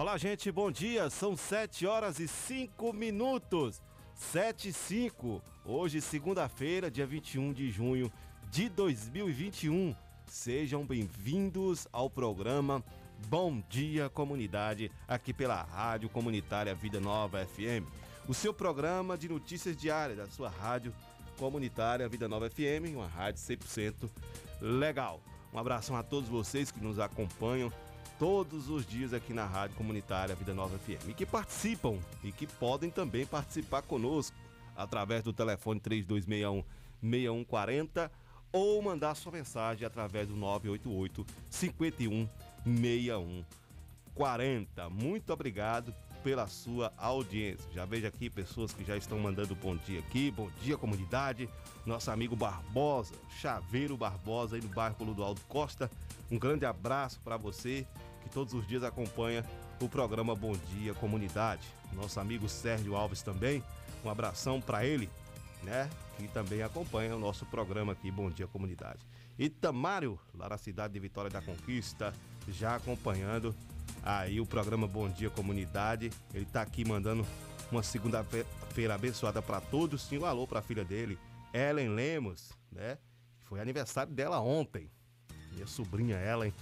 Olá, 0.00 0.16
gente, 0.16 0.52
bom 0.52 0.70
dia. 0.70 1.10
São 1.10 1.36
7 1.36 1.84
horas 1.84 2.20
e 2.20 2.28
5 2.28 2.92
minutos. 2.92 3.82
7 4.14 4.68
e 4.68 4.72
5. 4.72 5.42
Hoje, 5.64 6.00
segunda-feira, 6.00 6.88
dia 6.88 7.04
21 7.04 7.52
de 7.52 7.68
junho 7.68 8.08
de 8.48 8.68
2021. 8.68 9.96
Sejam 10.24 10.86
bem-vindos 10.86 11.88
ao 11.92 12.08
programa 12.08 12.80
Bom 13.26 13.60
Dia 13.68 14.08
Comunidade, 14.08 14.88
aqui 15.08 15.34
pela 15.34 15.64
Rádio 15.64 16.08
Comunitária 16.08 16.76
Vida 16.76 17.00
Nova 17.00 17.44
FM. 17.44 17.84
O 18.28 18.34
seu 18.34 18.54
programa 18.54 19.18
de 19.18 19.28
notícias 19.28 19.76
diárias 19.76 20.18
da 20.18 20.28
sua 20.28 20.48
rádio 20.48 20.94
comunitária 21.36 22.08
Vida 22.08 22.28
Nova 22.28 22.48
FM, 22.48 22.94
uma 22.94 23.08
rádio 23.08 23.42
100% 23.42 24.08
legal. 24.60 25.20
Um 25.52 25.58
abração 25.58 25.96
a 25.96 26.04
todos 26.04 26.28
vocês 26.28 26.70
que 26.70 26.78
nos 26.78 27.00
acompanham 27.00 27.72
todos 28.18 28.68
os 28.68 28.84
dias 28.84 29.14
aqui 29.14 29.32
na 29.32 29.46
Rádio 29.46 29.76
Comunitária 29.76 30.34
Vida 30.34 30.52
Nova 30.52 30.76
FM 30.78 31.10
e 31.10 31.14
que 31.14 31.24
participam 31.24 31.96
e 32.24 32.32
que 32.32 32.46
podem 32.46 32.90
também 32.90 33.24
participar 33.24 33.82
conosco 33.82 34.36
através 34.76 35.22
do 35.22 35.32
telefone 35.32 35.78
3261 35.78 36.64
6140 37.00 38.10
ou 38.52 38.82
mandar 38.82 39.14
sua 39.14 39.30
mensagem 39.30 39.86
através 39.86 40.26
do 40.26 40.34
988 40.34 41.24
51 41.48 42.28
6140. 42.64 44.90
Muito 44.90 45.32
obrigado 45.32 45.94
pela 46.24 46.48
sua 46.48 46.92
audiência. 46.96 47.70
Já 47.72 47.84
vejo 47.84 48.08
aqui 48.08 48.28
pessoas 48.28 48.72
que 48.72 48.84
já 48.84 48.96
estão 48.96 49.20
mandando 49.20 49.54
bom 49.54 49.76
dia 49.76 50.00
aqui, 50.00 50.32
bom 50.32 50.50
dia 50.60 50.76
comunidade. 50.76 51.48
Nosso 51.86 52.10
amigo 52.10 52.34
Barbosa, 52.34 53.14
Chaveiro 53.40 53.96
Barbosa 53.96 54.56
aí 54.56 54.62
no 54.62 54.68
bairro 54.68 55.04
Ludoaldo 55.04 55.40
Costa. 55.48 55.88
Um 56.30 56.38
grande 56.38 56.66
abraço 56.66 57.20
para 57.20 57.36
você 57.36 57.86
que 58.28 58.34
todos 58.34 58.52
os 58.52 58.66
dias 58.66 58.84
acompanha 58.84 59.42
o 59.80 59.88
programa 59.88 60.34
Bom 60.34 60.52
Dia 60.52 60.92
Comunidade. 60.92 61.66
Nosso 61.94 62.20
amigo 62.20 62.48
Sérgio 62.48 62.94
Alves 62.94 63.22
também, 63.22 63.64
um 64.04 64.10
abração 64.10 64.60
para 64.60 64.84
ele, 64.84 65.08
né? 65.62 65.88
Que 66.18 66.28
também 66.28 66.62
acompanha 66.62 67.16
o 67.16 67.18
nosso 67.18 67.46
programa 67.46 67.92
aqui 67.92 68.10
Bom 68.10 68.30
Dia 68.30 68.46
Comunidade. 68.46 68.98
E 69.38 69.48
Tamário, 69.48 70.18
lá 70.34 70.50
na 70.50 70.58
cidade 70.58 70.92
de 70.92 71.00
Vitória 71.00 71.30
da 71.30 71.40
Conquista, 71.40 72.12
já 72.48 72.76
acompanhando 72.76 73.54
aí 74.02 74.40
o 74.40 74.46
programa 74.46 74.86
Bom 74.86 75.08
Dia 75.08 75.30
Comunidade. 75.30 76.10
Ele 76.34 76.44
está 76.44 76.60
aqui 76.60 76.84
mandando 76.84 77.26
uma 77.72 77.82
segunda-feira 77.82 78.94
abençoada 78.94 79.40
para 79.40 79.60
todos. 79.60 80.12
E 80.12 80.18
um 80.18 80.26
alô 80.26 80.46
para 80.46 80.58
a 80.58 80.62
filha 80.62 80.84
dele, 80.84 81.18
Ellen 81.54 81.94
Lemos, 81.94 82.52
né? 82.70 82.98
Foi 83.44 83.58
aniversário 83.60 84.12
dela 84.12 84.38
ontem. 84.40 84.90
Minha 85.52 85.66
sobrinha 85.66 86.16
Ellen 86.16 86.52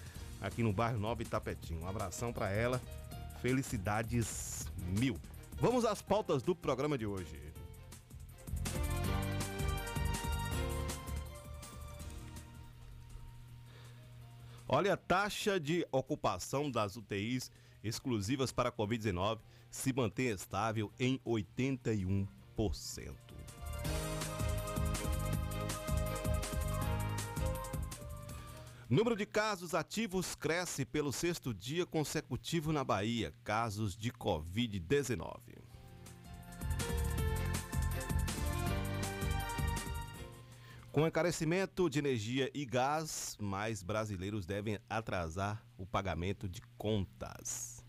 aqui 0.41 0.63
no 0.63 0.73
bairro 0.73 0.99
Nova 0.99 1.23
Itapetinho. 1.23 1.83
Um 1.83 1.89
abração 1.89 2.33
para 2.33 2.51
ela. 2.51 2.81
Felicidades 3.41 4.67
mil. 4.99 5.17
Vamos 5.61 5.85
às 5.85 6.03
pautas 6.03 6.43
do 6.43 6.55
programa 6.55 6.99
de 6.99 7.07
hoje. 7.07 7.41
Olha, 14.69 14.95
a 14.95 14.97
taxa 14.97 15.61
de 15.61 15.87
ocupação 15.93 16.71
das 16.71 16.97
UTIs 16.97 17.53
exclusivas 17.85 18.51
para 18.51 18.69
a 18.69 18.73
Covid-19 18.73 19.39
se 19.71 19.93
mantém 19.93 20.29
estável 20.29 20.91
em 20.99 21.21
81%. 21.25 23.26
Número 28.89 29.17
de 29.17 29.27
casos 29.27 29.75
ativos 29.75 30.37
cresce 30.37 30.85
pelo 30.85 31.13
sexto 31.13 31.53
dia 31.53 31.85
consecutivo 31.85 32.73
na 32.73 32.85
Bahia. 32.85 33.35
Casos 33.43 33.97
de 33.97 34.13
Covid-19. 34.13 35.41
Com 40.93 41.05
encarecimento 41.05 41.91
de 41.91 41.99
energia 41.99 42.49
e 42.55 42.65
gás, 42.65 43.37
mais 43.41 43.83
brasileiros 43.83 44.47
devem 44.47 44.79
atrasar 44.89 45.67
o 45.77 45.85
pagamento 45.85 46.49
de 46.49 46.63
contas. 46.79 47.85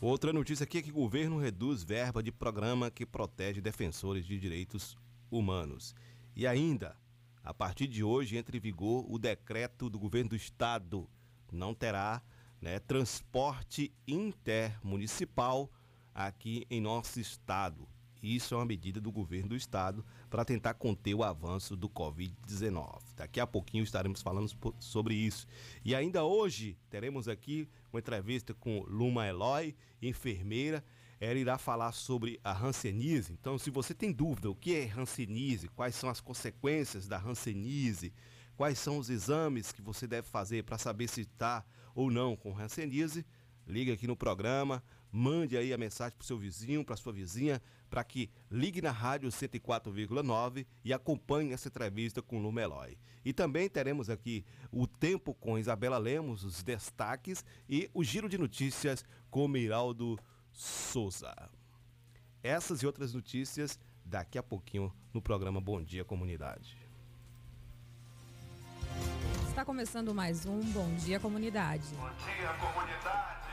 Outra 0.00 0.32
notícia 0.32 0.62
aqui 0.62 0.78
é 0.78 0.82
que 0.82 0.90
o 0.90 0.94
governo 0.94 1.36
reduz 1.36 1.82
verba 1.82 2.22
de 2.22 2.30
programa 2.30 2.92
que 2.92 3.04
protege 3.04 3.60
defensores 3.60 4.24
de 4.24 4.38
direitos 4.38 4.96
humanos. 5.36 5.94
E 6.36 6.46
ainda, 6.46 6.96
a 7.42 7.52
partir 7.52 7.86
de 7.86 8.02
hoje 8.02 8.36
entra 8.36 8.56
em 8.56 8.60
vigor 8.60 9.04
o 9.08 9.18
decreto 9.18 9.90
do 9.90 9.98
governo 9.98 10.30
do 10.30 10.36
estado. 10.36 11.08
Não 11.52 11.74
terá 11.74 12.22
né, 12.60 12.78
transporte 12.78 13.92
intermunicipal 14.08 15.70
aqui 16.14 16.66
em 16.70 16.80
nosso 16.80 17.20
estado. 17.20 17.86
Isso 18.22 18.54
é 18.54 18.56
uma 18.56 18.64
medida 18.64 19.02
do 19.02 19.12
governo 19.12 19.50
do 19.50 19.56
estado 19.56 20.02
para 20.30 20.46
tentar 20.46 20.72
conter 20.72 21.14
o 21.14 21.22
avanço 21.22 21.76
do 21.76 21.90
Covid-19. 21.90 23.02
Daqui 23.14 23.38
a 23.38 23.46
pouquinho 23.46 23.84
estaremos 23.84 24.22
falando 24.22 24.50
sobre 24.78 25.14
isso. 25.14 25.46
E 25.84 25.94
ainda 25.94 26.24
hoje 26.24 26.78
teremos 26.88 27.28
aqui 27.28 27.68
uma 27.92 28.00
entrevista 28.00 28.54
com 28.54 28.82
Luma 28.88 29.26
Eloy, 29.26 29.76
enfermeira 30.00 30.82
ela 31.20 31.38
irá 31.38 31.58
falar 31.58 31.92
sobre 31.92 32.40
a 32.42 32.52
hanseníase. 32.52 33.32
Então, 33.32 33.58
se 33.58 33.70
você 33.70 33.94
tem 33.94 34.12
dúvida 34.12 34.50
o 34.50 34.54
que 34.54 34.74
é 34.74 34.90
hanseníase, 34.90 35.68
quais 35.68 35.94
são 35.94 36.08
as 36.08 36.20
consequências 36.20 37.06
da 37.06 37.18
hanseníase, 37.18 38.12
quais 38.56 38.78
são 38.78 38.98
os 38.98 39.10
exames 39.10 39.72
que 39.72 39.82
você 39.82 40.06
deve 40.06 40.28
fazer 40.28 40.64
para 40.64 40.78
saber 40.78 41.08
se 41.08 41.22
está 41.22 41.64
ou 41.94 42.10
não 42.10 42.36
com 42.36 42.56
hanseníase, 42.56 43.24
ligue 43.66 43.92
aqui 43.92 44.06
no 44.06 44.16
programa, 44.16 44.82
mande 45.10 45.56
aí 45.56 45.72
a 45.72 45.78
mensagem 45.78 46.16
para 46.16 46.24
o 46.24 46.26
seu 46.26 46.36
vizinho, 46.36 46.84
para 46.84 46.96
sua 46.96 47.12
vizinha, 47.12 47.62
para 47.88 48.02
que 48.02 48.28
ligue 48.50 48.82
na 48.82 48.90
rádio 48.90 49.28
104,9 49.28 50.66
e 50.84 50.92
acompanhe 50.92 51.52
essa 51.52 51.68
entrevista 51.68 52.20
com 52.20 52.38
o 52.38 52.42
Lumelói. 52.42 52.98
E 53.24 53.32
também 53.32 53.68
teremos 53.68 54.10
aqui 54.10 54.44
o 54.72 54.86
Tempo 54.86 55.32
com 55.32 55.56
Isabela 55.56 55.98
Lemos, 55.98 56.42
os 56.42 56.62
destaques 56.62 57.44
e 57.68 57.88
o 57.94 58.02
giro 58.02 58.28
de 58.28 58.36
notícias 58.36 59.04
com 59.30 59.46
Miraldo 59.46 60.18
Souza. 60.54 61.34
Essas 62.42 62.82
e 62.82 62.86
outras 62.86 63.12
notícias 63.12 63.78
daqui 64.04 64.38
a 64.38 64.42
pouquinho 64.42 64.94
no 65.12 65.20
programa 65.20 65.60
Bom 65.60 65.82
Dia 65.82 66.04
Comunidade. 66.04 66.78
Está 69.48 69.64
começando 69.64 70.14
mais 70.14 70.46
um 70.46 70.60
Bom 70.72 70.94
Dia 70.96 71.18
Comunidade. 71.18 71.86
Bom 71.94 72.10
dia, 72.24 72.52
comunidade. 72.54 73.43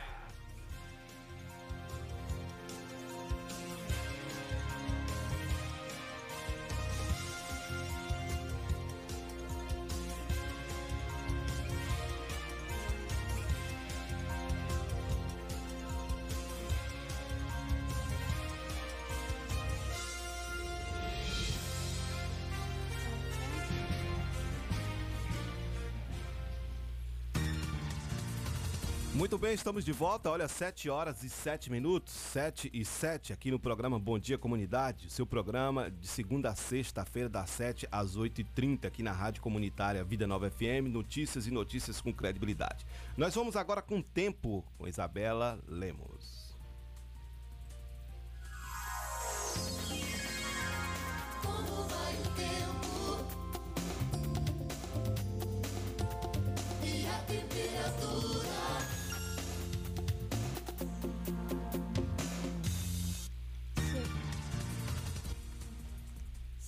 Muito 29.32 29.40
bem, 29.40 29.54
estamos 29.54 29.82
de 29.82 29.92
volta. 29.92 30.30
Olha, 30.30 30.46
7 30.46 30.90
horas 30.90 31.22
e 31.22 31.30
7 31.30 31.70
minutos, 31.72 32.12
7 32.12 32.70
e 32.70 32.84
7, 32.84 33.32
aqui 33.32 33.50
no 33.50 33.58
programa 33.58 33.98
Bom 33.98 34.18
Dia 34.18 34.36
Comunidade. 34.36 35.10
Seu 35.10 35.24
programa 35.24 35.90
de 35.90 36.06
segunda 36.06 36.50
a 36.50 36.54
sexta-feira, 36.54 37.30
das 37.30 37.48
7 37.48 37.88
às 37.90 38.14
8h30, 38.14 38.84
aqui 38.84 39.02
na 39.02 39.10
Rádio 39.10 39.40
Comunitária 39.40 40.04
Vida 40.04 40.26
Nova 40.26 40.50
FM. 40.50 40.90
Notícias 40.90 41.46
e 41.46 41.50
notícias 41.50 41.98
com 41.98 42.12
credibilidade. 42.12 42.84
Nós 43.16 43.34
vamos 43.34 43.56
agora 43.56 43.80
com 43.80 44.02
tempo 44.02 44.62
com 44.76 44.86
Isabela 44.86 45.58
Lemos. 45.66 46.41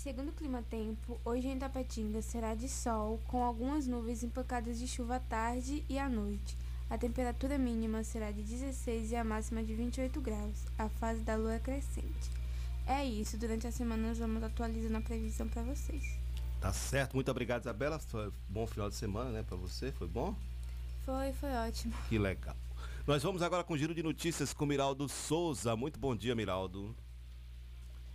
Segundo 0.05 0.29
o 0.29 0.33
Clima 0.33 0.62
Tempo, 0.69 1.19
hoje 1.25 1.49
em 1.49 1.59
Tapetinga 1.59 2.21
será 2.21 2.55
de 2.55 2.69
sol, 2.69 3.19
com 3.27 3.43
algumas 3.43 3.87
nuvens 3.87 4.23
e 4.23 4.29
pancadas 4.29 4.79
de 4.79 4.87
chuva 4.87 5.17
à 5.17 5.19
tarde 5.19 5.83
e 5.89 5.99
à 5.99 6.11
noite. 6.11 6.59
A 6.91 6.99
temperatura 6.99 7.56
mínima 7.56 8.05
será 8.05 8.31
de 8.31 8.43
16 8.43 9.12
e 9.12 9.17
a 9.17 9.25
máxima 9.25 9.65
de 9.65 9.75
28 9.75 10.21
graus. 10.21 10.67
A 10.77 10.91
fase 10.91 11.23
da 11.23 11.37
lua 11.37 11.55
é 11.55 11.59
crescente. 11.59 12.31
É 12.87 13.03
isso, 13.03 13.39
durante 13.39 13.67
a 13.67 13.73
semana 13.73 14.09
nós 14.09 14.19
vamos 14.19 14.43
atualizando 14.43 14.99
a 14.99 15.01
previsão 15.01 15.49
para 15.49 15.62
vocês. 15.62 16.05
Tá 16.61 16.71
certo, 16.71 17.15
muito 17.15 17.31
obrigado, 17.31 17.62
Isabela. 17.62 17.99
Foi 17.99 18.31
bom 18.47 18.67
final 18.67 18.91
de 18.91 18.97
semana, 18.97 19.31
né, 19.31 19.43
para 19.43 19.56
você? 19.56 19.91
Foi 19.91 20.06
bom? 20.06 20.37
Foi, 21.06 21.33
foi 21.33 21.51
ótimo. 21.67 21.95
Que 22.11 22.19
legal. 22.19 22.56
Nós 23.06 23.23
vamos 23.23 23.41
agora 23.41 23.65
com 23.65 23.73
o 23.73 23.79
giro 23.79 23.95
de 23.95 24.03
notícias 24.03 24.53
com 24.53 24.67
Miraldo 24.67 25.09
Souza. 25.09 25.75
Muito 25.75 25.99
bom 25.99 26.15
dia, 26.15 26.35
Miraldo. 26.35 26.95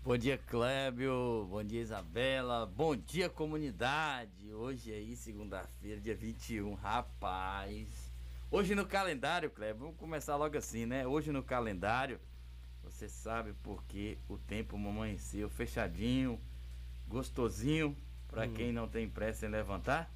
Bom 0.02 0.18
dia, 0.18 0.38
Clébio. 0.38 1.46
Bom 1.50 1.62
dia, 1.62 1.82
Isabela. 1.82 2.66
Bom 2.66 2.96
dia, 2.96 3.30
comunidade. 3.30 4.52
Hoje 4.54 4.94
aí, 4.94 5.14
segunda-feira, 5.14 6.00
dia 6.00 6.16
21. 6.16 6.74
Rapaz. 6.74 8.10
Hoje 8.50 8.74
no 8.76 8.86
calendário, 8.86 9.50
Clébio, 9.50 9.82
vamos 9.82 9.98
começar 9.98 10.38
logo 10.38 10.58
assim, 10.58 10.86
né? 10.86 11.06
Hoje 11.06 11.34
no 11.34 11.44
calendário, 11.44 12.18
você 12.82 13.10
sabe 13.10 13.54
porque 13.62 14.18
o 14.30 14.38
tempo 14.38 14.78
amanheceu 14.78 15.50
fechadinho, 15.50 16.40
gostosinho, 17.06 17.96
para 18.30 18.46
hum. 18.46 18.54
quem 18.54 18.72
não 18.72 18.88
tem 18.88 19.08
pressa 19.08 19.48
em 19.48 19.50
levantar. 19.50 20.10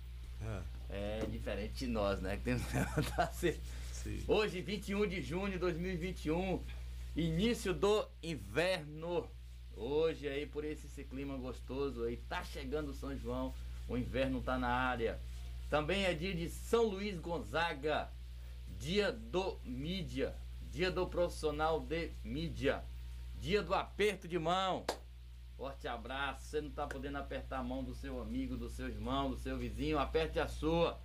É. 0.90 1.20
é 1.24 1.26
diferente 1.26 1.86
de 1.86 1.88
nós, 1.88 2.22
né? 2.22 2.38
Que 2.38 2.44
temos 2.44 2.66
que 2.66 2.74
levantar 2.80 3.34
cedo. 3.34 3.60
Sim. 3.92 4.24
Hoje, 4.30 4.62
21 4.62 5.06
de 5.08 5.22
junho 5.22 5.52
de 5.52 5.58
2021, 5.60 6.64
início 7.18 7.74
do 7.74 8.08
inverno. 8.24 9.30
Hoje 9.86 10.30
aí, 10.30 10.46
por 10.46 10.64
esse, 10.64 10.86
esse 10.86 11.04
clima 11.04 11.36
gostoso 11.36 12.06
aí, 12.06 12.16
tá 12.16 12.42
chegando 12.42 12.94
São 12.94 13.18
João, 13.18 13.54
o 13.86 13.98
inverno 13.98 14.42
tá 14.42 14.58
na 14.58 14.70
área. 14.70 15.20
Também 15.70 16.06
é 16.06 16.14
dia 16.14 16.34
de 16.34 16.50
São 16.50 16.86
Luís 16.86 17.20
Gonzaga, 17.20 18.10
dia 18.80 19.12
do 19.12 19.60
mídia, 19.66 20.34
dia 20.72 20.90
do 20.90 21.06
profissional 21.06 21.82
de 21.82 22.12
mídia, 22.24 22.82
dia 23.42 23.62
do 23.62 23.74
aperto 23.74 24.26
de 24.26 24.40
mão. 24.40 24.86
Forte 25.58 25.86
abraço. 25.86 26.46
Você 26.46 26.62
não 26.62 26.72
tá 26.72 26.88
podendo 26.88 27.18
apertar 27.18 27.60
a 27.60 27.64
mão 27.64 27.84
do 27.84 27.94
seu 27.94 28.22
amigo, 28.22 28.56
do 28.56 28.70
seu 28.70 28.88
irmão, 28.88 29.32
do 29.32 29.38
seu 29.38 29.58
vizinho, 29.58 30.00
aperte 30.00 30.40
a 30.40 30.48
sua, 30.48 30.98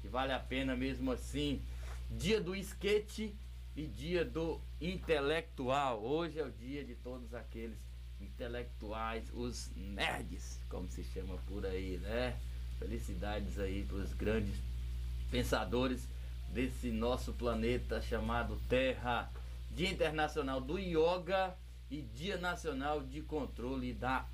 que 0.00 0.06
vale 0.06 0.32
a 0.32 0.38
pena 0.38 0.76
mesmo 0.76 1.10
assim 1.10 1.60
dia 2.08 2.40
do 2.40 2.54
esquete 2.54 3.34
e 3.74 3.88
dia 3.88 4.24
do 4.24 4.60
intelectual. 4.80 6.00
Hoje 6.00 6.38
é 6.38 6.44
o 6.44 6.50
dia 6.52 6.84
de 6.84 6.94
todos 6.94 7.34
aqueles 7.34 7.89
intelectuais, 8.20 9.30
os 9.32 9.70
nerds, 9.74 10.60
como 10.68 10.88
se 10.90 11.02
chama 11.04 11.36
por 11.46 11.64
aí, 11.66 11.98
né? 11.98 12.38
Felicidades 12.78 13.58
aí 13.58 13.84
para 13.84 13.96
os 13.96 14.12
grandes 14.12 14.56
pensadores 15.30 16.08
desse 16.48 16.90
nosso 16.90 17.32
planeta 17.32 18.00
chamado 18.02 18.60
Terra. 18.68 19.30
Dia 19.70 19.90
Internacional 19.90 20.60
do 20.60 20.78
Yoga 20.78 21.56
e 21.90 22.02
Dia 22.02 22.36
Nacional 22.36 23.02
de 23.02 23.22
Controle 23.22 23.92
da 23.92 24.26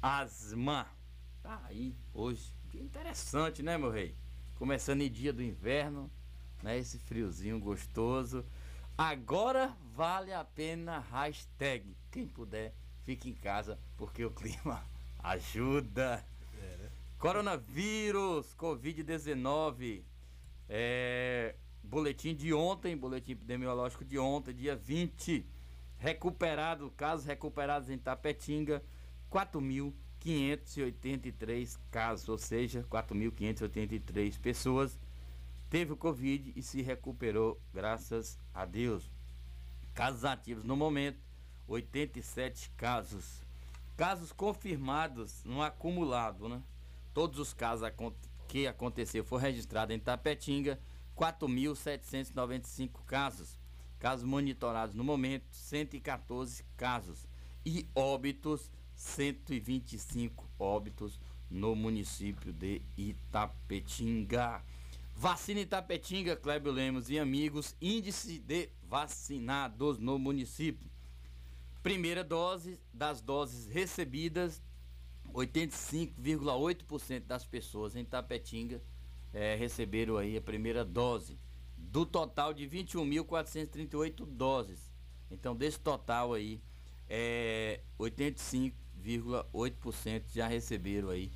Asma. 0.00 0.86
Tá 1.42 1.60
aí 1.64 1.94
hoje. 2.14 2.52
Que 2.70 2.78
interessante, 2.78 3.62
né, 3.62 3.76
meu 3.76 3.90
rei? 3.90 4.14
Começando 4.56 5.02
em 5.02 5.10
dia 5.10 5.32
do 5.32 5.42
inverno, 5.42 6.10
né? 6.62 6.78
Esse 6.78 6.98
friozinho 6.98 7.58
gostoso. 7.58 8.44
Agora 8.96 9.76
vale 9.94 10.32
a 10.32 10.44
pena 10.44 10.98
hashtag. 10.98 11.96
Quem 12.10 12.26
puder, 12.26 12.74
fique 13.06 13.30
em 13.30 13.34
casa, 13.34 13.78
porque 13.96 14.22
o 14.24 14.30
clima 14.30 14.84
ajuda. 15.22 16.22
É, 16.60 16.76
né? 16.76 16.90
Coronavírus, 17.18 18.54
Covid-19. 18.58 20.02
É, 20.68 21.54
boletim 21.82 22.34
de 22.34 22.52
ontem, 22.52 22.94
boletim 22.96 23.32
epidemiológico 23.32 24.04
de 24.04 24.18
ontem, 24.18 24.52
dia 24.52 24.74
20. 24.74 25.46
Recuperado, 25.98 26.90
casos 26.90 27.24
recuperados 27.24 27.88
em 27.88 27.96
Tapetinga, 27.96 28.82
4.583 29.30 31.78
casos, 31.90 32.28
ou 32.28 32.36
seja, 32.36 32.84
4.583 32.90 34.38
pessoas 34.38 34.98
teve 35.70 35.92
o 35.92 35.96
Covid 35.96 36.52
e 36.54 36.62
se 36.62 36.82
recuperou, 36.82 37.60
graças 37.72 38.38
a 38.52 38.64
Deus. 38.64 39.10
Casos 39.94 40.24
ativos 40.24 40.64
no 40.64 40.76
momento, 40.76 41.18
87 41.66 42.70
casos. 42.76 43.42
Casos 43.96 44.32
confirmados 44.32 45.42
no 45.44 45.62
acumulado, 45.62 46.48
né? 46.48 46.62
Todos 47.14 47.38
os 47.38 47.52
casos 47.54 47.88
que 48.46 48.66
aconteceu 48.66 49.24
foi 49.24 49.40
registrado 49.40 49.92
em 49.92 49.98
Tapetinga, 49.98 50.78
4.795 51.16 53.04
casos. 53.06 53.58
Casos 53.98 54.24
monitorados 54.24 54.94
no 54.94 55.02
momento, 55.02 55.46
114 55.50 56.62
casos. 56.76 57.26
E 57.64 57.88
óbitos, 57.94 58.70
125 58.94 60.48
óbitos 60.58 61.18
no 61.50 61.74
município 61.74 62.52
de 62.52 62.82
Itapetinga. 62.96 64.62
Vacina 65.14 65.60
Itapetinga, 65.60 66.36
Clébio 66.36 66.70
Lemos 66.70 67.08
e 67.08 67.18
amigos, 67.18 67.74
índice 67.80 68.38
de 68.38 68.68
vacinados 68.82 69.98
no 69.98 70.18
município. 70.18 70.90
Primeira 71.86 72.24
dose 72.24 72.80
das 72.92 73.20
doses 73.20 73.68
recebidas, 73.68 74.60
85,8% 75.32 77.20
das 77.20 77.46
pessoas 77.46 77.94
em 77.94 78.04
Tapetinga 78.04 78.82
é, 79.32 79.54
receberam 79.54 80.16
aí 80.16 80.36
a 80.36 80.40
primeira 80.40 80.84
dose. 80.84 81.38
Do 81.78 82.04
total 82.04 82.52
de 82.52 82.68
21.438 82.68 84.26
doses. 84.26 84.92
Então, 85.30 85.54
desse 85.54 85.78
total 85.78 86.34
aí, 86.34 86.60
é, 87.08 87.78
85,8% 88.00 90.22
já 90.34 90.48
receberam 90.48 91.10
aí 91.10 91.30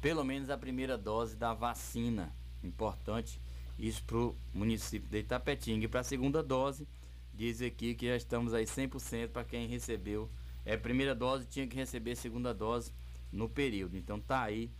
pelo 0.00 0.24
menos 0.24 0.48
a 0.48 0.56
primeira 0.56 0.96
dose 0.96 1.36
da 1.36 1.52
vacina. 1.52 2.34
Importante 2.64 3.38
isso 3.78 4.02
para 4.04 4.16
o 4.16 4.34
município 4.54 5.10
de 5.10 5.18
Itapetinga. 5.18 5.84
E 5.84 5.88
para 5.88 6.00
a 6.00 6.04
segunda 6.04 6.42
dose, 6.42 6.88
diz 7.34 7.60
aqui 7.62 7.94
que 7.94 8.06
já 8.06 8.16
estamos 8.16 8.54
aí 8.54 8.64
100% 8.64 9.28
para 9.28 9.44
quem 9.44 9.66
recebeu. 9.66 10.30
É, 10.64 10.76
primeira 10.76 11.14
dose 11.14 11.46
tinha 11.46 11.66
que 11.66 11.76
receber 11.76 12.16
segunda 12.16 12.52
dose 12.52 12.92
no 13.32 13.48
período. 13.48 13.96
Então 13.96 14.20
tá 14.20 14.42
aí. 14.42 14.70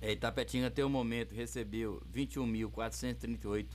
É, 0.00 0.12
Itapetinga 0.12 0.68
até 0.68 0.84
o 0.84 0.90
momento 0.90 1.34
recebeu 1.34 2.02
21.438 2.12 3.66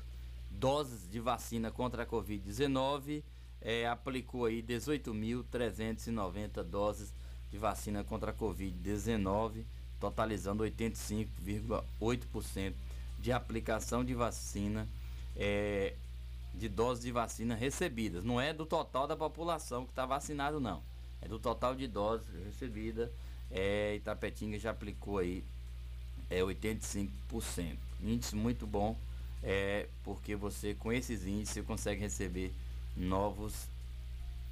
doses 0.50 1.10
de 1.10 1.20
vacina 1.20 1.70
contra 1.72 2.04
a 2.04 2.06
Covid-19. 2.06 3.24
É, 3.60 3.88
aplicou 3.88 4.46
aí 4.46 4.64
18.390 4.64 6.64
doses 6.64 7.14
de 7.52 7.58
vacina 7.58 8.04
contra 8.04 8.32
a 8.32 8.34
Covid-19, 8.34 9.64
totalizando 10.00 10.64
85,8% 10.64 12.74
de 13.20 13.32
aplicação 13.32 14.04
de 14.04 14.16
vacina, 14.16 14.90
é, 15.36 15.94
de 16.54 16.68
doses 16.70 17.04
de 17.04 17.12
vacina 17.12 17.56
recebidas. 17.56 18.24
Não 18.24 18.40
é 18.40 18.54
do 18.54 18.66
total 18.66 19.08
da 19.08 19.16
população 19.16 19.86
que 19.86 19.92
está 19.92 20.06
vacinado, 20.06 20.60
não. 20.60 20.82
É 21.22 21.28
do 21.28 21.40
total 21.40 21.76
de 21.76 21.88
doses 21.88 22.28
recebidas. 22.46 23.10
É, 23.50 23.96
Itapetinga 23.96 24.58
já 24.58 24.72
aplicou 24.72 25.18
aí 25.18 25.44
é 26.32 26.40
85%. 26.40 27.78
Índice 28.02 28.36
muito 28.36 28.66
bom, 28.66 28.98
é, 29.44 29.88
porque 30.04 30.36
você 30.36 30.74
com 30.74 30.92
esses 30.92 31.28
índices 31.28 31.56
você 31.56 31.62
consegue 31.62 32.02
receber 32.02 32.54
novos, 32.96 33.68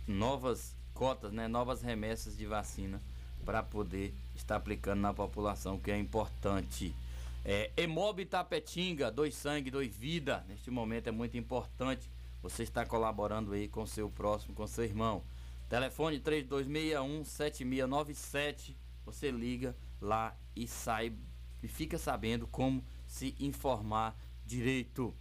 novas 0.06 0.75
cotas, 0.94 1.32
né, 1.32 1.48
novas 1.48 1.82
remessas 1.82 2.38
de 2.38 2.46
vacina 2.46 3.01
para 3.46 3.63
poder 3.63 4.13
estar 4.36 4.58
aplicando 4.58 5.00
na 5.00 5.13
população, 5.13 5.79
que 5.79 5.89
é 5.89 5.98
importante. 5.98 6.94
É, 7.43 7.72
Emob 7.77 8.25
Tapetinga, 8.25 9.10
dois 9.12 9.36
sangue, 9.36 9.72
dois 9.72 9.96
vida. 9.96 10.46
Neste 10.48 10.69
momento 10.69 11.08
é 11.08 11.12
muito 11.12 11.38
importante 11.38 12.10
você 12.41 12.63
estar 12.63 12.86
colaborando 12.86 13.53
aí 13.53 13.67
com 13.67 13.86
seu 13.86 14.10
próximo, 14.10 14.53
com 14.53 14.67
seu 14.67 14.84
irmão. 14.84 15.24
Telefone 15.69 16.19
3261 16.19 17.24
7697. 17.24 18.77
Você 19.05 19.31
liga 19.31 19.75
lá 20.01 20.38
e 20.55 20.67
sai 20.67 21.13
e 21.62 21.67
fica 21.67 21.98
sabendo 21.98 22.48
como 22.48 22.84
se 23.05 23.36
informar 23.39 24.17
direito. 24.46 25.15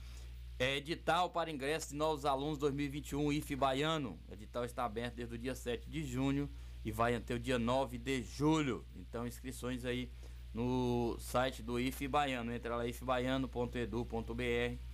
É 0.59 0.77
edital 0.77 1.31
para 1.31 1.51
ingresso 1.51 1.91
de 1.91 1.97
novos 1.97 2.25
alunos 2.25 2.59
2021 2.59 3.33
IF 3.33 3.55
Baiano. 3.55 4.19
O 4.29 4.33
edital 4.33 4.65
está 4.65 4.85
aberto 4.85 5.15
desde 5.15 5.35
o 5.35 5.39
dia 5.39 5.55
7 5.55 5.89
de 5.89 6.05
junho 6.05 6.51
e 6.85 6.91
vai 6.91 7.15
até 7.15 7.35
o 7.35 7.39
dia 7.39 7.59
9 7.59 7.99
de 7.99 8.23
julho. 8.23 8.85
Então, 8.97 9.27
inscrições 9.27 9.85
aí 9.85 10.11
no 10.53 11.17
site 11.21 11.63
do 11.63 11.79
IF 11.79 12.09
Baiano. 12.09 12.53
Entra 12.53 12.77
lá 12.77 12.87
ifbaiano.edu.br 12.87 14.89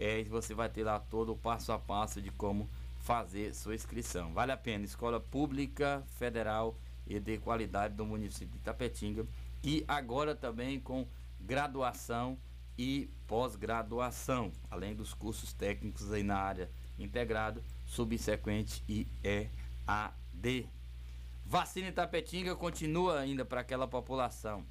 é, 0.00 0.24
você 0.24 0.54
vai 0.54 0.70
ter 0.70 0.82
lá 0.82 0.98
todo 0.98 1.32
o 1.32 1.36
passo 1.36 1.72
a 1.72 1.78
passo 1.78 2.22
de 2.22 2.30
como 2.30 2.70
fazer 3.00 3.54
sua 3.54 3.74
inscrição. 3.74 4.32
Vale 4.32 4.50
a 4.50 4.56
pena. 4.56 4.82
Escola 4.82 5.20
Pública 5.20 6.02
Federal 6.16 6.74
e 7.06 7.20
de 7.20 7.36
qualidade 7.36 7.94
do 7.94 8.06
município 8.06 8.48
de 8.48 8.58
Tapetinga. 8.60 9.26
E 9.62 9.84
agora 9.86 10.34
também 10.34 10.80
com 10.80 11.06
graduação 11.38 12.38
e 12.78 13.10
pós-graduação, 13.26 14.50
além 14.70 14.94
dos 14.94 15.12
cursos 15.12 15.52
técnicos 15.52 16.10
aí 16.10 16.22
na 16.22 16.38
área 16.38 16.70
integrado, 16.98 17.62
subsequente 17.84 18.82
e 18.88 19.06
EAD. 19.22 20.66
Vacina 21.44 21.92
Tapetinga 21.92 22.56
continua 22.56 23.20
ainda 23.20 23.44
para 23.44 23.60
aquela 23.60 23.86
população 23.86 24.64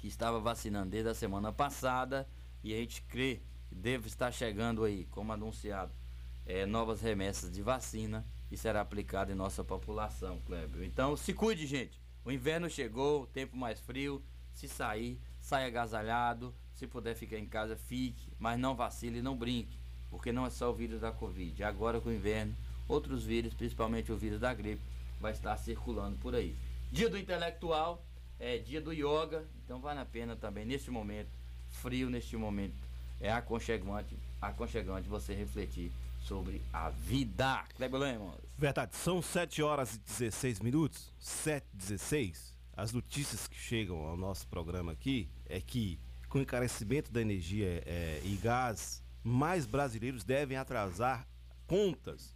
que 0.00 0.08
estava 0.08 0.40
vacinando 0.40 0.90
desde 0.90 1.10
a 1.10 1.14
semana 1.14 1.52
passada 1.52 2.26
e 2.64 2.72
a 2.72 2.76
gente 2.78 3.02
crê 3.02 3.42
que 3.68 3.74
deve 3.74 4.08
estar 4.08 4.32
chegando 4.32 4.82
aí, 4.82 5.04
como 5.10 5.30
anunciado, 5.30 5.92
é, 6.46 6.64
novas 6.64 7.02
remessas 7.02 7.52
de 7.52 7.60
vacina 7.60 8.26
e 8.50 8.56
será 8.56 8.80
aplicado 8.80 9.30
em 9.30 9.34
nossa 9.34 9.62
população, 9.62 10.40
Kleber. 10.46 10.84
Então 10.84 11.16
se 11.18 11.34
cuide, 11.34 11.66
gente. 11.66 12.00
O 12.24 12.32
inverno 12.32 12.68
chegou, 12.68 13.26
tempo 13.26 13.56
mais 13.56 13.78
frio. 13.78 14.22
Se 14.54 14.66
sair, 14.66 15.20
saia 15.38 15.66
agasalhado. 15.66 16.54
Se 16.74 16.86
puder 16.86 17.14
ficar 17.14 17.38
em 17.38 17.46
casa, 17.46 17.76
fique. 17.76 18.32
Mas 18.38 18.58
não 18.58 18.74
vacile 18.74 19.18
e 19.18 19.22
não 19.22 19.36
brinque. 19.36 19.78
Porque 20.08 20.32
não 20.32 20.46
é 20.46 20.50
só 20.50 20.70
o 20.70 20.74
vírus 20.74 21.00
da 21.00 21.12
Covid. 21.12 21.62
Agora 21.62 22.00
com 22.00 22.08
o 22.08 22.12
inverno, 22.12 22.56
outros 22.88 23.22
vírus, 23.22 23.52
principalmente 23.52 24.10
o 24.10 24.16
vírus 24.16 24.40
da 24.40 24.52
gripe, 24.54 24.82
vai 25.20 25.32
estar 25.32 25.56
circulando 25.58 26.16
por 26.16 26.34
aí. 26.34 26.56
Dia 26.90 27.08
do 27.08 27.18
intelectual, 27.18 28.04
é 28.38 28.56
dia 28.56 28.80
do 28.80 28.92
yoga, 28.92 29.46
então 29.70 29.78
vale 29.78 30.00
a 30.00 30.04
pena 30.04 30.34
também 30.34 30.66
neste 30.66 30.90
momento, 30.90 31.30
frio 31.68 32.10
neste 32.10 32.36
momento, 32.36 32.74
é 33.20 33.30
aconchegante, 33.30 34.18
aconchegante 34.42 35.08
você 35.08 35.32
refletir 35.32 35.92
sobre 36.20 36.60
a 36.72 36.90
vida. 36.90 37.62
Kleber 37.76 38.00
Lemos. 38.00 38.34
Verdade, 38.58 38.96
são 38.96 39.22
7 39.22 39.62
horas 39.62 39.94
e 39.94 39.98
16 40.00 40.58
minutos, 40.58 41.12
7 41.20 41.64
e 41.72 41.76
16. 41.76 42.52
As 42.76 42.92
notícias 42.92 43.46
que 43.46 43.54
chegam 43.54 43.98
ao 43.98 44.16
nosso 44.16 44.44
programa 44.48 44.90
aqui 44.90 45.28
é 45.46 45.60
que 45.60 46.00
com 46.28 46.38
o 46.38 46.42
encarecimento 46.42 47.12
da 47.12 47.20
energia 47.20 47.80
é, 47.86 48.20
e 48.24 48.34
gás, 48.42 49.04
mais 49.22 49.66
brasileiros 49.66 50.24
devem 50.24 50.56
atrasar 50.56 51.28
contas. 51.68 52.34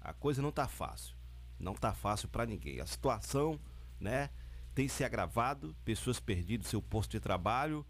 A 0.00 0.12
coisa 0.12 0.42
não 0.42 0.48
está 0.48 0.66
fácil. 0.66 1.14
Não 1.60 1.74
está 1.74 1.94
fácil 1.94 2.28
para 2.28 2.44
ninguém. 2.44 2.80
A 2.80 2.86
situação, 2.86 3.56
né, 4.00 4.30
tem 4.74 4.88
se 4.88 5.04
agravado, 5.04 5.76
pessoas 5.84 6.18
perdendo 6.18 6.64
seu 6.64 6.80
posto 6.80 7.12
de 7.12 7.20
trabalho, 7.20 7.84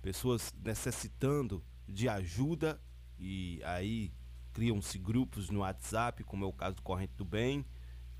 pessoas 0.00 0.54
necessitando 0.64 1.62
de 1.88 2.08
ajuda 2.08 2.80
e 3.18 3.60
aí 3.64 4.12
criam-se 4.52 4.98
grupos 4.98 5.50
no 5.50 5.60
WhatsApp, 5.60 6.24
como 6.24 6.44
é 6.44 6.48
o 6.48 6.52
caso 6.52 6.76
do 6.76 6.82
Corrente 6.82 7.14
do 7.16 7.24
Bem, 7.24 7.64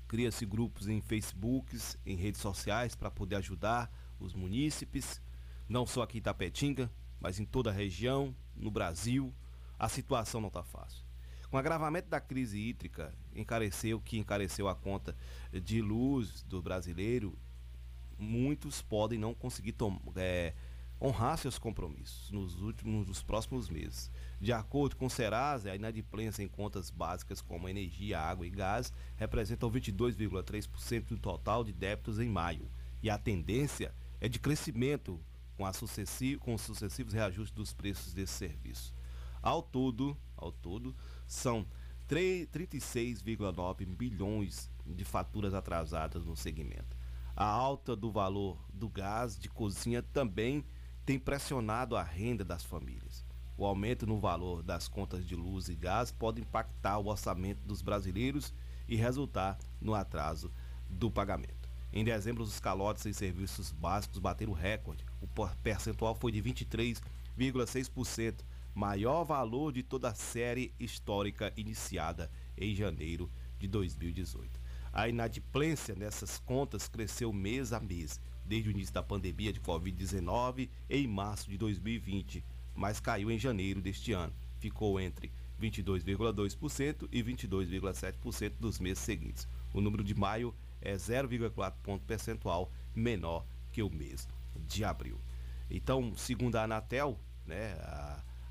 cria-se 0.07 0.45
grupos 0.45 0.87
em 0.87 1.01
Facebooks, 1.01 1.97
em 2.05 2.15
redes 2.15 2.41
sociais 2.41 2.95
para 2.95 3.09
poder 3.09 3.37
ajudar 3.37 3.91
os 4.19 4.33
munícipes, 4.33 5.21
não 5.67 5.85
só 5.85 6.03
aqui 6.03 6.17
em 6.17 6.21
Tapetinga, 6.21 6.91
mas 7.19 7.39
em 7.39 7.45
toda 7.45 7.69
a 7.69 7.73
região, 7.73 8.35
no 8.55 8.69
Brasil, 8.69 9.33
a 9.79 9.87
situação 9.87 10.41
não 10.41 10.49
está 10.49 10.63
fácil. 10.63 11.03
Com 11.49 11.57
o 11.57 11.59
agravamento 11.59 12.09
da 12.09 12.19
crise 12.19 12.59
hídrica, 12.59 13.13
encareceu 13.35 13.99
que 13.99 14.17
encareceu 14.17 14.67
a 14.67 14.75
conta 14.75 15.15
de 15.51 15.81
luz 15.81 16.43
do 16.43 16.61
brasileiro 16.61 17.37
muitos 18.21 18.81
podem 18.81 19.17
não 19.17 19.33
conseguir 19.33 19.75
é, 20.15 20.53
honrar 21.01 21.37
seus 21.37 21.57
compromissos 21.57 22.29
nos 22.31 22.61
últimos 22.61 23.07
nos 23.07 23.23
próximos 23.23 23.67
meses. 23.67 24.11
De 24.39 24.53
acordo 24.53 24.95
com 24.95 25.07
o 25.07 25.09
Serasa, 25.09 25.71
a 25.71 25.75
inadimplência 25.75 26.43
em 26.43 26.47
contas 26.47 26.89
básicas 26.89 27.41
como 27.41 27.67
energia, 27.67 28.19
água 28.19 28.45
e 28.45 28.49
gás 28.49 28.93
representam 29.17 29.71
22,3% 29.71 31.07
do 31.07 31.17
total 31.17 31.63
de 31.63 31.73
débitos 31.73 32.19
em 32.19 32.29
maio. 32.29 32.69
E 33.01 33.09
a 33.09 33.17
tendência 33.17 33.93
é 34.19 34.29
de 34.29 34.39
crescimento 34.39 35.19
com, 35.57 35.63
com 36.39 36.53
os 36.53 36.61
sucessivos 36.61 37.13
reajustes 37.13 37.55
dos 37.55 37.73
preços 37.73 38.13
desse 38.13 38.33
serviço. 38.33 38.93
Ao 39.41 39.63
todo, 39.63 40.15
ao 40.37 40.51
todo 40.51 40.95
são 41.25 41.65
36,9 42.07 43.85
bilhões 43.85 44.69
de 44.85 45.03
faturas 45.03 45.53
atrasadas 45.53 46.25
no 46.25 46.35
segmento. 46.35 47.00
A 47.41 47.43
alta 47.43 47.95
do 47.95 48.11
valor 48.11 48.63
do 48.71 48.87
gás 48.87 49.35
de 49.35 49.49
cozinha 49.49 50.03
também 50.03 50.63
tem 51.03 51.17
pressionado 51.17 51.95
a 51.95 52.03
renda 52.03 52.45
das 52.45 52.63
famílias. 52.63 53.25
O 53.57 53.65
aumento 53.65 54.05
no 54.05 54.19
valor 54.19 54.61
das 54.61 54.87
contas 54.87 55.25
de 55.25 55.35
luz 55.35 55.67
e 55.67 55.73
gás 55.73 56.11
pode 56.11 56.39
impactar 56.39 56.99
o 56.99 57.07
orçamento 57.07 57.65
dos 57.65 57.81
brasileiros 57.81 58.53
e 58.87 58.95
resultar 58.95 59.57
no 59.81 59.95
atraso 59.95 60.51
do 60.87 61.09
pagamento. 61.09 61.67
Em 61.91 62.03
dezembro, 62.03 62.43
os 62.43 62.59
calotes 62.59 63.07
em 63.07 63.13
serviços 63.13 63.71
básicos 63.71 64.19
bateram 64.19 64.53
recorde. 64.53 65.03
O 65.19 65.27
percentual 65.63 66.13
foi 66.13 66.31
de 66.31 66.43
23,6%, 66.43 68.45
maior 68.75 69.23
valor 69.23 69.73
de 69.73 69.81
toda 69.81 70.09
a 70.09 70.13
série 70.13 70.75
histórica 70.79 71.51
iniciada 71.57 72.29
em 72.55 72.75
janeiro 72.75 73.31
de 73.57 73.67
2018. 73.67 74.60
A 74.93 75.07
inadimplência 75.07 75.95
nessas 75.95 76.37
contas 76.39 76.87
cresceu 76.87 77.31
mês 77.31 77.71
a 77.71 77.79
mês, 77.79 78.19
desde 78.43 78.69
o 78.69 78.71
início 78.71 78.93
da 78.93 79.01
pandemia 79.01 79.53
de 79.53 79.61
Covid-19 79.61 80.69
em 80.89 81.07
março 81.07 81.49
de 81.49 81.57
2020, 81.57 82.43
mas 82.75 82.99
caiu 82.99 83.31
em 83.31 83.39
janeiro 83.39 83.81
deste 83.81 84.11
ano. 84.11 84.33
Ficou 84.59 84.99
entre 84.99 85.31
22,2% 85.61 87.07
e 87.11 87.23
22,7% 87.23 88.53
dos 88.59 88.79
meses 88.79 88.99
seguintes. 88.99 89.47
O 89.73 89.79
número 89.79 90.03
de 90.03 90.13
maio 90.13 90.53
é 90.81 90.95
0,4 90.95 91.73
ponto 91.81 92.03
percentual 92.05 92.69
menor 92.93 93.45
que 93.71 93.81
o 93.81 93.89
mês 93.89 94.27
de 94.67 94.83
abril. 94.83 95.21
Então, 95.69 96.13
segundo 96.17 96.57
a 96.57 96.63
Anatel, 96.63 97.17
né, 97.45 97.77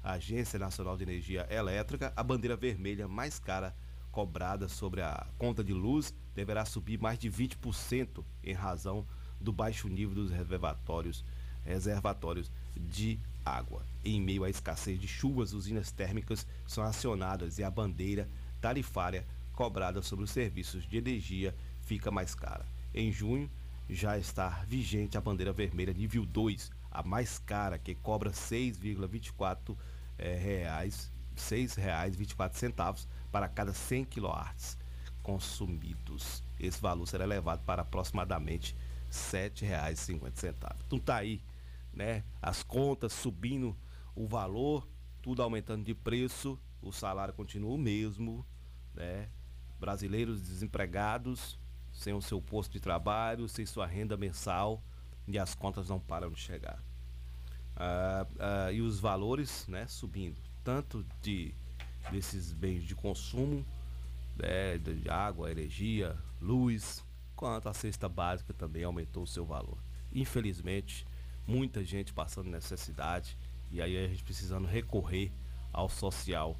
a 0.02 0.12
Agência 0.12 0.58
Nacional 0.58 0.96
de 0.96 1.02
Energia 1.02 1.46
Elétrica, 1.50 2.12
a 2.16 2.22
bandeira 2.22 2.56
vermelha 2.56 3.06
mais 3.06 3.38
cara 3.38 3.76
cobrada 4.10 4.68
sobre 4.68 5.02
a 5.02 5.26
conta 5.38 5.62
de 5.62 5.72
luz 5.72 6.14
deverá 6.40 6.64
subir 6.64 6.98
mais 6.98 7.18
de 7.18 7.30
20% 7.30 8.24
em 8.42 8.54
razão 8.54 9.06
do 9.38 9.52
baixo 9.52 9.88
nível 9.88 10.14
dos 10.14 10.30
reservatórios, 10.30 11.22
reservatórios 11.66 12.50
de 12.74 13.20
água. 13.44 13.84
Em 14.02 14.18
meio 14.18 14.44
à 14.44 14.48
escassez 14.48 14.98
de 14.98 15.06
chuvas, 15.06 15.52
usinas 15.52 15.92
térmicas 15.92 16.46
são 16.66 16.82
acionadas 16.82 17.58
e 17.58 17.62
a 17.62 17.70
bandeira 17.70 18.26
tarifária 18.58 19.26
cobrada 19.52 20.00
sobre 20.00 20.24
os 20.24 20.30
serviços 20.30 20.88
de 20.88 20.96
energia 20.96 21.54
fica 21.82 22.10
mais 22.10 22.34
cara. 22.34 22.64
Em 22.94 23.12
junho, 23.12 23.50
já 23.88 24.16
está 24.16 24.48
vigente 24.66 25.18
a 25.18 25.20
bandeira 25.20 25.52
vermelha 25.52 25.92
nível 25.92 26.24
2, 26.24 26.70
a 26.90 27.02
mais 27.02 27.38
cara, 27.38 27.78
que 27.78 27.94
cobra 27.94 28.30
R$ 28.30 28.36
6,24 28.36 29.76
é, 30.16 30.36
reais, 30.36 31.12
R$ 31.36 31.66
6,24 31.66 33.06
para 33.30 33.46
cada 33.46 33.74
100 33.74 34.06
kW 34.06 34.79
consumidos. 35.22 36.42
Esse 36.58 36.80
valor 36.80 37.06
será 37.06 37.24
elevado 37.24 37.62
para 37.64 37.82
aproximadamente 37.82 38.74
R$ 39.06 39.10
7,50. 39.10 40.76
Então 40.86 40.98
tá 40.98 41.16
aí, 41.16 41.42
né? 41.92 42.24
As 42.40 42.62
contas 42.62 43.12
subindo 43.12 43.76
o 44.14 44.26
valor, 44.26 44.88
tudo 45.22 45.42
aumentando 45.42 45.84
de 45.84 45.94
preço, 45.94 46.58
o 46.82 46.92
salário 46.92 47.34
continua 47.34 47.74
o 47.74 47.78
mesmo, 47.78 48.44
né? 48.94 49.28
Brasileiros 49.78 50.40
desempregados, 50.40 51.58
sem 51.92 52.12
o 52.12 52.20
seu 52.20 52.40
posto 52.40 52.72
de 52.72 52.80
trabalho, 52.80 53.48
sem 53.48 53.64
sua 53.66 53.86
renda 53.86 54.16
mensal 54.16 54.82
e 55.26 55.38
as 55.38 55.54
contas 55.54 55.88
não 55.88 55.98
param 55.98 56.30
de 56.30 56.40
chegar. 56.40 56.82
Ah, 57.76 58.26
ah, 58.38 58.72
e 58.72 58.80
os 58.82 59.00
valores, 59.00 59.66
né, 59.68 59.86
subindo, 59.86 60.36
tanto 60.62 61.06
de 61.22 61.54
desses 62.10 62.52
bens 62.52 62.82
de 62.82 62.94
consumo 62.94 63.64
é, 64.42 64.78
de 64.78 65.08
água, 65.08 65.50
energia, 65.50 66.16
luz, 66.40 67.04
quanto 67.36 67.68
a 67.68 67.74
cesta 67.74 68.08
básica 68.08 68.52
também 68.52 68.84
aumentou 68.84 69.22
o 69.22 69.26
seu 69.26 69.44
valor. 69.44 69.78
Infelizmente, 70.12 71.06
muita 71.46 71.84
gente 71.84 72.12
passando 72.12 72.50
necessidade 72.50 73.36
e 73.70 73.80
aí 73.80 73.96
a 73.96 74.08
gente 74.08 74.22
precisando 74.24 74.66
recorrer 74.66 75.32
ao 75.72 75.88
social 75.88 76.56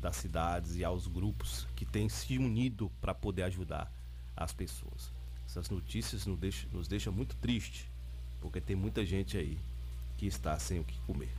das 0.00 0.16
cidades 0.16 0.76
e 0.76 0.84
aos 0.84 1.06
grupos 1.06 1.66
que 1.76 1.84
têm 1.84 2.08
se 2.08 2.38
unido 2.38 2.90
para 3.00 3.14
poder 3.14 3.44
ajudar 3.44 3.92
as 4.36 4.52
pessoas. 4.52 5.12
Essas 5.46 5.68
notícias 5.68 6.26
nos 6.26 6.38
deixam, 6.38 6.70
nos 6.72 6.88
deixam 6.88 7.12
muito 7.12 7.36
triste, 7.36 7.90
porque 8.40 8.60
tem 8.60 8.74
muita 8.74 9.04
gente 9.04 9.36
aí 9.36 9.58
que 10.16 10.26
está 10.26 10.58
sem 10.58 10.80
o 10.80 10.84
que 10.84 10.98
comer. 11.00 11.30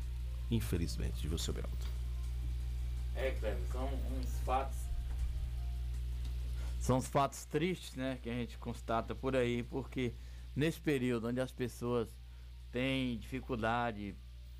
Infelizmente, 0.51 1.19
de 1.21 1.27
você, 1.27 1.51
Beraldo. 1.51 1.85
É, 3.15 3.31
Cleber, 3.31 3.67
são 3.71 3.88
uns 4.17 4.29
fatos 4.45 4.82
são 6.83 6.97
os 6.97 7.07
fatos 7.07 7.45
tristes, 7.45 7.95
né, 7.95 8.19
que 8.21 8.29
a 8.29 8.33
gente 8.33 8.57
constata 8.57 9.15
por 9.15 9.37
aí, 9.37 9.63
porque 9.63 10.11
nesse 10.53 10.81
período 10.81 11.29
onde 11.29 11.39
as 11.39 11.49
pessoas 11.49 12.09
têm 12.73 13.17
dificuldade, 13.17 14.13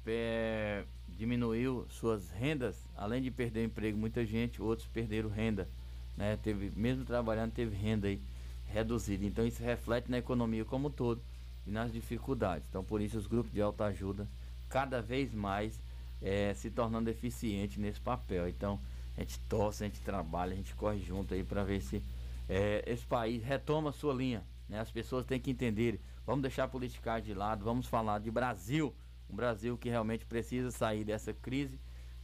é, 0.08 0.86
diminuiu 1.10 1.86
suas 1.90 2.30
rendas, 2.32 2.88
além 2.96 3.22
de 3.22 3.30
perder 3.30 3.60
o 3.60 3.66
emprego, 3.66 3.98
muita 3.98 4.26
gente, 4.26 4.62
outros 4.62 4.88
perderam 4.88 5.28
renda, 5.28 5.68
né, 6.16 6.38
teve, 6.42 6.72
mesmo 6.80 7.04
trabalhando, 7.04 7.52
teve 7.52 7.76
renda 7.76 8.08
aí 8.08 8.22
reduzida. 8.68 9.26
Então 9.26 9.46
isso 9.46 9.62
reflete 9.62 10.10
na 10.10 10.18
economia 10.18 10.64
como 10.64 10.88
um 10.88 10.92
todo 10.92 11.22
e 11.68 11.72
nas 11.72 11.92
dificuldades. 11.92 12.66
Então 12.70 12.86
por 12.86 13.02
isso 13.02 13.18
os 13.18 13.28
grupos 13.28 13.52
de 13.52 13.62
autoajuda 13.62 14.30
cada 14.70 15.02
vez 15.02 15.34
mais 15.34 15.78
é, 16.22 16.54
se 16.54 16.72
tornando 16.72 17.10
eficientes 17.10 17.78
nesse 17.78 18.00
papel. 18.00 18.48
Então 18.48 18.80
a 19.18 19.22
gente 19.22 19.40
torce, 19.42 19.84
a 19.84 19.88
gente 19.88 20.02
trabalha, 20.02 20.54
a 20.54 20.56
gente 20.56 20.74
corre 20.76 21.00
junto 21.00 21.34
aí 21.34 21.44
para 21.44 21.64
ver 21.64 21.82
se 21.82 22.02
é, 22.50 22.84
esse 22.88 23.06
país 23.06 23.44
retoma 23.44 23.90
a 23.90 23.94
sua 23.94 24.14
linha. 24.14 24.44
Né? 24.68 24.80
As 24.80 24.92
pessoas 24.92 25.26
têm 25.26 25.40
que 25.40 25.52
entender 25.52 26.00
Vamos 26.26 26.42
deixar 26.42 26.64
a 26.64 26.68
politicagem 26.68 27.26
de 27.26 27.34
lado, 27.34 27.66
vamos 27.66 27.86
falar 27.86 28.20
de 28.20 28.32
Brasil. 28.32 28.94
Um 29.30 29.36
Brasil 29.36 29.78
que 29.78 29.90
realmente 29.90 30.26
precisa 30.26 30.72
sair 30.72 31.04
dessa 31.04 31.34
crise 31.34 31.78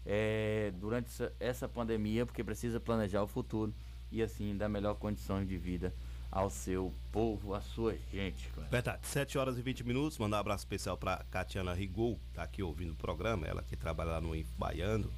é, 0.05 0.71
durante 0.79 1.11
essa, 1.39 1.67
pandemia, 1.67 2.25
porque 2.25 2.43
precisa 2.43 2.79
planejar 2.79 3.21
o 3.21 3.27
futuro 3.27 3.73
e 4.11 4.21
assim 4.23 4.55
dar 4.55 4.69
melhor 4.69 4.95
condições 4.95 5.47
de 5.47 5.57
vida 5.57 5.93
ao 6.31 6.49
seu 6.49 6.93
povo, 7.11 7.53
à 7.53 7.61
sua 7.61 7.97
gente. 8.11 8.47
Claro. 8.49 8.69
Verdade, 8.69 9.05
7 9.05 9.37
horas 9.37 9.57
e 9.57 9.61
20 9.61 9.83
minutos. 9.83 10.17
Mandar 10.17 10.37
um 10.37 10.39
abraço 10.41 10.61
especial 10.61 10.95
para 10.95 11.25
Catiana 11.29 11.73
Rigol, 11.73 12.17
tá 12.33 12.43
aqui 12.43 12.63
ouvindo 12.63 12.93
o 12.93 12.95
programa, 12.95 13.47
ela 13.47 13.63
que 13.63 13.75
trabalha 13.75 14.11
lá 14.11 14.21
no 14.21 14.33
Info 14.33 14.53
Baiano, 14.57 15.11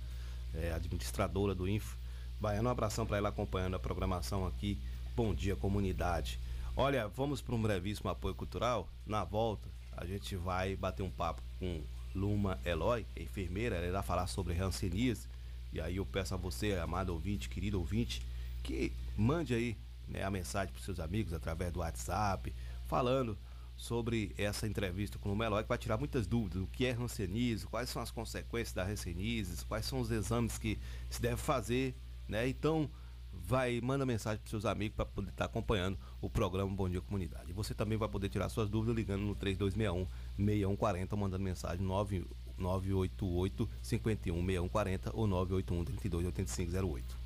é 0.53 0.71
administradora 0.73 1.55
do 1.55 1.67
Info 1.67 1.97
Baiano. 2.39 2.69
Um 2.69 2.71
abração 2.71 3.05
para 3.05 3.17
ela 3.17 3.29
acompanhando 3.29 3.75
a 3.75 3.79
programação 3.79 4.45
aqui. 4.45 4.79
Bom 5.15 5.33
dia, 5.33 5.55
comunidade. 5.55 6.39
Olha, 6.75 7.07
vamos 7.07 7.41
para 7.41 7.55
um 7.55 7.61
brevíssimo 7.61 8.09
apoio 8.09 8.33
cultural. 8.33 8.87
Na 9.05 9.23
volta, 9.23 9.67
a 9.95 10.05
gente 10.05 10.35
vai 10.35 10.75
bater 10.75 11.03
um 11.03 11.11
papo 11.11 11.41
com 11.59 11.81
Luma 12.15 12.59
Eloy, 12.65 13.05
enfermeira, 13.15 13.75
ela 13.75 13.87
irá 13.87 14.01
falar 14.01 14.27
sobre 14.27 14.53
rancenias. 14.53 15.27
E 15.73 15.79
aí 15.79 15.97
eu 15.97 16.05
peço 16.05 16.33
a 16.33 16.37
você, 16.37 16.73
amado 16.73 17.09
ouvinte, 17.09 17.49
querido 17.49 17.79
ouvinte, 17.79 18.25
que 18.63 18.91
mande 19.17 19.53
aí 19.53 19.77
né, 20.07 20.23
a 20.23 20.29
mensagem 20.29 20.73
para 20.73 20.81
seus 20.81 20.99
amigos 20.99 21.33
através 21.33 21.71
do 21.71 21.79
WhatsApp, 21.79 22.53
falando 22.87 23.37
sobre 23.81 24.31
essa 24.37 24.67
entrevista 24.67 25.17
com 25.17 25.33
o 25.33 25.35
Melói, 25.35 25.63
que 25.63 25.69
vai 25.69 25.77
tirar 25.77 25.97
muitas 25.97 26.27
dúvidas. 26.27 26.61
O 26.61 26.67
que 26.67 26.85
é 26.85 26.91
ranceníase, 26.91 27.65
quais 27.65 27.89
são 27.89 27.99
as 27.99 28.11
consequências 28.11 28.73
da 28.73 28.83
ranceníase, 28.83 29.65
quais 29.65 29.87
são 29.87 29.99
os 29.99 30.11
exames 30.11 30.59
que 30.59 30.77
se 31.09 31.19
deve 31.19 31.37
fazer, 31.37 31.95
né? 32.27 32.47
Então, 32.47 32.87
vai, 33.33 33.81
manda 33.81 34.05
mensagem 34.05 34.39
para 34.39 34.51
seus 34.51 34.65
amigos 34.65 34.95
para 34.95 35.05
poder 35.07 35.31
estar 35.31 35.45
tá 35.45 35.49
acompanhando 35.49 35.97
o 36.21 36.29
programa 36.29 36.71
Bom 36.71 36.87
Dia 36.87 37.01
Comunidade. 37.01 37.51
Você 37.53 37.73
também 37.73 37.97
vai 37.97 38.07
poder 38.07 38.29
tirar 38.29 38.49
suas 38.49 38.69
dúvidas 38.69 38.95
ligando 38.95 39.23
no 39.23 39.33
3261 39.33 40.05
6140, 40.37 41.15
mandando 41.15 41.43
mensagem 41.43 41.83
9, 41.83 42.23
988 42.59 43.67
51 43.81 44.35
6140 44.35 45.11
ou 45.15 45.25
981 45.25 45.85
32 45.85 46.25
8508. 46.27 47.21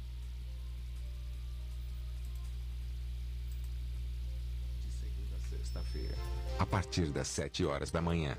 sexta-feira, 5.75 6.15
a 6.57 6.65
partir 6.65 7.11
das 7.11 7.27
7 7.27 7.65
horas 7.65 7.91
da 7.91 8.01
manhã. 8.01 8.37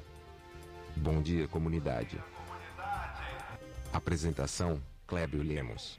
Bom 0.97 1.21
dia, 1.21 1.47
comunidade. 1.49 2.19
Apresentação: 3.93 4.83
Clébio 5.07 5.43
Lemos. 5.43 5.99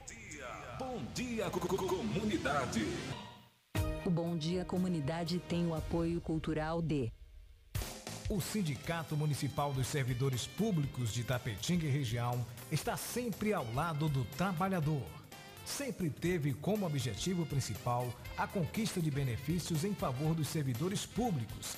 Bom 0.80 1.02
dia, 1.14 1.50
co 1.50 1.60
co 1.60 1.78
comunidade. 1.78 2.86
O 4.06 4.10
Bom 4.10 4.38
Dia 4.38 4.64
Comunidade 4.64 5.38
tem 5.38 5.68
o 5.68 5.76
apoio 5.76 6.22
cultural 6.22 6.82
de 6.82 7.12
o 8.30 8.42
Sindicato 8.42 9.16
Municipal 9.16 9.72
dos 9.72 9.88
Servidores 9.88 10.46
Públicos 10.46 11.14
de 11.14 11.24
Tapetinga 11.24 11.86
e 11.86 11.90
região 11.90 12.46
está 12.70 12.98
sempre 12.98 13.54
ao 13.54 13.66
lado 13.74 14.10
do 14.10 14.26
trabalhador. 14.26 15.04
Sempre 15.66 16.10
teve 16.10 16.54
como 16.54 16.86
objetivo 16.86 17.46
principal 17.46 18.14
a 18.38 18.46
conquista 18.46 19.02
de 19.02 19.10
benefícios 19.10 19.86
em 19.86 19.94
favor 19.94 20.36
dos 20.36 20.50
servidores 20.50 21.06
públicos. 21.06 21.78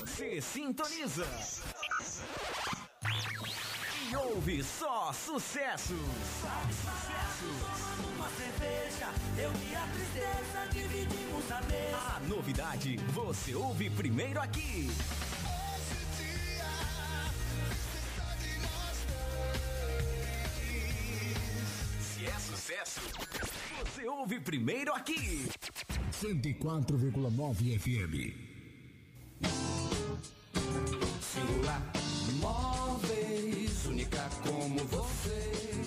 Você 0.00 0.40
sintoniza. 0.40 1.26
E 4.08 4.16
ouve 4.16 4.62
só 4.62 5.12
sucessos. 5.12 5.96
Só 6.40 6.62
sucessos. 6.68 8.06
Uma 8.14 8.28
cerveja, 8.30 9.08
eu 9.38 9.50
e 9.50 9.74
a 9.74 9.86
tristeza 9.88 10.68
dividimos 10.72 11.50
a 11.50 11.60
mesa. 11.62 11.96
A 11.96 12.20
novidade, 12.28 12.96
você 13.12 13.54
ouve 13.54 13.90
primeiro 13.90 14.40
aqui. 14.40 14.90
é 22.26 22.38
sucesso, 22.38 23.00
você 23.80 24.06
ouve 24.08 24.40
primeiro 24.40 24.92
aqui. 24.92 25.48
104,9 26.10 27.78
FM. 27.78 28.55
Singular 31.20 31.82
Móveis, 32.40 33.86
única 33.86 34.28
como 34.44 34.78
você. 34.86 35.55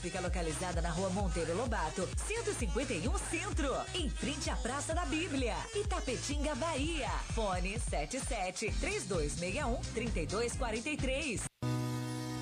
fica 0.00 0.20
localizada 0.20 0.80
na 0.80 0.90
rua 0.90 1.10
Monteiro 1.10 1.54
Lobato, 1.56 2.08
151 2.26 3.18
Centro, 3.18 3.72
em 3.94 4.08
frente 4.08 4.48
à 4.50 4.56
Praça 4.56 4.94
da 4.94 5.04
Bíblia, 5.04 5.54
Itapetinga, 5.74 6.54
Bahia. 6.54 7.08
Fone 7.34 7.78
77 7.78 8.72
3261 8.80 9.80
3243. 9.94 11.44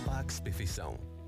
Pax 0.06 0.40
Perfeição. 0.40 1.17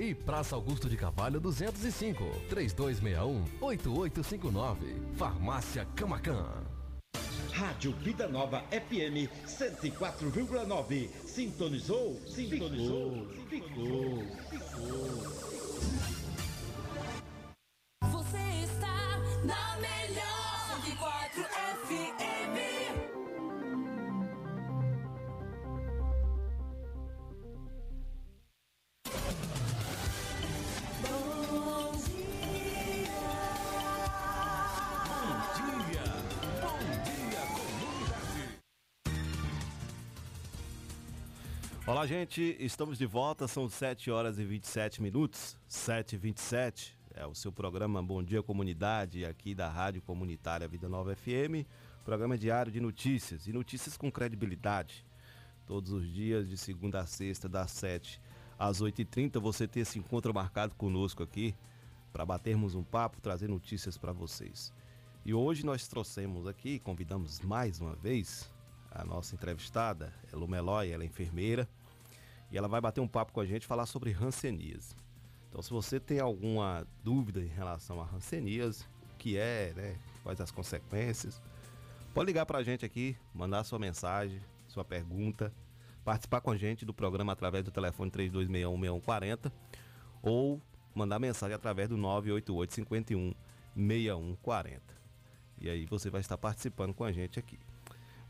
E 0.00 0.14
Praça 0.14 0.56
Augusto 0.56 0.88
de 0.88 0.96
Carvalho 0.96 1.38
205, 1.38 2.24
3261-8859. 2.48 5.14
Farmácia 5.18 5.84
Camacan. 5.94 6.64
Rádio 7.52 7.92
Vida 7.96 8.26
Nova 8.26 8.64
FM 8.70 9.28
104,9. 9.46 11.10
Sintonizou? 11.26 12.18
Sintonizou? 12.26 13.28
Ficou, 13.50 14.24
ficou. 14.48 15.10
Você 18.10 18.38
está 18.64 19.18
na 19.44 19.76
melhor 19.76 19.99
Olá, 42.00 42.06
gente, 42.06 42.56
estamos 42.58 42.96
de 42.96 43.04
volta, 43.04 43.46
são 43.46 43.68
7 43.68 44.10
horas 44.10 44.38
e 44.38 44.44
27 44.46 45.02
minutos, 45.02 45.54
7 45.68 46.14
e 46.14 46.18
27 46.18 46.96
é 47.14 47.26
o 47.26 47.34
seu 47.34 47.52
programa 47.52 48.02
Bom 48.02 48.22
Dia 48.22 48.42
Comunidade, 48.42 49.26
aqui 49.26 49.54
da 49.54 49.68
Rádio 49.68 50.00
Comunitária 50.00 50.66
Vida 50.66 50.88
Nova 50.88 51.14
FM, 51.14 51.68
programa 52.02 52.38
diário 52.38 52.72
de 52.72 52.80
notícias, 52.80 53.46
e 53.46 53.52
notícias 53.52 53.98
com 53.98 54.10
credibilidade. 54.10 55.04
Todos 55.66 55.92
os 55.92 56.10
dias, 56.10 56.48
de 56.48 56.56
segunda 56.56 57.00
a 57.00 57.06
sexta, 57.06 57.50
das 57.50 57.70
7 57.72 58.18
às 58.58 58.80
8h30, 58.80 59.38
você 59.38 59.68
tem 59.68 59.82
esse 59.82 59.98
encontro 59.98 60.32
marcado 60.32 60.74
conosco 60.76 61.22
aqui, 61.22 61.54
para 62.14 62.24
batermos 62.24 62.74
um 62.74 62.82
papo, 62.82 63.20
trazer 63.20 63.46
notícias 63.46 63.98
para 63.98 64.10
vocês. 64.10 64.72
E 65.22 65.34
hoje 65.34 65.66
nós 65.66 65.86
trouxemos 65.86 66.46
aqui, 66.46 66.78
convidamos 66.78 67.40
mais 67.40 67.78
uma 67.78 67.94
vez 67.94 68.50
a 68.90 69.04
nossa 69.04 69.34
entrevistada, 69.34 70.14
Elu 70.32 70.48
Meloy, 70.48 70.90
ela 70.90 71.02
é 71.02 71.06
enfermeira, 71.06 71.68
e 72.50 72.58
ela 72.58 72.68
vai 72.68 72.80
bater 72.80 73.00
um 73.00 73.08
papo 73.08 73.32
com 73.32 73.40
a 73.40 73.46
gente 73.46 73.66
falar 73.66 73.86
sobre 73.86 74.10
ranceníase. 74.10 74.94
Então, 75.48 75.60
se 75.62 75.70
você 75.70 75.98
tem 75.98 76.20
alguma 76.20 76.86
dúvida 77.02 77.40
em 77.40 77.48
relação 77.48 78.00
a 78.00 78.04
ranceníase, 78.04 78.84
o 79.14 79.18
que 79.18 79.36
é, 79.36 79.72
né, 79.74 79.98
quais 80.22 80.40
as 80.40 80.50
consequências, 80.50 81.40
pode 82.14 82.26
ligar 82.26 82.46
para 82.46 82.58
a 82.58 82.62
gente 82.62 82.84
aqui, 82.84 83.16
mandar 83.34 83.64
sua 83.64 83.78
mensagem, 83.78 84.40
sua 84.68 84.84
pergunta, 84.84 85.52
participar 86.04 86.40
com 86.40 86.50
a 86.50 86.56
gente 86.56 86.84
do 86.84 86.94
programa 86.94 87.32
através 87.32 87.64
do 87.64 87.70
telefone 87.70 88.10
3261-6140 88.10 89.52
ou 90.22 90.60
mandar 90.94 91.18
mensagem 91.18 91.54
através 91.54 91.88
do 91.88 91.96
988 91.96 92.74
51 92.74 93.34
6140. 93.76 94.82
E 95.60 95.68
aí 95.68 95.84
você 95.86 96.10
vai 96.10 96.20
estar 96.20 96.38
participando 96.38 96.94
com 96.94 97.04
a 97.04 97.12
gente 97.12 97.38
aqui. 97.38 97.58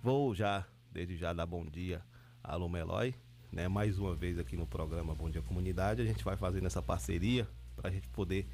Vou 0.03 0.35
já, 0.35 0.67
desde 0.91 1.17
já, 1.17 1.33
dar 1.33 1.47
bom 1.47 1.65
dia 1.65 2.03
a 2.43 2.55
Alô 2.55 2.69
Meloy, 2.69 3.15
né? 3.53 3.69
Mais 3.69 3.99
uma 3.99 4.15
vez 4.15 4.39
aqui 4.39 4.57
no 4.57 4.67
programa 4.67 5.15
Bom 5.15 5.29
Dia 5.29 5.43
Comunidade. 5.43 6.03
A 6.03 6.05
gente 6.05 6.25
vai 6.25 6.37
fazendo 6.37 6.67
essa 6.67 6.83
parceria 6.83 7.47
para 7.77 7.89
a 7.89 7.93
gente 7.93 8.09
poder 8.09 8.47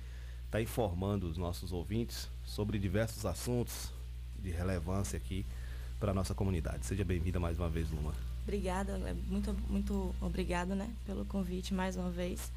estar 0.46 0.60
informando 0.60 1.28
os 1.28 1.36
nossos 1.36 1.72
ouvintes 1.72 2.30
sobre 2.44 2.78
diversos 2.78 3.26
assuntos 3.26 3.92
de 4.38 4.50
relevância 4.50 5.16
aqui 5.16 5.44
para 5.98 6.12
a 6.12 6.14
nossa 6.14 6.34
comunidade. 6.34 6.86
Seja 6.86 7.04
bem-vinda 7.04 7.40
mais 7.40 7.58
uma 7.58 7.68
vez, 7.68 7.90
Luma. 7.90 8.14
Obrigada, 8.42 8.92
é 8.92 9.12
muito, 9.12 9.52
muito 9.68 10.14
obrigada 10.20 10.74
né, 10.74 10.88
pelo 11.04 11.24
convite 11.24 11.74
mais 11.74 11.96
uma 11.96 12.10
vez. 12.10 12.52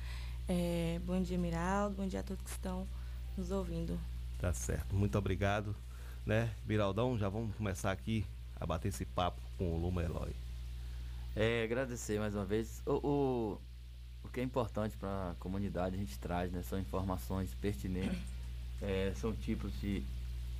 É, 0.47 0.99
bom 1.03 1.21
dia, 1.21 1.37
Miraldo, 1.37 1.95
bom 1.95 2.07
dia 2.07 2.19
a 2.19 2.23
todos 2.23 2.43
que 2.43 2.49
estão 2.49 2.87
nos 3.35 3.49
ouvindo. 3.49 3.99
Tá 4.37 4.53
certo, 4.53 4.95
muito 4.95 5.17
obrigado, 5.17 5.75
né, 6.25 6.51
Miraldão? 6.67 7.17
Já 7.17 7.27
vamos 7.27 7.55
começar 7.55 7.91
aqui 7.91 8.25
a 8.59 8.65
bater 8.65 8.89
esse 8.89 9.05
papo 9.05 9.41
com 9.57 9.73
o 9.73 9.77
Luma 9.79 10.03
Eloy. 10.03 10.48
É, 11.41 11.63
agradecer 11.63 12.19
mais 12.19 12.35
uma 12.35 12.43
vez. 12.43 12.83
O, 12.85 12.91
o, 12.91 13.61
o 14.25 14.29
que 14.29 14.41
é 14.41 14.43
importante 14.43 14.97
para 14.97 15.31
a 15.31 15.35
comunidade 15.35 15.95
a 15.95 15.97
gente 15.97 16.19
traz, 16.19 16.51
né? 16.51 16.61
São 16.63 16.77
informações 16.77 17.53
pertinentes, 17.61 18.19
é, 18.83 19.13
são 19.15 19.31
tipos 19.31 19.71
de 19.79 20.03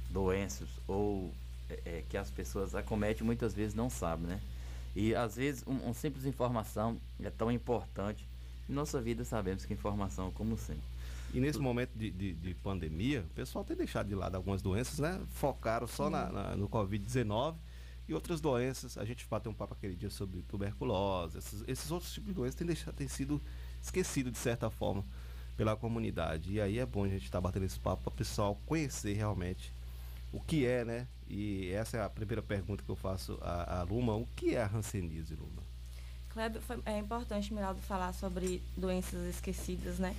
doenças 0.09 0.69
ou 0.87 1.33
é, 1.69 1.81
é, 1.83 2.03
que 2.07 2.15
as 2.15 2.31
pessoas 2.31 2.75
acometem 2.75 3.27
muitas 3.27 3.53
vezes 3.53 3.75
não 3.75 3.89
sabem, 3.89 4.27
né? 4.27 4.41
E 4.95 5.13
às 5.13 5.35
vezes 5.35 5.65
um, 5.67 5.89
um 5.89 5.93
simples 5.93 6.25
informação 6.25 6.97
é 7.21 7.29
tão 7.29 7.51
importante. 7.51 8.25
Em 8.69 8.71
nossa 8.71 9.01
vida 9.01 9.25
sabemos 9.25 9.65
que 9.65 9.73
informação, 9.73 10.31
como 10.31 10.57
sempre. 10.57 10.83
E 11.33 11.41
nesse 11.41 11.59
momento 11.59 11.91
de, 11.93 12.09
de, 12.09 12.31
de 12.31 12.53
pandemia, 12.53 13.25
o 13.29 13.33
pessoal 13.35 13.65
tem 13.65 13.75
deixado 13.75 14.07
de 14.07 14.15
lado 14.15 14.35
algumas 14.35 14.61
doenças, 14.61 14.97
né? 14.99 15.19
Focaram 15.33 15.87
só 15.87 16.09
na, 16.09 16.29
na, 16.31 16.55
no 16.55 16.69
Covid-19 16.69 17.55
e 18.09 18.13
outras 18.13 18.41
doenças. 18.41 18.97
A 18.97 19.05
gente 19.05 19.25
bateu 19.29 19.51
um 19.51 19.55
papo 19.55 19.75
aquele 19.75 19.95
dia 19.95 20.09
sobre 20.09 20.41
tuberculose, 20.41 21.37
esses, 21.37 21.63
esses 21.67 21.91
outros 21.91 22.11
tipos 22.11 22.29
de 22.29 22.33
doenças 22.33 22.55
têm, 22.55 22.65
deixado, 22.65 22.95
têm 22.95 23.07
sido 23.07 23.39
esquecidos 23.81 24.33
de 24.33 24.39
certa 24.39 24.69
forma 24.69 25.05
pela 25.55 25.75
comunidade. 25.75 26.53
E 26.53 26.59
aí 26.59 26.79
é 26.79 26.85
bom 26.85 27.03
a 27.03 27.07
gente 27.07 27.25
estar 27.25 27.37
tá 27.37 27.41
batendo 27.41 27.65
esse 27.65 27.79
papo 27.79 28.03
para 28.03 28.09
o 28.09 28.15
pessoal 28.15 28.59
conhecer 28.65 29.13
realmente 29.13 29.71
o 30.33 30.41
que 30.41 30.65
é, 30.65 30.83
né? 30.83 31.07
E 31.27 31.69
essa 31.69 31.97
é 31.97 32.03
a 32.03 32.09
primeira 32.09 32.41
pergunta 32.41 32.83
que 32.83 32.89
eu 32.89 32.95
faço 32.95 33.37
à, 33.41 33.81
à 33.81 33.83
Luma. 33.83 34.15
O 34.15 34.25
que 34.35 34.55
é 34.55 34.63
a 34.63 34.67
Hanseníase, 34.67 35.35
Luma? 35.35 35.61
Kleber, 36.29 36.61
foi, 36.61 36.79
é 36.85 36.97
importante, 36.97 37.53
Miraldo, 37.53 37.79
falar 37.81 38.13
sobre 38.13 38.63
doenças 38.75 39.27
esquecidas, 39.35 39.99
né? 39.99 40.15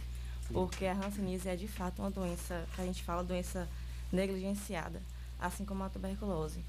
Porque 0.53 0.87
a 0.87 0.93
Hanseníase 0.93 1.49
é 1.49 1.57
de 1.57 1.67
fato 1.67 2.03
uma 2.03 2.11
doença, 2.11 2.67
que 2.75 2.81
a 2.81 2.85
gente 2.85 3.03
fala 3.03 3.25
doença 3.25 3.69
negligenciada, 4.13 5.01
assim 5.41 5.65
como 5.65 5.83
a 5.83 5.89
tuberculose. 5.89 6.65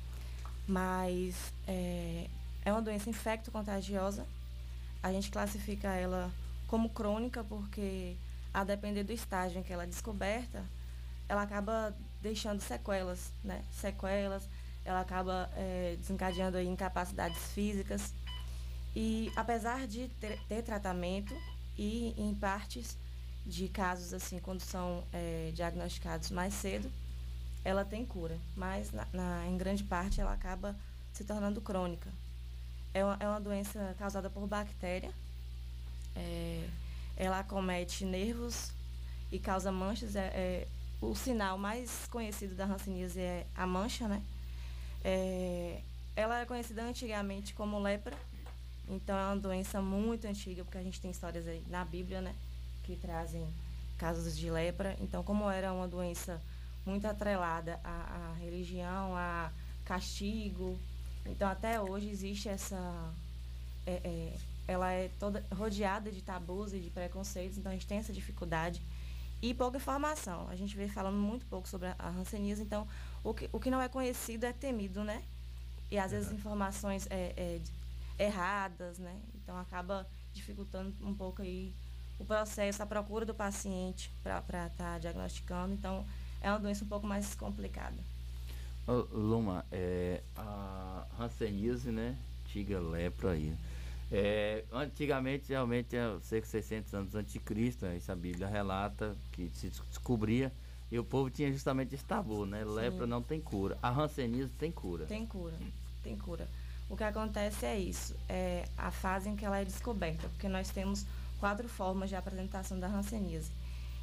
Mas 0.67 1.54
é, 1.67 2.28
é 2.63 2.71
uma 2.71 2.82
doença 2.82 3.10
infecto-contagiosa. 3.10 4.26
A 5.02 5.12
gente 5.12 5.32
classifica 5.32 5.89
ela 5.89 6.32
como 6.67 6.89
crônica 6.89 7.43
porque, 7.43 8.15
a 8.54 8.63
depender 8.63 9.04
do 9.04 9.12
estágio 9.12 9.60
em 9.60 9.63
que 9.63 9.74
ela 9.74 9.84
é 9.84 9.88
descoberta, 9.88 10.63
ela 11.28 11.41
acaba 11.41 11.95
deixando 12.21 12.62
sequelas, 12.62 13.32
né? 13.43 13.63
Sequelas, 13.71 14.47
ela 14.86 15.02
acaba 15.02 15.50
é, 15.56 15.95
desencadeando 16.00 16.60
incapacidades 16.60 17.52
físicas. 17.54 18.13
E 18.95 19.32
apesar 19.36 19.88
de 19.88 20.08
ter, 20.19 20.39
ter 20.47 20.62
tratamento 20.62 21.34
e 21.78 22.13
em 22.17 22.34
partes 22.36 22.97
de 23.45 23.67
casos 23.67 24.13
assim, 24.13 24.39
quando 24.39 24.62
são 24.62 25.04
é, 25.12 25.52
diagnosticados 25.54 26.30
mais 26.32 26.54
cedo, 26.54 26.91
ela 27.63 27.86
tem 27.86 28.06
cura, 28.06 28.38
mas 28.56 28.91
na, 28.91 29.08
na, 29.13 29.47
em 29.47 29.58
grande 29.58 29.84
parte 29.84 30.19
ela 30.19 30.34
acaba 30.34 30.76
se 31.13 31.24
tornando 31.24 31.62
crônica. 31.62 32.10
É 32.93 33.06
uma, 33.06 33.17
é 33.19 33.28
uma 33.28 33.39
doença 33.39 33.95
causada 33.97 34.30
por 34.30 34.47
bactéria. 34.47 35.12
É, 36.15 36.67
ela 37.15 37.39
acomete 37.39 38.04
nervos 38.04 38.71
e 39.32 39.39
causa 39.39 39.71
manchas. 39.71 40.15
É, 40.15 40.28
é, 40.28 40.67
o 41.00 41.15
sinal 41.15 41.58
mais 41.58 42.08
conhecido 42.12 42.56
da 42.56 42.65
hanseníase 42.65 43.19
é 43.19 43.45
a 43.56 43.65
mancha, 43.65 44.08
né? 44.08 44.21
É, 45.04 45.82
ela 46.15 46.38
era 46.38 46.45
conhecida 46.45 46.84
antigamente 46.84 47.54
como 47.54 47.80
lepra, 47.80 48.15
então 48.88 49.17
é 49.17 49.26
uma 49.26 49.38
doença 49.38 49.82
muito 49.82 50.28
antiga, 50.28 50.63
porque 50.63 50.78
a 50.78 50.84
gente 50.84 51.00
tem 51.00 51.10
histórias 51.10 51.47
aí 51.47 51.63
na 51.69 51.86
Bíblia, 51.86 52.21
né? 52.21 52.36
Que 52.84 52.95
trazem 52.95 53.47
casos 53.97 54.38
de 54.38 54.50
lepra. 54.52 54.95
Então, 55.00 55.24
como 55.24 55.50
era 55.50 55.71
uma 55.71 55.88
doença 55.88 56.41
muito 56.86 57.06
atrelada 57.06 57.80
à, 57.84 58.32
à 58.32 58.34
religião, 58.39 59.15
a 59.15 59.52
castigo, 59.86 60.80
então 61.26 61.48
até 61.48 61.80
hoje 61.80 62.10
existe 62.10 62.50
essa. 62.50 63.13
É, 63.86 64.02
é, 64.04 64.38
ela 64.67 64.91
é 64.91 65.10
toda 65.20 65.44
rodeada 65.54 66.12
de 66.12 66.22
tabus 66.22 66.72
e 66.72 66.80
de 66.80 66.89
preconceitos, 66.89 67.58
então 67.58 67.72
a 67.72 67.76
gente 67.76 67.88
tem 67.88 67.98
essa 67.98 68.13
dificuldade 68.13 68.82
e 69.41 69.54
pouca 69.54 69.78
informação. 69.78 70.48
A 70.50 70.56
gente 70.56 70.76
vê 70.76 70.88
falando 70.88 71.17
muito 71.17 71.46
pouco 71.48 71.67
sobre 71.67 71.88
a 71.98 72.10
hanseníase, 72.10 72.62
então 72.62 72.88
o 73.24 73.34
que, 73.34 73.50
o 73.52 73.60
que 73.60 73.72
não 73.72 73.82
é 73.82 73.89
conhecido 73.89 74.46
é 74.46 74.54
temido, 74.54 75.04
né? 75.04 75.24
E 75.89 75.98
às 75.98 76.12
vezes 76.12 76.32
informações 76.32 77.08
é, 77.10 77.34
é, 77.36 78.24
erradas, 78.24 78.98
né? 79.00 79.20
Então 79.36 79.58
acaba 79.58 80.08
dificultando 80.34 80.94
um 81.02 81.13
pouco 81.13 81.41
aí 81.41 81.74
o 82.20 82.24
processo, 82.24 82.84
a 82.84 82.86
procura 82.86 83.26
do 83.26 83.34
paciente 83.34 84.12
para 84.24 84.38
estar 84.39 84.70
tá 84.78 85.00
diagnosticando. 85.00 85.74
Então 85.74 86.06
é 86.41 86.49
uma 86.49 86.60
doença 86.60 86.84
um 86.84 86.88
pouco 86.88 87.08
mais 87.08 87.36
complicada. 87.36 87.97
Luma, 88.88 89.63
é, 89.71 90.21
a 90.36 91.06
hanseníase, 91.19 91.91
né? 91.91 92.17
Tiga 92.47 92.80
lepra 92.80 93.32
aí. 93.32 93.56
É, 94.12 94.65
antigamente, 94.73 95.49
realmente, 95.49 95.95
é 95.95 96.17
cerca 96.21 96.45
de 96.45 96.51
600 96.51 96.93
anos 96.93 97.15
antes 97.15 97.32
de 97.32 97.39
Cristo, 97.39 97.86
né, 97.86 97.95
isso 97.95 98.12
a 98.12 98.15
Bíblia 98.15 98.45
relata 98.45 99.15
que 99.32 99.49
se 99.54 99.69
descobria 99.69 100.51
e 100.91 100.99
o 100.99 101.04
povo 101.04 101.30
tinha 101.30 101.49
justamente 101.49 101.95
esse 101.95 102.04
tabu, 102.04 102.45
né? 102.45 102.65
Sim. 102.65 102.71
Lepra 102.71 103.08
não 103.08 103.21
tem 103.21 103.39
cura. 103.39 103.77
A 103.82 103.89
hanseníase 103.89 104.51
tem 104.60 104.69
cura. 104.69 105.06
Tem 105.06 105.25
cura, 105.25 105.56
tem 106.04 106.17
cura. 106.17 106.45
O 106.89 106.97
que 106.97 107.06
acontece 107.06 107.65
é 107.65 107.80
isso, 107.80 108.13
é 108.27 108.67
a 108.77 108.91
fase 108.91 109.30
em 109.30 109.36
que 109.38 109.45
ela 109.45 109.58
é 109.58 109.63
descoberta, 109.63 110.27
porque 110.27 110.49
nós 110.49 110.69
temos 110.69 111.06
quatro 111.39 111.69
formas 111.69 112.10
de 112.10 112.17
apresentação 112.17 112.77
da 112.77 112.88
hanseníase. 112.88 113.49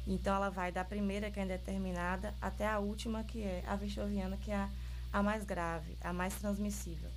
Então 0.07 0.35
ela 0.35 0.49
vai 0.49 0.71
da 0.71 0.83
primeira, 0.83 1.29
que 1.29 1.39
é 1.39 1.43
indeterminada, 1.43 2.33
até 2.41 2.67
a 2.67 2.79
última, 2.79 3.23
que 3.23 3.43
é 3.43 3.63
a 3.67 3.75
vichoviana, 3.75 4.37
que 4.37 4.51
é 4.51 4.55
a, 4.55 4.69
a 5.13 5.23
mais 5.23 5.43
grave, 5.43 5.95
a 6.01 6.11
mais 6.11 6.33
transmissível. 6.35 7.09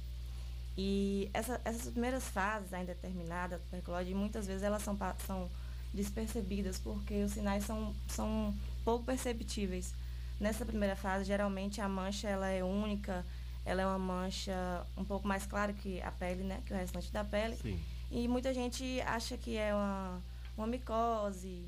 E 0.76 1.30
essa, 1.34 1.60
essas 1.64 1.90
primeiras 1.90 2.24
fases, 2.24 2.72
a 2.72 2.80
indeterminada, 2.80 3.58
tuberculose, 3.58 4.14
muitas 4.14 4.46
vezes 4.46 4.62
elas 4.62 4.82
são, 4.82 4.98
são 5.26 5.50
despercebidas, 5.92 6.78
porque 6.78 7.22
os 7.22 7.32
sinais 7.32 7.64
são, 7.64 7.94
são 8.08 8.54
pouco 8.84 9.04
perceptíveis. 9.04 9.94
Nessa 10.40 10.64
primeira 10.64 10.96
fase, 10.96 11.24
geralmente 11.24 11.80
a 11.80 11.88
mancha 11.88 12.28
ela 12.28 12.48
é 12.48 12.64
única, 12.64 13.24
ela 13.64 13.82
é 13.82 13.86
uma 13.86 13.98
mancha 13.98 14.84
um 14.96 15.04
pouco 15.04 15.28
mais 15.28 15.46
clara 15.46 15.72
que 15.72 16.00
a 16.02 16.10
pele, 16.10 16.42
né, 16.42 16.60
que 16.66 16.72
o 16.72 16.76
restante 16.76 17.12
da 17.12 17.22
pele. 17.22 17.56
Sim. 17.56 17.78
E 18.10 18.26
muita 18.26 18.52
gente 18.52 19.00
acha 19.02 19.36
que 19.36 19.56
é 19.56 19.74
uma, 19.74 20.20
uma 20.56 20.66
micose, 20.66 21.64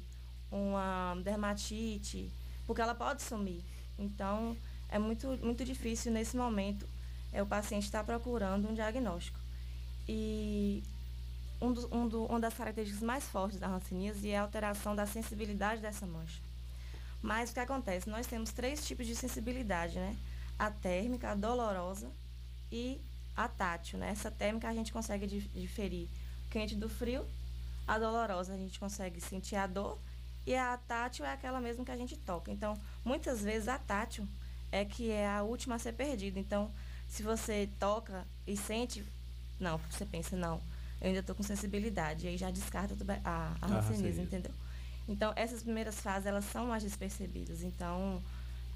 uma 0.55 1.17
dermatite, 1.23 2.31
porque 2.67 2.81
ela 2.81 2.95
pode 2.95 3.23
sumir. 3.23 3.63
Então, 3.99 4.57
é 4.89 4.99
muito, 4.99 5.27
muito 5.43 5.65
difícil 5.65 6.13
nesse 6.13 6.37
momento 6.37 6.87
é, 7.33 7.43
o 7.43 7.47
paciente 7.47 7.85
estar 7.85 8.05
procurando 8.05 8.69
um 8.69 8.75
diagnóstico. 8.75 9.39
E 10.09 10.83
um, 11.61 11.73
do, 11.73 11.97
um 11.97 12.09
do, 12.09 12.25
uma 12.27 12.41
das 12.41 12.55
características 12.55 13.03
mais 13.03 13.25
fortes 13.25 13.59
da 13.59 13.69
hanseníase 13.69 14.31
é 14.31 14.39
a 14.39 14.43
alteração 14.43 14.95
da 14.95 15.07
sensibilidade 15.07 15.81
dessa 15.81 16.07
mancha. 16.07 16.41
Mas 17.21 17.51
o 17.51 17.55
que 17.55 17.61
acontece? 17.61 18.09
Nós 18.09 18.27
temos 18.27 18.53
três 18.53 18.87
tipos 18.87 19.07
de 19.07 19.17
sensibilidade, 19.17 19.99
né? 19.99 20.17
A 20.59 20.71
térmica, 20.71 21.31
a 21.31 21.35
dolorosa 21.35 22.11
e 22.71 23.01
a 23.37 23.49
tátil, 23.49 23.99
né? 23.99 24.11
Essa 24.11 24.31
térmica 24.31 24.69
a 24.69 24.75
gente 24.75 24.93
consegue 24.93 25.27
diferir 25.27 26.09
quente 26.51 26.77
do 26.77 26.89
frio, 26.89 27.27
a 27.87 27.99
dolorosa 27.99 28.55
a 28.55 28.57
gente 28.57 28.79
consegue 28.79 29.21
sentir 29.21 29.57
a 29.57 29.67
dor 29.67 29.99
e 30.47 30.55
a 30.55 30.77
tátil 30.77 31.25
é 31.25 31.33
aquela 31.33 31.61
mesmo 31.61 31.85
que 31.85 31.91
a 31.91 31.97
gente 31.97 32.17
toca. 32.17 32.51
Então, 32.51 32.79
muitas 33.05 33.43
vezes 33.43 33.69
a 33.69 33.79
tátil 33.79 34.27
é 34.71 34.85
que 34.85 35.11
é 35.11 35.29
a 35.29 35.43
última 35.43 35.77
a 35.77 35.79
ser 35.79 35.93
perdida. 35.93 36.39
Então, 36.39 36.71
se 37.09 37.23
você 37.23 37.69
toca 37.79 38.27
e 38.47 38.57
sente, 38.57 39.05
não, 39.59 39.79
você 39.91 40.05
pensa, 40.05 40.37
não, 40.37 40.61
eu 41.01 41.09
ainda 41.09 41.21
estou 41.21 41.35
com 41.35 41.43
sensibilidade. 41.43 42.27
E 42.27 42.29
aí 42.31 42.37
já 42.37 42.51
descarta 42.51 42.95
a, 43.25 43.57
a 43.61 43.67
hanseníase, 43.67 44.21
entendeu? 44.21 44.53
Então, 45.09 45.33
essas 45.37 45.63
primeiras 45.63 46.01
fases, 46.01 46.27
elas 46.27 46.45
são 46.47 46.67
mais 46.67 46.83
despercebidas. 46.83 47.63
Então, 47.63 48.23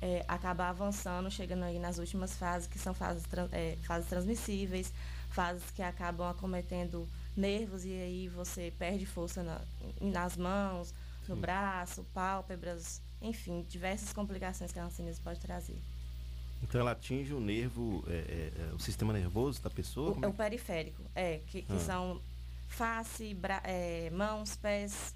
é, 0.00 0.24
acaba 0.28 0.68
avançando, 0.68 1.30
chegando 1.30 1.64
aí 1.64 1.78
nas 1.78 1.98
últimas 1.98 2.36
fases, 2.36 2.68
que 2.68 2.78
são 2.78 2.94
fases, 2.94 3.24
é, 3.52 3.76
fases 3.82 4.08
transmissíveis, 4.08 4.92
fases 5.30 5.70
que 5.70 5.82
acabam 5.82 6.28
acometendo 6.28 7.08
nervos 7.36 7.84
e 7.84 7.92
aí 7.92 8.28
você 8.28 8.72
perde 8.78 9.06
força 9.06 9.42
na, 9.42 9.60
nas 10.00 10.36
mãos, 10.36 10.92
no 11.28 11.36
Sim. 11.36 11.40
braço, 11.40 12.04
pálpebras, 12.14 13.02
enfim, 13.20 13.64
diversas 13.68 14.12
complicações 14.12 14.72
que 14.72 14.78
a 14.78 14.84
hanseníase 14.84 15.20
pode 15.20 15.40
trazer. 15.40 15.80
Então 16.62 16.80
ela 16.80 16.92
atinge 16.92 17.32
o 17.32 17.40
nervo, 17.40 18.04
é, 18.08 18.12
é, 18.12 18.52
é 18.70 18.74
o 18.74 18.78
sistema 18.78 19.12
nervoso 19.12 19.62
da 19.62 19.70
pessoa? 19.70 20.18
O, 20.18 20.24
é? 20.24 20.28
o 20.28 20.32
periférico, 20.32 21.02
é, 21.14 21.38
que, 21.46 21.62
que 21.62 21.72
ah. 21.72 21.78
são 21.78 22.20
face, 22.66 23.32
bra, 23.34 23.60
é, 23.64 24.10
mãos, 24.10 24.56
pés, 24.56 25.14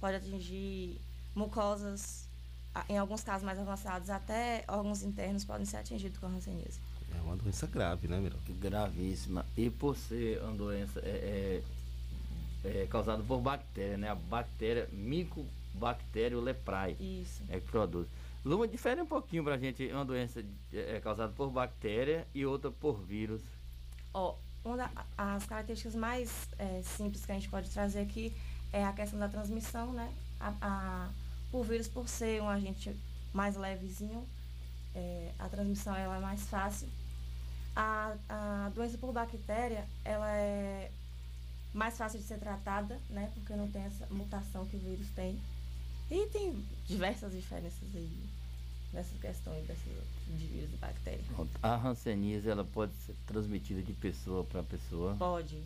pode 0.00 0.16
atingir 0.16 1.00
mucosas, 1.34 2.28
em 2.88 2.98
alguns 2.98 3.22
casos 3.22 3.44
mais 3.44 3.58
avançados, 3.58 4.10
até 4.10 4.64
órgãos 4.68 5.02
internos 5.02 5.44
podem 5.44 5.64
ser 5.64 5.78
atingidos 5.78 6.18
com 6.18 6.26
a 6.26 6.30
hanseníase. 6.30 6.80
É 7.14 7.20
uma 7.22 7.36
doença 7.36 7.66
grave, 7.66 8.08
né, 8.08 8.18
Mirão? 8.20 8.38
Gravíssima. 8.60 9.46
E 9.56 9.70
por 9.70 9.96
ser 9.96 10.42
uma 10.42 10.52
doença 10.52 11.00
é, 12.64 12.68
é, 12.68 12.82
é 12.82 12.86
causada 12.86 13.22
por 13.22 13.40
bactéria, 13.40 13.96
né? 13.96 14.08
A 14.08 14.14
bactéria 14.14 14.88
Mycobacterium 14.92 16.40
leprae. 16.40 16.96
Isso. 17.00 17.42
É 17.48 17.60
que 17.60 17.66
produz. 17.66 18.08
Luma, 18.44 18.68
difere 18.68 19.00
um 19.00 19.06
pouquinho 19.06 19.42
pra 19.42 19.58
gente 19.58 19.84
uma 19.88 20.04
doença 20.04 20.44
é, 20.72 21.00
causada 21.00 21.32
por 21.32 21.50
bactéria 21.50 22.26
e 22.34 22.46
outra 22.46 22.70
por 22.70 22.94
vírus. 22.94 23.42
Ó, 24.14 24.34
oh, 24.64 24.68
uma 24.68 24.76
das 24.76 25.46
características 25.46 25.94
mais 25.94 26.48
é, 26.58 26.80
simples 26.82 27.24
que 27.24 27.32
a 27.32 27.34
gente 27.34 27.48
pode 27.48 27.68
trazer 27.70 28.00
aqui 28.00 28.32
é 28.72 28.84
a 28.84 28.92
questão 28.92 29.18
da 29.18 29.28
transmissão, 29.28 29.92
né? 29.92 30.12
A, 30.38 30.52
a, 30.60 31.10
por 31.50 31.64
vírus, 31.64 31.88
por 31.88 32.08
ser 32.08 32.40
um 32.42 32.48
agente 32.48 32.94
mais 33.32 33.56
levezinho, 33.56 34.26
é, 34.94 35.32
a 35.38 35.48
transmissão 35.48 35.94
ela 35.94 36.16
é 36.16 36.20
mais 36.20 36.42
fácil. 36.48 36.88
A, 37.74 38.14
a 38.28 38.70
doença 38.74 38.96
por 38.96 39.12
bactéria, 39.12 39.86
ela 40.04 40.30
é 40.32 40.90
mais 41.76 41.96
fácil 41.96 42.18
de 42.18 42.24
ser 42.24 42.38
tratada, 42.38 42.98
né? 43.10 43.30
Porque 43.34 43.54
não 43.54 43.70
tem 43.70 43.82
essa 43.82 44.06
mutação 44.10 44.64
que 44.66 44.76
o 44.76 44.80
vírus 44.80 45.06
tem. 45.14 45.38
E 46.10 46.26
tem 46.26 46.64
diversas 46.86 47.32
diferenças 47.32 47.88
aí 47.94 48.10
nessas 48.92 49.18
questões 49.20 49.66
dessas, 49.66 49.84
de 50.26 50.46
vírus 50.46 50.72
e 50.72 50.76
bactérias. 50.76 51.26
A 51.62 51.76
hanseníase, 51.76 52.48
ela 52.48 52.64
pode 52.64 52.94
ser 53.04 53.14
transmitida 53.26 53.82
de 53.82 53.92
pessoa 53.92 54.44
para 54.44 54.62
pessoa? 54.62 55.14
Pode. 55.18 55.62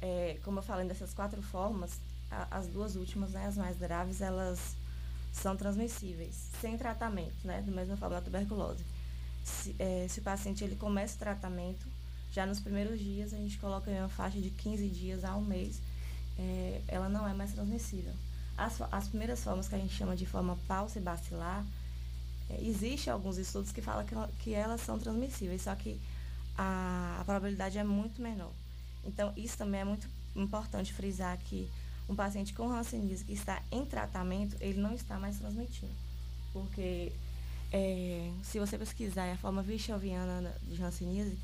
É, 0.00 0.38
como 0.42 0.60
eu 0.60 0.62
falei, 0.62 0.88
dessas 0.88 1.12
quatro 1.12 1.42
formas, 1.42 2.00
a, 2.30 2.58
as 2.58 2.66
duas 2.68 2.96
últimas, 2.96 3.32
né, 3.32 3.46
as 3.46 3.56
mais 3.56 3.76
graves, 3.76 4.20
elas 4.20 4.76
são 5.32 5.56
transmissíveis, 5.56 6.34
sem 6.60 6.76
tratamento, 6.78 7.34
né, 7.44 7.62
do 7.62 7.70
mesmo 7.70 7.96
forma 7.96 8.16
da 8.16 8.22
tuberculose. 8.22 8.84
Se, 9.44 9.74
é, 9.78 10.06
se, 10.08 10.20
o 10.20 10.22
paciente 10.22 10.64
ele 10.64 10.76
começa 10.76 11.16
o 11.16 11.18
tratamento, 11.18 11.86
já 12.32 12.46
nos 12.46 12.60
primeiros 12.60 12.98
dias 12.98 13.32
a 13.32 13.36
gente 13.36 13.58
coloca 13.58 13.90
em 13.90 13.98
uma 13.98 14.08
faixa 14.08 14.40
de 14.40 14.50
15 14.50 14.88
dias 14.88 15.24
a 15.24 15.36
um 15.36 15.42
mês, 15.42 15.80
é, 16.38 16.80
ela 16.88 17.08
não 17.08 17.26
é 17.28 17.34
mais 17.34 17.52
transmissível. 17.52 18.12
As, 18.56 18.80
as 18.92 19.08
primeiras 19.08 19.42
formas 19.42 19.68
que 19.68 19.74
a 19.74 19.78
gente 19.78 19.94
chama 19.94 20.16
de 20.16 20.26
forma 20.26 20.58
paucibacilar, 20.68 21.64
é, 22.48 22.62
existe 22.62 23.10
alguns 23.10 23.38
estudos 23.38 23.72
que 23.72 23.80
falam 23.80 24.04
que, 24.04 24.14
que 24.38 24.54
elas 24.54 24.80
são 24.80 24.98
transmissíveis, 24.98 25.62
só 25.62 25.74
que 25.74 26.00
a, 26.56 27.18
a 27.20 27.24
probabilidade 27.24 27.78
é 27.78 27.84
muito 27.84 28.20
menor. 28.20 28.52
Então, 29.04 29.32
isso 29.36 29.56
também 29.56 29.80
é 29.80 29.84
muito 29.84 30.08
importante 30.36 30.92
frisar 30.92 31.36
que 31.38 31.68
um 32.08 32.14
paciente 32.14 32.52
com 32.52 32.70
hanseníase 32.70 33.24
que 33.24 33.32
está 33.32 33.62
em 33.70 33.84
tratamento, 33.84 34.56
ele 34.60 34.80
não 34.80 34.94
está 34.94 35.18
mais 35.18 35.38
transmitindo. 35.38 35.92
Porque 36.52 37.12
É, 37.72 38.32
se 38.42 38.58
você 38.58 38.76
pesquisar 38.76 39.30
a 39.30 39.36
forma 39.36 39.62
vichoviana 39.62 40.52
de 40.62 40.82
hanseníase, 40.82 41.38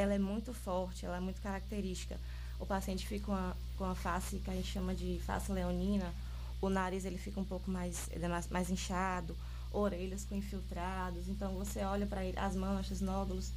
ela 0.00 0.14
é 0.14 0.18
muito 0.18 0.52
forte, 0.52 1.04
ela 1.04 1.16
é 1.16 1.20
muito 1.20 1.40
característica. 1.40 2.18
O 2.58 2.66
paciente 2.66 3.06
fica 3.06 3.26
com 3.26 3.32
a, 3.32 3.54
com 3.78 3.84
a 3.84 3.94
face 3.94 4.38
que 4.38 4.50
a 4.50 4.54
gente 4.54 4.68
chama 4.68 4.94
de 4.94 5.20
face 5.24 5.50
leonina, 5.52 6.12
o 6.60 6.68
nariz 6.68 7.04
ele 7.04 7.18
fica 7.18 7.40
um 7.40 7.44
pouco 7.44 7.70
mais, 7.70 8.08
é 8.12 8.28
mais, 8.28 8.48
mais 8.48 8.70
inchado, 8.70 9.36
orelhas 9.72 10.24
com 10.24 10.34
infiltrados. 10.34 11.28
Então 11.28 11.54
você 11.54 11.80
olha 11.80 12.06
para 12.06 12.24
ele, 12.24 12.38
as 12.38 12.54
manchas, 12.54 13.00
nódulos 13.00 13.50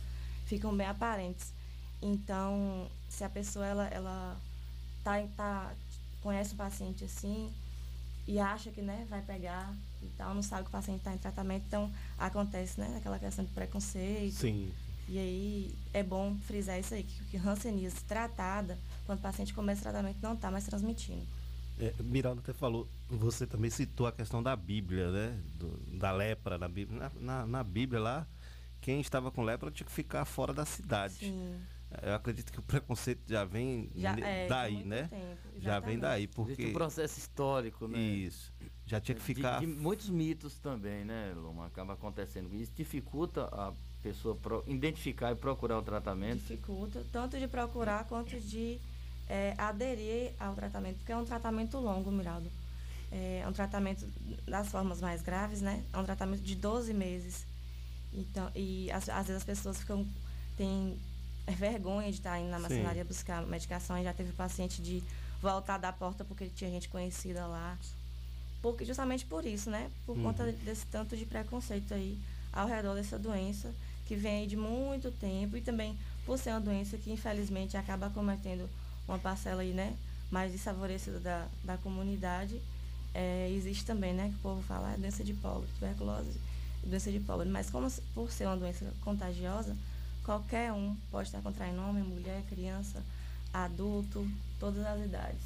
ficam 0.45 0.75
bem 0.75 0.87
aparentes. 0.87 1.51
Então, 2.01 2.87
se 3.09 3.23
a 3.23 3.29
pessoa 3.29 3.65
ela, 3.65 3.87
ela 3.87 4.37
tá, 5.03 5.21
tá, 5.35 5.73
conhece 6.21 6.53
o 6.53 6.57
paciente 6.57 7.05
assim 7.05 7.51
e 8.27 8.39
acha 8.39 8.71
que 8.71 8.81
né, 8.81 9.05
vai 9.09 9.21
pegar 9.21 9.73
e 10.01 10.07
tal, 10.17 10.33
não 10.33 10.43
sabe 10.43 10.63
que 10.63 10.69
o 10.69 10.71
paciente 10.71 10.99
está 10.99 11.13
em 11.13 11.17
tratamento, 11.17 11.65
então 11.67 11.91
acontece 12.17 12.79
né, 12.79 12.95
aquela 12.97 13.19
questão 13.19 13.43
de 13.43 13.51
preconceito. 13.51 14.35
Sim. 14.35 14.71
E 15.07 15.17
aí 15.17 15.75
é 15.93 16.01
bom 16.01 16.35
frisar 16.47 16.79
isso 16.79 16.93
aí, 16.93 17.03
que, 17.03 17.25
que 17.25 17.37
hanseníase 17.37 18.03
tratada, 18.05 18.77
quando 19.05 19.19
o 19.19 19.21
paciente 19.21 19.53
começa 19.53 19.81
o 19.81 19.83
tratamento, 19.83 20.17
não 20.21 20.33
está 20.33 20.49
mais 20.49 20.65
transmitindo. 20.65 21.25
É, 21.79 21.93
Miralda 22.03 22.39
até 22.39 22.53
falou, 22.53 22.87
você 23.09 23.47
também 23.47 23.69
citou 23.69 24.05
a 24.05 24.11
questão 24.11 24.41
da 24.41 24.55
Bíblia, 24.55 25.11
né? 25.11 25.39
Do, 25.55 25.69
da 25.97 26.11
lepra 26.11 26.57
na 26.57 26.67
Bíblia. 26.67 26.99
Na, 26.99 27.11
na, 27.19 27.47
na, 27.47 27.63
Bíblia 27.63 27.99
lá, 27.99 28.27
quem 28.79 29.01
estava 29.01 29.31
com 29.31 29.43
lepra 29.43 29.71
tinha 29.71 29.85
que 29.85 29.91
ficar 29.91 30.23
fora 30.25 30.53
da 30.53 30.65
cidade. 30.65 31.15
Sim. 31.15 31.59
Eu 32.01 32.15
acredito 32.15 32.51
que 32.51 32.59
o 32.59 32.63
preconceito 32.63 33.21
já 33.27 33.43
vem 33.45 33.91
já, 33.95 34.17
é, 34.17 34.47
daí, 34.47 34.83
né? 34.83 35.07
Tempo, 35.07 35.61
já 35.61 35.79
vem 35.79 35.99
daí, 35.99 36.27
porque... 36.27 36.53
Existe 36.53 36.69
um 36.69 36.73
processo 36.73 37.19
histórico, 37.19 37.87
né? 37.87 37.99
Isso. 37.99 38.51
Já 38.85 38.99
tinha 38.99 39.15
que 39.15 39.21
ficar... 39.21 39.59
De, 39.59 39.65
de 39.65 39.71
muitos 39.71 40.09
mitos 40.09 40.57
também, 40.57 41.05
né, 41.05 41.33
Luma? 41.35 41.67
Acaba 41.67 41.93
acontecendo. 41.93 42.53
Isso 42.55 42.71
dificulta 42.75 43.43
a 43.51 43.73
pessoa 44.03 44.35
pro, 44.35 44.63
identificar 44.67 45.31
e 45.31 45.35
procurar 45.35 45.79
o 45.79 45.81
tratamento. 45.81 46.39
Dificulta, 46.39 47.03
tanto 47.11 47.39
de 47.39 47.47
procurar 47.47 48.03
quanto 48.03 48.37
de 48.39 48.79
é, 49.29 49.53
aderir 49.57 50.33
ao 50.39 50.53
tratamento, 50.53 50.97
porque 50.97 51.11
é 51.11 51.17
um 51.17 51.25
tratamento 51.25 51.79
longo, 51.79 52.11
Miraldo. 52.11 52.51
É 53.11 53.45
um 53.47 53.53
tratamento 53.53 54.05
das 54.45 54.67
formas 54.69 54.99
mais 54.99 55.21
graves, 55.21 55.61
né? 55.61 55.83
É 55.93 55.97
um 55.97 56.03
tratamento 56.03 56.41
de 56.41 56.55
12 56.55 56.93
meses. 56.93 57.45
Então, 58.11 58.51
e 58.55 58.91
às, 58.91 59.07
às 59.07 59.27
vezes 59.27 59.41
as 59.41 59.43
pessoas 59.43 59.79
ficam... 59.79 60.05
têm 60.57 60.99
vergonha 61.47 62.09
de 62.09 62.17
estar 62.17 62.39
indo 62.39 62.49
na 62.49 62.59
maçonaria 62.59 63.05
buscar 63.05 63.45
medicação. 63.45 63.97
E 63.97 64.03
já 64.03 64.13
teve 64.13 64.31
paciente 64.33 64.81
de 64.81 65.03
voltar 65.41 65.77
da 65.77 65.93
porta 65.93 66.23
porque 66.23 66.47
tinha 66.47 66.71
gente 66.71 66.89
conhecida 66.89 67.45
lá. 67.45 67.77
Porque, 68.63 68.85
justamente 68.85 69.25
por 69.25 69.45
isso, 69.45 69.69
né? 69.69 69.91
Por 70.05 70.17
uhum. 70.17 70.23
conta 70.23 70.51
desse 70.51 70.85
tanto 70.87 71.15
de 71.15 71.25
preconceito 71.25 71.93
aí 71.93 72.17
ao 72.51 72.67
redor 72.67 72.95
dessa 72.95 73.19
doença, 73.19 73.73
que 74.05 74.15
vem 74.15 74.47
de 74.47 74.55
muito 74.55 75.11
tempo. 75.11 75.57
E 75.57 75.61
também 75.61 75.97
por 76.25 76.37
ser 76.37 76.51
uma 76.51 76.61
doença 76.61 76.97
que, 76.97 77.11
infelizmente, 77.11 77.77
acaba 77.77 78.09
cometendo 78.09 78.69
uma 79.07 79.19
parcela 79.19 79.61
aí, 79.61 79.73
né? 79.73 79.95
Mais 80.31 80.51
desfavorecida 80.51 81.19
da, 81.19 81.47
da 81.63 81.77
comunidade. 81.77 82.59
É, 83.13 83.49
existe 83.51 83.85
também, 83.85 84.13
né? 84.13 84.29
Que 84.29 84.35
o 84.35 84.39
povo 84.39 84.61
fala, 84.63 84.93
é 84.93 84.97
doença 84.97 85.23
de 85.23 85.33
pobre, 85.33 85.67
tuberculose, 85.75 86.39
doença 86.83 87.11
de 87.11 87.19
pobre. 87.19 87.47
Mas 87.47 87.69
como 87.69 87.91
por 88.13 88.31
ser 88.31 88.47
uma 88.47 88.57
doença 88.57 88.91
contagiosa, 89.01 89.75
Qualquer 90.23 90.71
um 90.71 90.95
pode 91.11 91.27
estar 91.27 91.41
contraindo 91.41 91.81
homem, 91.81 92.01
mulher, 92.01 92.43
criança, 92.49 93.03
adulto, 93.53 94.25
todas 94.57 94.85
as 94.85 95.03
idades. 95.03 95.41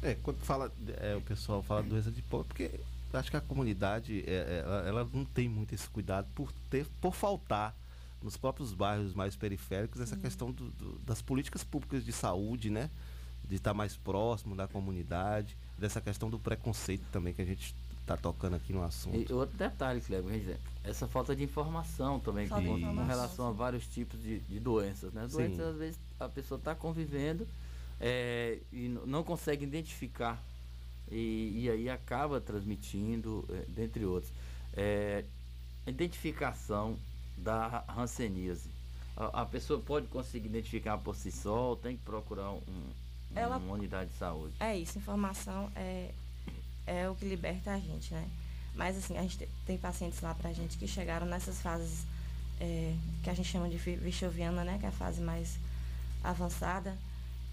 É, 0.00 0.16
quando 0.22 0.38
fala, 0.38 0.72
é, 1.00 1.16
o 1.16 1.20
pessoal 1.20 1.62
fala 1.62 1.82
doença 1.82 2.10
de 2.10 2.22
pobre, 2.22 2.46
porque 2.46 2.70
acho 3.12 3.30
que 3.30 3.36
a 3.36 3.40
comunidade 3.40 4.24
é, 4.26 4.32
é, 4.32 4.62
ela, 4.64 4.88
ela, 4.88 5.08
não 5.12 5.24
tem 5.24 5.48
muito 5.48 5.74
esse 5.74 5.88
cuidado 5.88 6.28
por 6.34 6.52
ter, 6.70 6.86
por 7.00 7.14
faltar 7.14 7.74
nos 8.22 8.36
próprios 8.36 8.72
bairros 8.74 9.14
mais 9.14 9.36
periféricos 9.36 10.00
essa 10.00 10.16
Sim. 10.16 10.22
questão 10.22 10.52
do, 10.52 10.70
do, 10.70 10.98
das 11.00 11.22
políticas 11.22 11.64
públicas 11.64 12.04
de 12.04 12.12
saúde, 12.12 12.70
né? 12.70 12.90
De 13.44 13.54
estar 13.54 13.72
mais 13.72 13.96
próximo 13.96 14.54
da 14.54 14.68
comunidade, 14.68 15.56
dessa 15.78 16.00
questão 16.00 16.28
do 16.28 16.38
preconceito 16.38 17.04
também 17.10 17.32
que 17.32 17.40
a 17.40 17.44
gente 17.44 17.74
está 18.00 18.16
tocando 18.16 18.56
aqui 18.56 18.72
no 18.72 18.82
assunto. 18.82 19.30
E 19.30 19.34
outro 19.34 19.56
detalhe, 19.56 20.00
Kleber, 20.00 20.58
essa 20.82 21.06
falta 21.06 21.36
de 21.36 21.44
informação 21.44 22.18
também 22.18 22.48
que, 22.48 22.54
com 22.54 23.04
relação 23.04 23.48
a 23.48 23.52
vários 23.52 23.86
tipos 23.86 24.20
de, 24.22 24.40
de 24.40 24.58
doenças, 24.58 25.12
né? 25.12 25.26
Doenças, 25.26 25.56
Sim. 25.56 25.70
às 25.70 25.76
vezes, 25.76 26.00
a 26.18 26.28
pessoa 26.28 26.58
está 26.58 26.74
convivendo 26.74 27.46
é, 28.00 28.58
e 28.72 28.88
não 29.06 29.22
consegue 29.22 29.64
identificar 29.64 30.42
e, 31.10 31.64
e 31.64 31.70
aí 31.70 31.88
acaba 31.88 32.40
transmitindo, 32.40 33.44
é, 33.50 33.64
dentre 33.68 34.04
outros. 34.04 34.32
É, 34.74 35.24
identificação 35.86 36.96
da 37.36 37.84
hanseníase. 37.96 38.68
A, 39.16 39.42
a, 39.42 39.46
pessoa 39.46 39.80
pode 39.80 40.06
conseguir 40.06 40.48
identificar 40.48 40.98
por 40.98 41.16
si 41.16 41.32
só 41.32 41.70
ou 41.70 41.76
tem 41.76 41.96
que 41.96 42.02
procurar 42.04 42.50
um, 42.52 42.62
Ela, 43.34 43.56
uma 43.56 43.74
unidade 43.74 44.10
de 44.10 44.16
saúde? 44.16 44.54
É 44.60 44.76
isso, 44.76 44.98
informação 44.98 45.70
é 45.74 46.10
é 46.88 47.08
o 47.08 47.14
que 47.14 47.26
liberta 47.26 47.72
a 47.72 47.78
gente, 47.78 48.12
né? 48.14 48.26
Mas 48.74 48.96
assim, 48.96 49.18
a 49.18 49.22
gente 49.22 49.46
tem 49.66 49.76
pacientes 49.76 50.20
lá 50.22 50.34
pra 50.34 50.52
gente 50.52 50.78
que 50.78 50.88
chegaram 50.88 51.26
nessas 51.26 51.60
fases 51.60 52.06
é, 52.58 52.94
que 53.22 53.28
a 53.28 53.34
gente 53.34 53.48
chama 53.48 53.68
de 53.68 53.76
vichoviana, 53.76 54.64
né? 54.64 54.78
Que 54.78 54.86
é 54.86 54.88
a 54.88 54.92
fase 54.92 55.20
mais 55.20 55.58
avançada. 56.24 56.96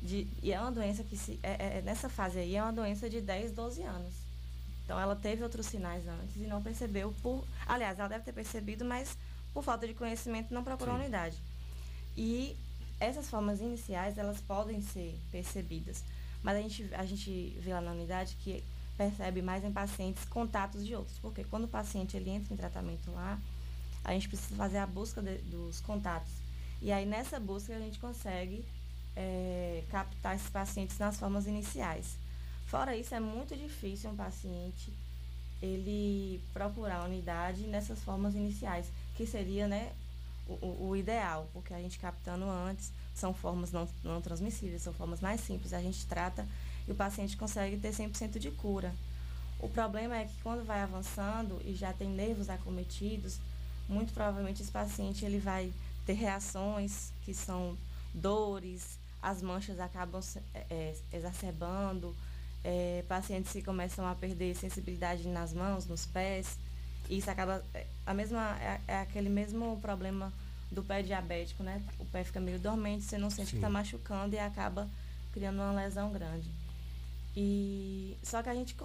De, 0.01 0.27
e 0.43 0.53
é 0.53 0.60
uma 0.60 0.71
doença 0.71 1.03
que 1.03 1.17
se. 1.17 1.39
É, 1.41 1.51
é, 1.51 1.77
é 1.77 1.81
nessa 1.81 2.10
fase 2.10 2.39
aí 2.39 2.55
é 2.55 2.62
uma 2.62 2.73
doença 2.73 3.10
de 3.10 3.21
10, 3.21 3.51
12 3.51 3.81
anos. 3.81 4.13
Então 4.84 4.99
ela 4.99 5.15
teve 5.15 5.41
outros 5.43 5.65
sinais 5.65 6.08
antes 6.08 6.36
e 6.36 6.47
não 6.47 6.62
percebeu 6.62 7.13
por. 7.23 7.43
Aliás, 7.65 7.97
ela 7.97 8.08
deve 8.08 8.23
ter 8.23 8.34
percebido, 8.34 8.86
mas 8.86 9.17
por 9.53 9.63
falta 9.63 9.88
de 9.88 9.93
conhecimento 9.93 10.53
não 10.53 10.63
procurou 10.63 10.95
a 10.95 10.97
unidade. 10.97 11.38
E 12.15 12.55
essas 12.99 13.29
formas 13.29 13.60
iniciais, 13.60 14.17
elas 14.17 14.39
podem 14.41 14.81
ser 14.81 15.19
percebidas. 15.31 16.03
Mas 16.43 16.58
a 16.58 16.62
gente, 16.62 16.93
a 16.93 17.05
gente 17.05 17.58
vê 17.60 17.73
lá 17.73 17.81
na 17.81 17.91
unidade 17.91 18.38
que 18.41 18.63
percebe 18.95 19.41
mais 19.41 19.63
em 19.63 19.71
pacientes 19.71 20.23
contatos 20.25 20.86
de 20.86 20.95
outros, 20.95 21.17
porque 21.19 21.43
quando 21.43 21.65
o 21.65 21.67
paciente 21.67 22.15
ele 22.15 22.29
entra 22.29 22.53
em 22.53 22.58
tratamento 22.58 23.12
lá, 23.12 23.39
a 24.03 24.13
gente 24.13 24.29
precisa 24.29 24.55
fazer 24.55 24.77
a 24.77 24.86
busca 24.86 25.21
de, 25.21 25.38
dos 25.39 25.81
contatos. 25.81 26.31
E 26.81 26.91
aí 26.91 27.05
nessa 27.05 27.39
busca 27.39 27.75
a 27.75 27.79
gente 27.79 27.99
consegue 27.99 28.63
é, 29.15 29.84
captar 29.89 30.36
esses 30.36 30.49
pacientes 30.49 30.97
nas 30.97 31.17
formas 31.17 31.47
iniciais. 31.47 32.17
Fora 32.67 32.95
isso, 32.95 33.13
é 33.13 33.19
muito 33.19 33.56
difícil 33.56 34.10
um 34.10 34.15
paciente 34.15 34.91
ele 35.62 36.41
procurar 36.54 36.97
a 36.97 37.06
unidade 37.06 37.62
nessas 37.62 37.99
formas 37.99 38.36
iniciais, 38.36 38.88
que 39.15 39.25
seria 39.25 39.67
né, 39.67 39.91
o, 40.47 40.88
o, 40.89 40.95
ideal, 40.95 41.49
porque 41.54 41.73
a 41.73 41.80
gente 41.80 41.97
captando 41.97 42.45
antes 42.45 42.91
são 43.13 43.34
formas 43.34 43.71
não, 43.71 43.88
não 44.04 44.21
transmissíveis, 44.21 44.82
são 44.82 44.93
formas 44.93 45.21
mais 45.21 45.41
simples. 45.41 45.73
A 45.73 45.82
gente 45.82 46.06
trata 46.06 46.45
e 46.88 46.91
o 46.91 46.95
paciente 46.95 47.38
consegue 47.38 47.78
ter 47.78 47.91
100% 47.91 48.38
de 48.38 48.51
cura. 48.51 48.93
O 49.60 49.69
problema 49.69 50.17
é 50.17 50.25
que 50.25 50.41
quando 50.43 50.65
vai 50.65 50.82
avançando 50.82 51.62
e 51.63 51.73
já 51.73 51.93
tem 51.93 52.10
nervos 52.10 52.49
acometidos, 52.49 53.39
muito 53.88 54.13
provavelmente 54.13 54.62
esse 54.62 54.71
paciente 54.71 55.23
ele 55.23 55.39
vai 55.39 55.71
ter 56.06 56.13
reações 56.13 57.12
que 57.23 57.34
são 57.34 57.78
dores, 58.13 58.99
as 59.25 59.41
manchas 59.41 59.79
acabam 59.79 60.21
é, 60.53 60.65
é, 60.69 60.95
exacerbando, 61.11 62.15
é, 62.63 63.03
pacientes 63.07 63.51
que 63.51 63.63
começam 63.63 64.05
a 64.07 64.13
perder 64.13 64.55
sensibilidade 64.55 65.27
nas 65.27 65.51
mãos, 65.51 65.88
nos 65.88 66.05
pés. 66.05 66.59
E 67.09 67.17
isso 67.17 67.29
acaba. 67.31 67.63
É, 67.73 67.88
a 68.05 68.13
mesma, 68.13 68.55
é, 68.61 68.79
é, 68.88 68.99
aquele 68.99 69.29
mesmo 69.29 69.79
problema 69.81 70.31
do 70.71 70.83
pé 70.83 71.01
diabético, 71.01 71.63
né? 71.63 71.81
O 71.99 72.05
pé 72.05 72.23
fica 72.23 72.39
meio 72.39 72.59
dormente, 72.59 73.03
você 73.03 73.17
não 73.17 73.31
sente 73.31 73.47
Sim. 73.47 73.51
que 73.51 73.57
está 73.57 73.69
machucando 73.69 74.35
e 74.35 74.39
acaba 74.39 74.88
criando 75.33 75.55
uma 75.55 75.73
lesão 75.73 76.11
grande. 76.11 76.47
E 77.35 78.15
só 78.21 78.43
que 78.43 78.49
a 78.49 78.53
gente 78.53 78.76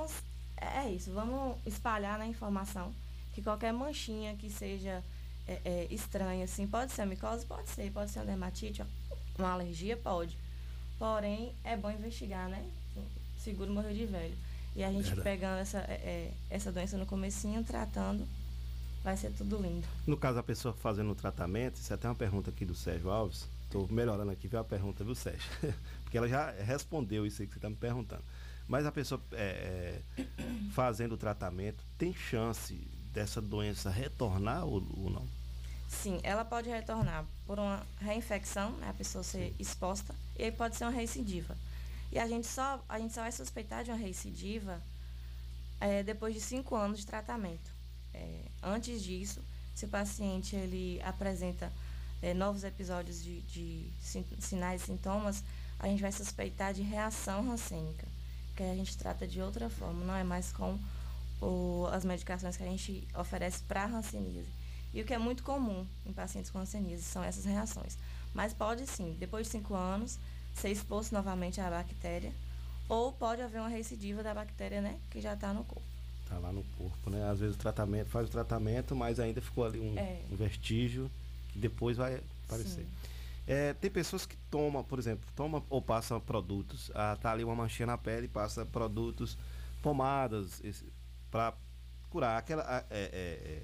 é 0.57 0.91
isso, 0.91 1.12
vamos 1.12 1.57
espalhar 1.66 2.18
na 2.18 2.26
informação 2.26 2.93
que 3.34 3.43
qualquer 3.43 3.72
manchinha 3.72 4.34
que 4.36 4.51
seja 4.51 5.03
é, 5.47 5.61
é, 5.64 5.86
estranha, 5.91 6.45
assim, 6.45 6.66
pode 6.66 6.93
ser 6.93 7.03
uma 7.03 7.09
micose, 7.09 7.47
pode 7.47 7.68
ser, 7.68 7.91
pode 7.93 8.11
ser 8.11 8.20
uma 8.20 8.26
dermatite, 8.26 8.82
uma 9.41 9.53
alergia, 9.53 9.97
pode. 9.97 10.36
Porém, 10.99 11.55
é 11.64 11.76
bom 11.76 11.91
investigar, 11.91 12.49
né? 12.49 12.64
Seguro 13.38 13.72
morrer 13.72 13.95
de 13.95 14.07
velho. 14.07 14.34
E 14.76 14.84
a 14.84 14.93
gente 14.93 15.07
Verdade. 15.07 15.22
pegando 15.22 15.59
essa, 15.59 15.78
é, 15.78 15.93
é, 15.93 16.34
essa 16.49 16.70
doença 16.70 16.97
no 16.97 17.07
comecinho, 17.07 17.64
tratando, 17.64 18.26
vai 19.03 19.16
ser 19.16 19.32
tudo 19.32 19.61
lindo. 19.61 19.86
No 20.07 20.16
caso, 20.16 20.38
a 20.38 20.43
pessoa 20.43 20.74
fazendo 20.74 21.11
o 21.11 21.14
tratamento, 21.14 21.76
isso 21.76 21.93
é 21.93 21.95
até 21.95 22.09
uma 22.09 22.14
pergunta 22.14 22.51
aqui 22.51 22.64
do 22.64 22.74
Sérgio 22.74 23.11
Alves. 23.11 23.49
Estou 23.64 23.88
melhorando 23.88 24.30
aqui, 24.30 24.49
viu 24.49 24.59
a 24.59 24.64
pergunta, 24.64 25.03
viu, 25.03 25.14
Sérgio? 25.14 25.51
Porque 26.03 26.18
ela 26.18 26.28
já 26.28 26.51
respondeu 26.51 27.26
isso 27.26 27.41
aí 27.41 27.49
que 27.49 27.55
você 27.55 27.59
está 27.59 27.70
me 27.70 27.76
perguntando. 27.76 28.22
Mas 28.68 28.86
a 28.86 28.93
pessoa 28.93 29.20
é, 29.32 30.01
é, 30.16 30.22
fazendo 30.72 31.12
o 31.12 31.16
tratamento 31.16 31.84
tem 31.99 32.14
chance 32.14 32.74
dessa 33.12 33.41
doença 33.41 33.91
retornar 33.91 34.64
ou, 34.64 34.86
ou, 34.97 35.11
não? 35.11 35.26
Sim, 35.91 36.20
ela 36.22 36.45
pode 36.45 36.68
retornar 36.70 37.26
por 37.45 37.59
uma 37.59 37.84
reinfecção, 38.01 38.70
né, 38.78 38.88
a 38.88 38.95
pessoa 38.95 39.24
ser 39.24 39.53
exposta, 39.59 40.14
e 40.38 40.45
aí 40.45 40.53
pode 40.53 40.76
ser 40.76 40.84
uma 40.84 40.93
recidiva. 40.93 41.57
E 42.12 42.18
a 42.18 42.26
gente 42.26 42.47
só, 42.47 42.82
a 42.88 42.99
gente 42.99 43.12
só 43.12 43.22
vai 43.22 43.32
suspeitar 43.32 43.84
de 43.84 43.91
uma 43.91 43.97
recidiva 43.99 44.80
é, 45.80 46.03
depois 46.03 46.32
de 46.32 46.41
cinco 46.41 46.76
anos 46.76 47.01
de 47.01 47.07
tratamento. 47.07 47.70
É, 48.14 48.43
antes 48.62 49.03
disso, 49.03 49.43
Se 49.74 49.86
o 49.86 49.88
paciente 49.88 50.55
ele 50.55 51.01
apresenta 51.03 51.72
é, 52.20 52.34
novos 52.34 52.64
episódios 52.64 53.22
de, 53.22 53.41
de 53.43 53.91
sin 54.03 54.24
sinais 54.38 54.82
e 54.82 54.86
sintomas, 54.86 55.43
a 55.78 55.86
gente 55.86 56.03
vai 56.03 56.12
suspeitar 56.12 56.74
de 56.74 56.82
reação 56.82 57.47
rancênica, 57.47 58.07
que 58.57 58.62
a 58.62 58.74
gente 58.74 58.97
trata 58.99 59.26
de 59.26 59.41
outra 59.41 59.70
forma, 59.70 60.05
não 60.05 60.14
é 60.14 60.22
mais 60.22 60.53
com 60.53 60.78
o, 61.41 61.86
as 61.93 62.05
medicações 62.05 62.57
que 62.57 62.62
a 62.62 62.66
gente 62.66 63.09
oferece 63.14 63.62
para 63.62 63.84
a 63.84 63.86
hanseníase. 63.86 64.60
E 64.93 65.01
o 65.01 65.05
que 65.05 65.14
é 65.14 65.18
muito 65.18 65.43
comum 65.43 65.86
em 66.05 66.12
pacientes 66.12 66.51
com 66.51 66.59
hanseníase 66.59 67.03
são 67.03 67.22
essas 67.22 67.45
reações. 67.45 67.97
Mas 68.34 68.53
pode 68.53 68.86
sim, 68.86 69.16
depois 69.18 69.47
de 69.47 69.53
cinco 69.53 69.74
anos, 69.74 70.18
ser 70.55 70.70
exposto 70.70 71.12
novamente 71.12 71.61
à 71.61 71.70
bactéria, 71.70 72.32
ou 72.88 73.12
pode 73.12 73.41
haver 73.41 73.61
uma 73.61 73.68
recidiva 73.68 74.22
da 74.22 74.34
bactéria, 74.34 74.80
né, 74.80 74.99
que 75.11 75.20
já 75.20 75.34
está 75.34 75.53
no 75.55 75.64
corpo. 75.64 75.82
Tá 76.28 76.38
lá 76.38 76.53
no 76.53 76.62
corpo, 76.78 77.11
né? 77.11 77.28
Às 77.28 77.41
vezes 77.41 77.57
o 77.57 77.59
tratamento, 77.59 78.09
faz 78.09 78.28
o 78.28 78.30
tratamento, 78.30 78.95
mas 78.95 79.18
ainda 79.18 79.41
ficou 79.41 79.64
ali 79.64 79.80
um, 79.80 79.99
É. 79.99 80.20
um 80.30 80.36
vestígio 80.36 81.11
que 81.53 81.59
depois 81.59 81.97
vai 81.97 82.20
aparecer. 82.47 82.86
É, 83.49 83.74
tem 83.74 83.91
pessoas 83.91 84.26
que 84.26 84.36
tomam, 84.49 84.84
por 84.84 84.99
exemplo, 84.99 85.28
toma 85.34 85.61
ou 85.68 85.82
passam 85.82 86.20
produtos, 86.20 86.91
ah, 86.95 87.18
tá 87.20 87.32
ali 87.32 87.43
uma 87.43 87.55
manchinha 87.57 87.86
na 87.86 87.99
pele, 87.99 88.28
passa 88.28 88.64
produtos, 88.64 89.36
pomadas, 89.82 90.62
para 91.32 91.53
curar 92.11 92.38
aquela 92.38 92.62
é, 92.62 92.84
é, 92.91 93.03
é, 93.12 93.62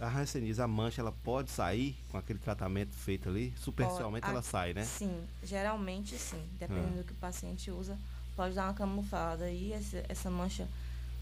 a 0.00 0.08
hanseníase, 0.08 0.60
a 0.62 0.66
mancha, 0.66 1.00
ela 1.02 1.12
pode 1.12 1.50
sair 1.50 1.94
com 2.10 2.16
aquele 2.18 2.38
tratamento 2.38 2.92
feito 2.92 3.28
ali, 3.28 3.52
superficialmente 3.58 4.26
a- 4.26 4.30
ela 4.30 4.42
sai, 4.42 4.72
né? 4.72 4.82
Sim, 4.84 5.22
geralmente 5.42 6.16
sim. 6.18 6.42
Dependendo 6.58 6.94
Ah. 6.94 7.02
do 7.02 7.04
que 7.04 7.12
o 7.12 7.16
paciente 7.16 7.70
usa, 7.70 7.98
pode 8.34 8.54
dar 8.54 8.64
uma 8.68 8.74
camuflada 8.74 9.44
aí, 9.44 9.72
essa, 9.72 10.02
essa 10.08 10.30
mancha 10.30 10.66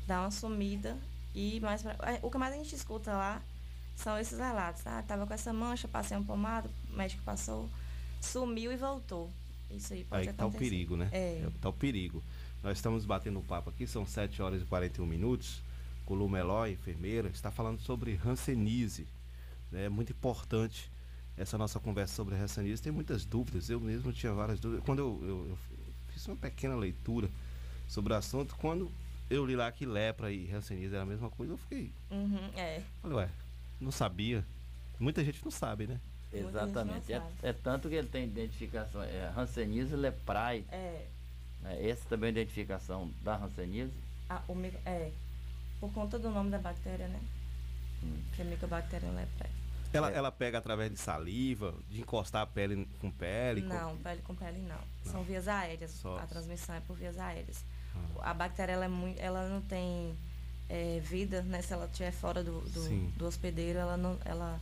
dá 0.07 0.21
uma 0.21 0.31
sumida. 0.31 0.97
E 1.35 1.61
mais 1.61 1.83
pra, 1.83 1.93
é, 2.11 2.19
o 2.23 2.31
que 2.31 2.39
mais 2.39 2.55
a 2.55 2.57
gente 2.57 2.75
escuta 2.75 3.13
lá 3.13 3.43
são 3.97 4.19
esses 4.19 4.39
relatos. 4.39 4.87
Ah, 4.87 5.03
tava 5.07 5.27
com 5.27 5.35
essa 5.35 5.53
mancha, 5.53 5.87
passei 5.89 6.17
uma 6.17 6.25
pomada, 6.25 6.71
o 6.93 6.97
médico 6.97 7.23
passou, 7.25 7.69
sumiu 8.21 8.73
e 8.73 8.77
voltou. 8.77 9.31
Isso 9.71 9.93
aí 9.93 10.05
pode 10.05 10.23
Aí 10.23 10.29
que 10.29 10.33
tá 10.33 10.45
o 10.45 10.49
acontecer. 10.49 10.71
perigo, 10.71 10.97
né? 10.97 11.09
É. 11.13 11.47
Tá 11.61 11.69
o 11.69 11.73
perigo. 11.73 12.23
Nós 12.63 12.79
estamos 12.79 13.05
batendo 13.05 13.39
um 13.39 13.43
papo 13.43 13.71
aqui, 13.71 13.87
são 13.87 14.07
7 14.07 14.41
horas 14.41 14.63
e 14.63 14.65
41 14.65 15.07
minutos. 15.07 15.61
Com 16.09 16.15
Lu 16.15 16.27
Melói, 16.27 16.73
enfermeira, 16.73 17.29
está 17.29 17.51
falando 17.51 17.79
sobre 17.81 18.19
hanseníase. 18.25 19.07
né? 19.71 19.85
É 19.85 19.89
muito 19.91 20.11
importante 20.11 20.91
essa 21.37 21.59
nossa 21.59 21.79
conversa 21.79 22.15
sobre 22.15 22.35
hanseníase. 22.35 22.81
Tem 22.81 22.91
muitas 22.91 23.27
dúvidas, 23.27 23.69
eu 23.69 23.79
mesmo 23.79 24.11
tinha 24.11 24.33
várias 24.33 24.59
dúvidas. 24.59 24.83
Quando 24.87 25.01
eu, 25.01 25.21
eu- 25.23 25.47
eu 25.51 25.59
fiz 26.09 26.27
uma 26.27 26.35
pequena 26.37 26.75
leitura 26.75 27.29
sobre 27.87 28.15
o 28.15 28.17
assunto, 28.17 28.57
quando 28.57 28.91
eu 29.29 29.45
li 29.45 29.55
lá 29.55 29.71
que 29.71 29.85
lepra 29.85 30.33
e 30.33 30.51
hanseníase 30.51 30.95
era 30.95 31.03
a 31.03 31.07
mesma 31.07 31.29
coisa, 31.29 31.53
eu 31.53 31.59
fiquei. 31.59 31.93
Uhum, 32.11 32.41
é. 32.57 32.81
Falei, 33.03 33.17
ué, 33.19 33.29
não 33.79 33.91
sabia. 33.93 34.43
Muita 34.99 35.23
gente 35.23 35.45
não 35.45 35.51
sabe, 35.51 35.87
né? 35.87 36.01
Exatamente. 36.33 37.13
É, 37.13 37.23
é 37.43 37.53
tanto 37.53 37.87
que 37.91 37.97
ele 37.97 38.09
tem 38.09 38.25
identificação, 38.25 39.03
é 39.03 39.31
Hanseníase 39.37 39.95
leprae. 39.95 40.65
É. 40.73 41.07
É, 41.67 41.91
essa 41.91 42.09
também 42.09 42.29
é 42.29 42.31
a 42.31 42.33
identificação 42.33 43.13
da 43.23 43.37
Hanseníase. 43.37 43.93
Ah, 44.31 44.41
o 44.49 44.55
micro, 44.55 44.81
é. 44.87 45.11
Por 45.81 45.93
conta 45.93 46.19
do 46.19 46.31
nome 46.31 46.51
da 46.51 46.59
bactéria, 46.59 47.09
né? 47.09 47.21
Hum. 48.03 48.21
Que 48.35 48.43
é 48.43 48.45
Mycobacterium 48.45 49.15
leprae. 49.15 49.51
Ela, 49.93 50.11
ela 50.11 50.31
pega 50.31 50.59
através 50.59 50.93
de 50.93 50.99
saliva, 50.99 51.75
de 51.91 52.01
encostar 52.01 52.43
a 52.43 52.47
pele 52.47 52.87
com 53.01 53.11
pele? 53.11 53.63
com- 53.63 53.69
Não, 53.69 53.97
pele 53.99 54.21
com 54.23 54.35
pele 54.35 54.59
não. 54.59 55.11
São 55.11 55.23
vias 55.23 55.49
aéreas. 55.49 55.91
Só- 55.93 56.19
A 56.19 56.27
transmissão 56.27 56.75
é 56.75 56.81
por 56.81 56.95
vias 56.97 57.19
aéreas. 57.19 57.65
Ah. 58.21 58.31
A 58.31 58.35
bactéria 58.35 58.73
ela, 58.73 58.85
é 58.85 58.89
muito, 58.89 59.19
ela 59.19 59.49
não 59.49 59.63
tem 59.63 60.15
é, 60.69 61.01
vida, 61.01 61.41
né? 61.43 61.63
Se 61.63 61.73
ela 61.73 61.87
estiver 61.87 62.13
fora 62.13 62.45
do, 62.45 62.61
do, 62.61 63.11
do 63.17 63.27
hospedeiro, 63.27 63.79
ela 63.79 63.97
não. 63.97 64.19
Ela, 64.27 64.61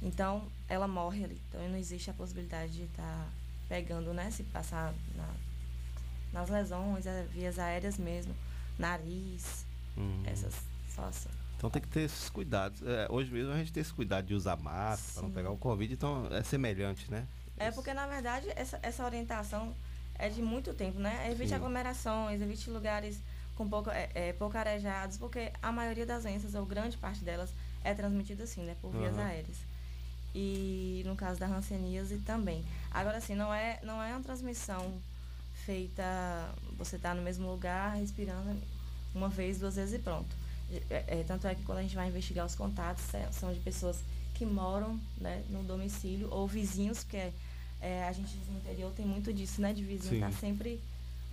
então, 0.00 0.48
ela 0.68 0.88
morre 0.88 1.24
ali. 1.24 1.40
Então 1.50 1.68
não 1.68 1.76
existe 1.76 2.08
a 2.08 2.14
possibilidade 2.14 2.72
de 2.72 2.84
estar 2.84 3.28
pegando, 3.68 4.14
né? 4.14 4.30
Se 4.30 4.42
passar 4.44 4.94
na- 5.14 5.34
nas 6.32 6.48
lesões, 6.48 7.04
é, 7.04 7.24
vias 7.24 7.58
aéreas 7.58 7.98
mesmo, 7.98 8.34
nariz, 8.78 9.66
Hum. 9.98 10.22
essas 10.24 10.54
só 10.94 11.02
assim. 11.04 11.28
Então 11.56 11.68
tem 11.68 11.82
que 11.82 11.88
ter 11.88 12.02
esses 12.02 12.30
cuidados. 12.30 12.80
É, 12.82 13.08
hoje 13.10 13.32
mesmo 13.32 13.52
a 13.52 13.56
gente 13.56 13.72
tem 13.72 13.80
esse 13.80 13.92
cuidado 13.92 14.26
de 14.26 14.34
usar 14.34 14.56
máscara 14.56 15.12
para 15.14 15.22
não 15.22 15.30
pegar 15.30 15.50
o 15.50 15.58
Covid, 15.58 15.92
então 15.92 16.28
é 16.30 16.42
semelhante, 16.42 17.10
né? 17.10 17.26
É 17.56 17.72
porque, 17.72 17.92
na 17.92 18.06
verdade, 18.06 18.46
essa, 18.54 18.78
essa 18.80 19.04
orientação 19.04 19.74
é 20.14 20.28
de 20.28 20.40
muito 20.40 20.72
tempo, 20.72 21.00
né? 21.00 21.28
Evite 21.30 21.48
Sim. 21.48 21.56
aglomerações, 21.56 22.40
evite 22.40 22.70
lugares 22.70 23.18
com 23.56 23.68
pouco, 23.68 23.90
é, 23.90 24.08
é, 24.14 24.32
pouco 24.32 24.56
arejados, 24.56 25.18
porque 25.18 25.52
a 25.60 25.72
maioria 25.72 26.06
das 26.06 26.22
doenças, 26.22 26.54
ou 26.54 26.64
grande 26.64 26.96
parte 26.96 27.24
delas, 27.24 27.50
é 27.82 27.92
transmitida 27.92 28.44
assim, 28.44 28.62
né? 28.62 28.76
Por 28.80 28.92
vias 28.92 29.14
Aham. 29.14 29.26
aéreas. 29.26 29.56
E 30.32 31.02
no 31.04 31.16
caso 31.16 31.40
da 31.40 31.46
hanseníase 31.46 32.18
também. 32.18 32.64
Agora, 32.92 33.18
assim, 33.18 33.34
não 33.34 33.52
é, 33.52 33.80
não 33.82 34.00
é 34.00 34.12
uma 34.12 34.22
transmissão 34.22 35.00
feita, 35.64 36.02
você 36.76 36.96
tá 36.98 37.12
no 37.14 37.22
mesmo 37.22 37.50
lugar, 37.50 37.96
respirando 37.96 38.56
uma 39.14 39.28
vez, 39.28 39.58
duas 39.58 39.76
vezes 39.76 39.94
e 39.94 39.98
pronto. 39.98 40.28
É, 40.90 41.04
é, 41.20 41.24
tanto 41.26 41.46
é 41.46 41.54
que 41.54 41.62
quando 41.62 41.78
a 41.78 41.82
gente 41.82 41.94
vai 41.94 42.08
investigar 42.08 42.44
os 42.44 42.54
contatos, 42.54 43.02
é, 43.14 43.26
são 43.32 43.52
de 43.52 43.60
pessoas 43.60 43.98
que 44.34 44.44
moram 44.44 44.98
né, 45.18 45.42
no 45.50 45.62
domicílio 45.62 46.28
ou 46.30 46.46
vizinhos, 46.46 47.02
porque 47.02 47.30
é, 47.80 48.04
a 48.06 48.12
gente 48.12 48.36
no 48.50 48.58
interior 48.58 48.92
tem 48.92 49.06
muito 49.06 49.32
disso, 49.32 49.60
né? 49.60 49.72
De 49.72 49.82
vizinho 49.82 50.14
Sim. 50.14 50.20
tá 50.20 50.30
sempre 50.32 50.80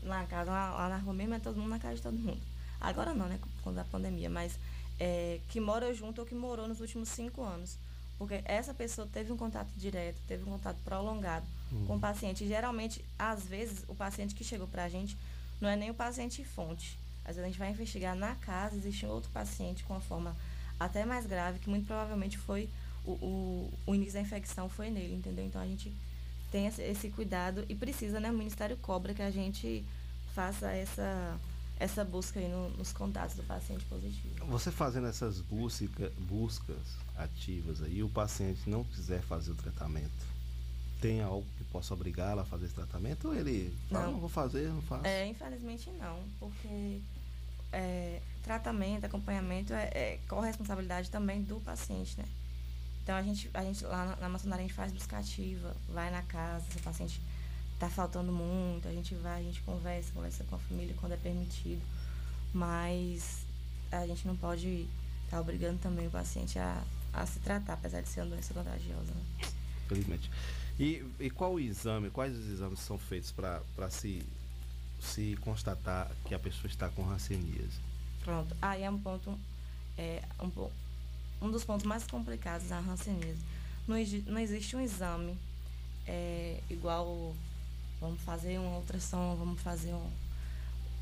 na 0.03 0.23
casa, 0.25 0.49
lá, 0.51 0.69
lá 0.75 0.89
na 0.89 0.97
rua 0.97 1.13
mesmo, 1.13 1.33
é 1.33 1.39
todo 1.39 1.57
mundo 1.57 1.69
na 1.69 1.79
casa 1.79 1.95
de 1.95 2.01
todo 2.01 2.17
mundo. 2.17 2.39
Agora 2.79 3.13
não, 3.13 3.27
né? 3.27 3.39
Com 3.63 3.69
a 3.77 3.83
pandemia, 3.83 4.29
mas 4.29 4.53
é, 4.99 5.39
que 5.49 5.59
mora 5.59 5.93
junto 5.93 6.21
ou 6.21 6.27
que 6.27 6.35
morou 6.35 6.67
nos 6.67 6.79
últimos 6.79 7.09
cinco 7.09 7.43
anos. 7.43 7.77
Porque 8.17 8.41
essa 8.45 8.73
pessoa 8.73 9.07
teve 9.11 9.31
um 9.33 9.37
contato 9.37 9.67
direto, 9.75 10.15
teve 10.27 10.43
um 10.43 10.51
contato 10.53 10.77
prolongado 10.85 11.45
Uhum. 11.71 11.85
com 11.87 11.95
o 11.95 11.99
paciente. 11.99 12.43
E 12.43 12.47
geralmente, 12.47 13.03
às 13.17 13.43
vezes, 13.43 13.83
o 13.87 13.95
paciente 13.95 14.35
que 14.35 14.43
chegou 14.43 14.67
pra 14.67 14.87
gente 14.87 15.17
não 15.59 15.67
é 15.67 15.75
nem 15.75 15.89
o 15.89 15.93
paciente 15.95 16.43
fonte. 16.43 16.97
Às 17.25 17.35
vezes 17.35 17.43
a 17.43 17.47
gente 17.47 17.59
vai 17.59 17.71
investigar 17.71 18.15
na 18.15 18.35
casa, 18.35 18.75
existe 18.75 19.05
outro 19.05 19.29
paciente 19.31 19.83
com 19.83 19.93
uma 19.93 19.99
forma 20.01 20.35
até 20.79 21.05
mais 21.05 21.25
grave, 21.25 21.59
que 21.59 21.69
muito 21.69 21.87
provavelmente 21.87 22.37
foi 22.37 22.69
o, 23.03 23.11
o, 23.11 23.73
o 23.87 23.95
início 23.95 24.13
da 24.13 24.21
infecção 24.21 24.69
foi 24.69 24.89
nele, 24.89 25.15
entendeu? 25.15 25.45
Então 25.45 25.61
a 25.61 25.65
gente 25.65 25.91
tem 26.51 26.67
esse, 26.67 26.81
esse 26.81 27.09
cuidado 27.09 27.65
e 27.67 27.75
precisa, 27.75 28.19
né? 28.19 28.29
O 28.29 28.33
Ministério 28.33 28.77
cobra 28.77 29.13
que 29.13 29.21
a 29.21 29.31
gente 29.31 29.83
faça 30.33 30.69
essa, 30.71 31.37
essa 31.79 32.03
busca 32.05 32.39
aí 32.39 32.47
no- 32.47 32.69
nos 32.71 32.91
contatos 32.91 33.35
do 33.35 33.43
paciente 33.43 33.83
positivo. 33.85 34.45
Você 34.47 34.69
fazendo 34.71 35.07
essas 35.07 35.39
busca, 35.41 36.11
buscas 36.19 36.77
ativas 37.17 37.81
aí, 37.81 38.03
o 38.03 38.09
paciente 38.09 38.69
não 38.69 38.83
quiser 38.83 39.21
fazer 39.21 39.51
o 39.51 39.55
tratamento, 39.55 40.11
tem 41.01 41.21
algo 41.21 41.45
que 41.57 41.63
possa 41.65 41.93
obrigá-lo 41.93 42.41
a 42.41 42.45
fazer 42.45 42.65
esse 42.65 42.75
tratamento? 42.75 43.27
Ou 43.29 43.35
ele 43.35 43.73
fala, 43.89 44.05
Não. 44.05 44.11
não, 44.13 44.19
vou 44.19 44.29
fazer, 44.29 44.67
não 44.69 44.81
faço? 44.81 45.05
É, 45.05 45.25
infelizmente 45.27 45.89
não, 45.91 46.19
porque 46.39 46.99
é, 47.75 48.21
tratamento, 48.41 49.05
acompanhamento 49.05 49.73
é, 49.73 49.89
é 49.93 50.19
corresponsabilidade 50.29 51.11
também 51.11 51.41
do 51.41 51.59
paciente, 51.59 52.17
né? 52.17 52.25
Então 53.03 53.15
a 53.15 53.21
gente, 53.21 53.49
a 53.53 53.61
gente 53.61 53.83
lá 53.83 54.05
na, 54.05 54.15
na 54.15 54.29
maçonaria 54.29 54.63
a 54.63 54.67
gente 54.67 54.75
faz 54.75 54.91
buscativa, 54.91 55.75
vai 55.89 56.09
na 56.09 56.21
casa, 56.23 56.65
se 56.71 56.77
o 56.77 56.81
paciente 56.81 57.21
tá 57.77 57.89
faltando 57.89 58.31
muito, 58.31 58.87
a 58.87 58.91
gente 58.91 59.13
vai, 59.15 59.41
a 59.41 59.43
gente 59.43 59.61
conversa, 59.61 60.11
conversa 60.13 60.43
com 60.45 60.55
a 60.55 60.59
família 60.59 60.95
quando 60.99 61.11
é 61.11 61.17
permitido, 61.17 61.81
mas 62.53 63.45
a 63.91 64.07
gente 64.07 64.25
não 64.25 64.37
pode 64.37 64.87
estar 65.25 65.41
obrigando 65.41 65.77
também 65.79 66.07
o 66.07 66.09
paciente 66.11 66.57
a, 66.57 66.81
a 67.13 67.25
se 67.25 67.39
tratar, 67.39 67.73
apesar 67.73 68.01
de 68.01 68.07
ser 68.07 68.21
uma 68.21 68.31
doença 68.31 68.53
contagiosa. 68.53 69.13
Né? 69.13 69.49
Felizmente. 69.87 70.31
E, 70.79 71.05
e 71.19 71.29
qual 71.29 71.53
o 71.53 71.59
exame, 71.59 72.09
quais 72.09 72.35
os 72.35 72.47
exames 72.47 72.79
são 72.79 72.97
feitos 72.97 73.31
para 73.31 73.89
se, 73.89 74.23
se 75.05 75.37
constatar 75.41 76.11
que 76.25 76.33
a 76.33 76.39
pessoa 76.39 76.67
está 76.67 76.89
com 76.89 77.09
hanseníase? 77.09 77.79
Pronto. 78.23 78.55
Aí 78.61 78.83
é 78.83 78.89
um 78.89 78.99
ponto, 78.99 79.37
é, 79.97 80.23
um, 80.41 80.69
um 81.45 81.51
dos 81.51 81.63
pontos 81.63 81.85
mais 81.85 82.05
complicados 82.05 82.67
da 82.67 82.79
hanseníase. 82.79 83.39
Não, 83.87 83.95
não 84.33 84.39
existe 84.39 84.75
um 84.75 84.81
exame 84.81 85.37
é, 86.07 86.59
igual, 86.69 87.35
vamos 88.01 88.19
fazer 88.21 88.57
uma 88.57 88.77
ultrassom, 88.77 89.35
vamos 89.35 89.61
fazer 89.61 89.93
um... 89.93 90.09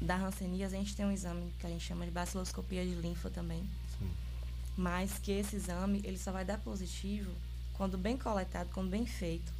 Da 0.01 0.17
hanseníase 0.17 0.75
a 0.75 0.77
gente 0.77 0.95
tem 0.95 1.05
um 1.05 1.11
exame 1.11 1.49
que 1.59 1.65
a 1.65 1.69
gente 1.69 1.85
chama 1.85 2.03
de 2.03 2.11
baciloscopia 2.11 2.85
de 2.85 2.95
linfa 2.95 3.29
também. 3.29 3.63
Sim. 3.97 4.11
Mas 4.75 5.17
que 5.17 5.31
esse 5.31 5.55
exame, 5.55 6.01
ele 6.03 6.17
só 6.17 6.31
vai 6.31 6.43
dar 6.43 6.57
positivo 6.57 7.31
quando 7.73 7.97
bem 7.97 8.17
coletado, 8.17 8.69
quando 8.73 8.89
bem 8.89 9.05
feito, 9.05 9.51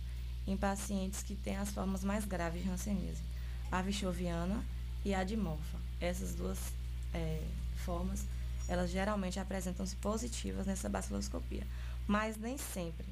em 0.46 0.58
pacientes 0.58 1.24
que 1.24 1.36
têm 1.36 1.56
as 1.56 1.72
formas 1.72 2.04
mais 2.04 2.26
graves 2.26 2.62
de 2.62 2.70
hanseníase. 2.70 3.22
A 3.74 3.82
vichoviana 3.82 4.64
e 5.04 5.16
a 5.16 5.24
dimorfa. 5.24 5.80
Essas 6.00 6.36
duas 6.36 6.60
é, 7.12 7.42
formas, 7.78 8.24
elas 8.68 8.92
geralmente 8.92 9.40
apresentam-se 9.40 9.96
positivas 9.96 10.68
nessa 10.68 10.88
baciloscopia, 10.88 11.66
mas 12.06 12.38
nem 12.38 12.56
sempre. 12.56 13.08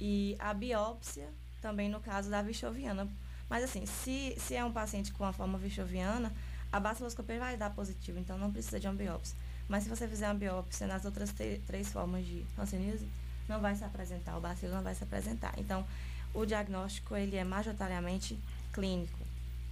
E 0.00 0.34
a 0.40 0.52
biópsia, 0.52 1.28
também 1.62 1.88
no 1.88 2.00
caso 2.00 2.28
da 2.28 2.42
vichoviana. 2.42 3.06
Mas 3.48 3.62
assim, 3.62 3.86
se, 3.86 4.34
se 4.40 4.56
é 4.56 4.64
um 4.64 4.72
paciente 4.72 5.12
com 5.12 5.24
a 5.24 5.32
forma 5.32 5.56
vichoviana, 5.56 6.32
a 6.72 6.80
baciloscopia 6.80 7.38
vai 7.38 7.56
dar 7.56 7.70
positivo, 7.70 8.18
então 8.18 8.36
não 8.36 8.50
precisa 8.50 8.80
de 8.80 8.88
uma 8.88 8.94
biópsia. 8.94 9.36
Mas 9.68 9.84
se 9.84 9.88
você 9.88 10.08
fizer 10.08 10.26
uma 10.26 10.34
biópsia 10.34 10.88
nas 10.88 11.04
outras 11.04 11.32
três 11.68 11.92
formas 11.92 12.26
de 12.26 12.44
hanseníase, 12.58 13.06
não 13.48 13.60
vai 13.60 13.76
se 13.76 13.84
apresentar, 13.84 14.36
o 14.36 14.40
bacilo 14.40 14.74
não 14.74 14.82
vai 14.82 14.96
se 14.96 15.04
apresentar. 15.04 15.54
Então, 15.58 15.86
o 16.34 16.44
diagnóstico 16.44 17.14
ele 17.14 17.36
é 17.36 17.44
majoritariamente 17.44 18.36
clínico. 18.72 19.19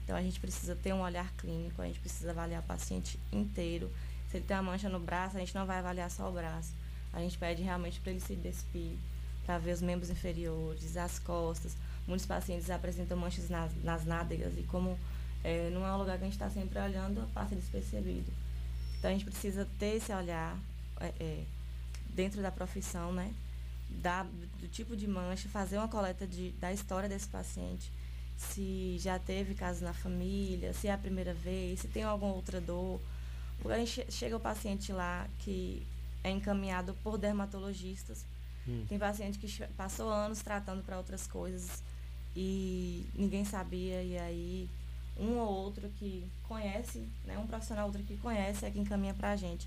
Então, 0.09 0.17
a 0.17 0.23
gente 0.23 0.41
precisa 0.41 0.75
ter 0.75 0.95
um 0.95 1.03
olhar 1.03 1.31
clínico, 1.35 1.83
a 1.83 1.85
gente 1.85 2.01
precisa 2.01 2.31
avaliar 2.31 2.63
o 2.63 2.67
paciente 2.67 3.21
inteiro. 3.31 3.93
Se 4.31 4.39
ele 4.39 4.47
tem 4.47 4.57
uma 4.57 4.63
mancha 4.63 4.89
no 4.89 4.99
braço, 4.99 5.37
a 5.37 5.41
gente 5.41 5.55
não 5.55 5.67
vai 5.67 5.81
avaliar 5.81 6.11
só 6.11 6.31
o 6.31 6.33
braço. 6.33 6.73
A 7.13 7.21
gente 7.21 7.37
pede 7.37 7.61
realmente 7.63 8.01
para 8.01 8.13
ele 8.13 8.21
se 8.21 8.35
despir, 8.35 8.97
para 9.45 9.59
ver 9.59 9.73
os 9.73 9.83
membros 9.83 10.09
inferiores, 10.09 10.97
as 10.97 11.19
costas. 11.19 11.77
Muitos 12.07 12.25
pacientes 12.25 12.71
apresentam 12.71 13.19
manchas 13.19 13.51
nas, 13.51 13.71
nas 13.85 14.07
nádegas 14.07 14.57
e 14.57 14.63
como 14.63 14.99
é, 15.45 15.69
não 15.75 15.87
é 15.87 15.93
um 15.93 15.99
lugar 15.99 16.17
que 16.17 16.25
a 16.25 16.27
gente 16.27 16.37
está 16.37 16.49
sempre 16.49 16.79
olhando, 16.79 17.31
passa 17.35 17.55
despercebido. 17.55 18.33
Então 18.99 19.11
a 19.11 19.13
gente 19.13 19.27
precisa 19.27 19.69
ter 19.79 19.97
esse 19.97 20.11
olhar 20.11 20.57
é, 21.01 21.13
é, 21.21 21.45
dentro 22.15 22.41
da 22.41 22.51
profissão, 22.51 23.13
né? 23.13 23.31
Da, 23.91 24.23
do 24.23 24.69
tipo 24.69 24.97
de 24.97 25.07
mancha, 25.07 25.51
fazer 25.51 25.77
uma 25.77 25.89
coleta 25.89 26.27
de, 26.27 26.53
da 26.53 26.73
história 26.73 27.11
desse 27.11 27.29
paciente. 27.29 27.93
Se 28.39 28.97
já 29.01 29.19
teve 29.19 29.53
casos 29.55 29.83
na 29.83 29.93
família, 29.93 30.73
se 30.73 30.87
é 30.87 30.93
a 30.93 30.97
primeira 30.99 31.35
vez, 31.35 31.81
se 31.81 31.89
tem 31.89 32.05
alguma 32.05 32.33
outra 32.33 32.61
dor. 32.61 33.01
Porque 33.61 33.73
a 33.75 33.79
gente 33.79 33.91
che- 33.91 34.11
chega 34.11 34.37
o 34.37 34.41
paciente 34.41 34.93
lá 34.93 35.27
que 35.41 35.85
é 36.23 36.31
encaminhado 36.31 36.95
por 37.03 37.19
dermatologistas. 37.19 38.25
Hum. 38.67 38.87
Tem 38.89 38.97
paciente 38.99 39.39
que 39.39 39.49
passou 39.77 40.09
anos 40.09 40.41
tratando 40.41 40.85
para 40.85 40.97
outras 40.97 41.27
coisas 41.27 41.83
e 42.37 43.05
ninguém 43.15 43.45
sabia, 43.45 44.03
e 44.05 44.17
aí 44.17 44.71
um 45.19 45.37
ou 45.39 45.49
outro 45.49 45.89
que 45.99 46.25
conhece, 46.47 47.05
né, 47.25 47.37
um 47.37 47.47
profissional 47.47 47.87
outro 47.87 48.05
que 48.05 48.17
conhece 48.19 48.65
é 48.65 48.71
que 48.71 48.79
encaminha 48.79 49.15
para 49.15 49.33
a 49.33 49.37
gente. 49.37 49.67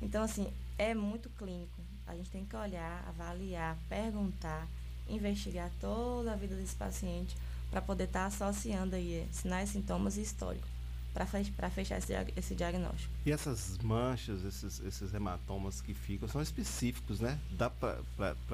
Então, 0.00 0.22
assim, 0.22 0.50
é 0.78 0.94
muito 0.94 1.28
clínico. 1.36 1.78
A 2.06 2.16
gente 2.16 2.30
tem 2.30 2.46
que 2.46 2.56
olhar, 2.56 3.04
avaliar, 3.06 3.76
perguntar, 3.90 4.66
investigar 5.06 5.70
toda 5.78 6.32
a 6.32 6.36
vida 6.36 6.56
desse 6.56 6.74
paciente 6.74 7.36
para 7.70 7.80
poder 7.80 8.04
estar 8.04 8.26
associando 8.26 8.96
aí 8.96 9.14
eh, 9.14 9.26
sinais, 9.32 9.70
sintomas 9.70 10.16
e 10.16 10.22
histórico 10.22 10.66
para 11.12 11.70
fechar 11.70 11.98
esse, 11.98 12.06
diag- 12.06 12.32
esse 12.36 12.54
diagnóstico. 12.54 13.12
E 13.26 13.32
essas 13.32 13.76
manchas, 13.78 14.44
esses, 14.44 14.78
esses 14.80 15.12
hematomas 15.12 15.80
que 15.80 15.92
ficam, 15.92 16.28
são 16.28 16.40
específicos, 16.40 17.18
né? 17.20 17.36
Dá 17.50 17.68
para 17.68 17.98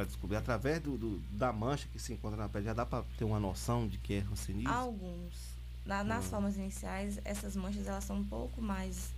descobrir 0.06 0.36
através 0.36 0.80
do, 0.82 0.96
do- 0.96 1.18
da 1.32 1.52
mancha 1.52 1.86
que 1.92 1.98
se 1.98 2.14
encontra 2.14 2.36
na 2.38 2.48
pele, 2.48 2.64
já 2.64 2.72
dá 2.72 2.86
para 2.86 3.04
ter 3.18 3.24
uma 3.24 3.38
noção 3.38 3.86
de 3.86 3.98
que 3.98 4.14
é 4.14 4.20
hanseníase? 4.32 4.74
Alguns. 4.74 5.34
Na- 5.84 6.02
nas 6.02 6.24
Hum. 6.24 6.28
formas 6.30 6.56
iniciais, 6.56 7.18
essas 7.24 7.54
manchas 7.54 7.86
elas 7.86 8.04
são 8.04 8.16
um 8.16 8.24
pouco 8.24 8.60
mais, 8.62 9.10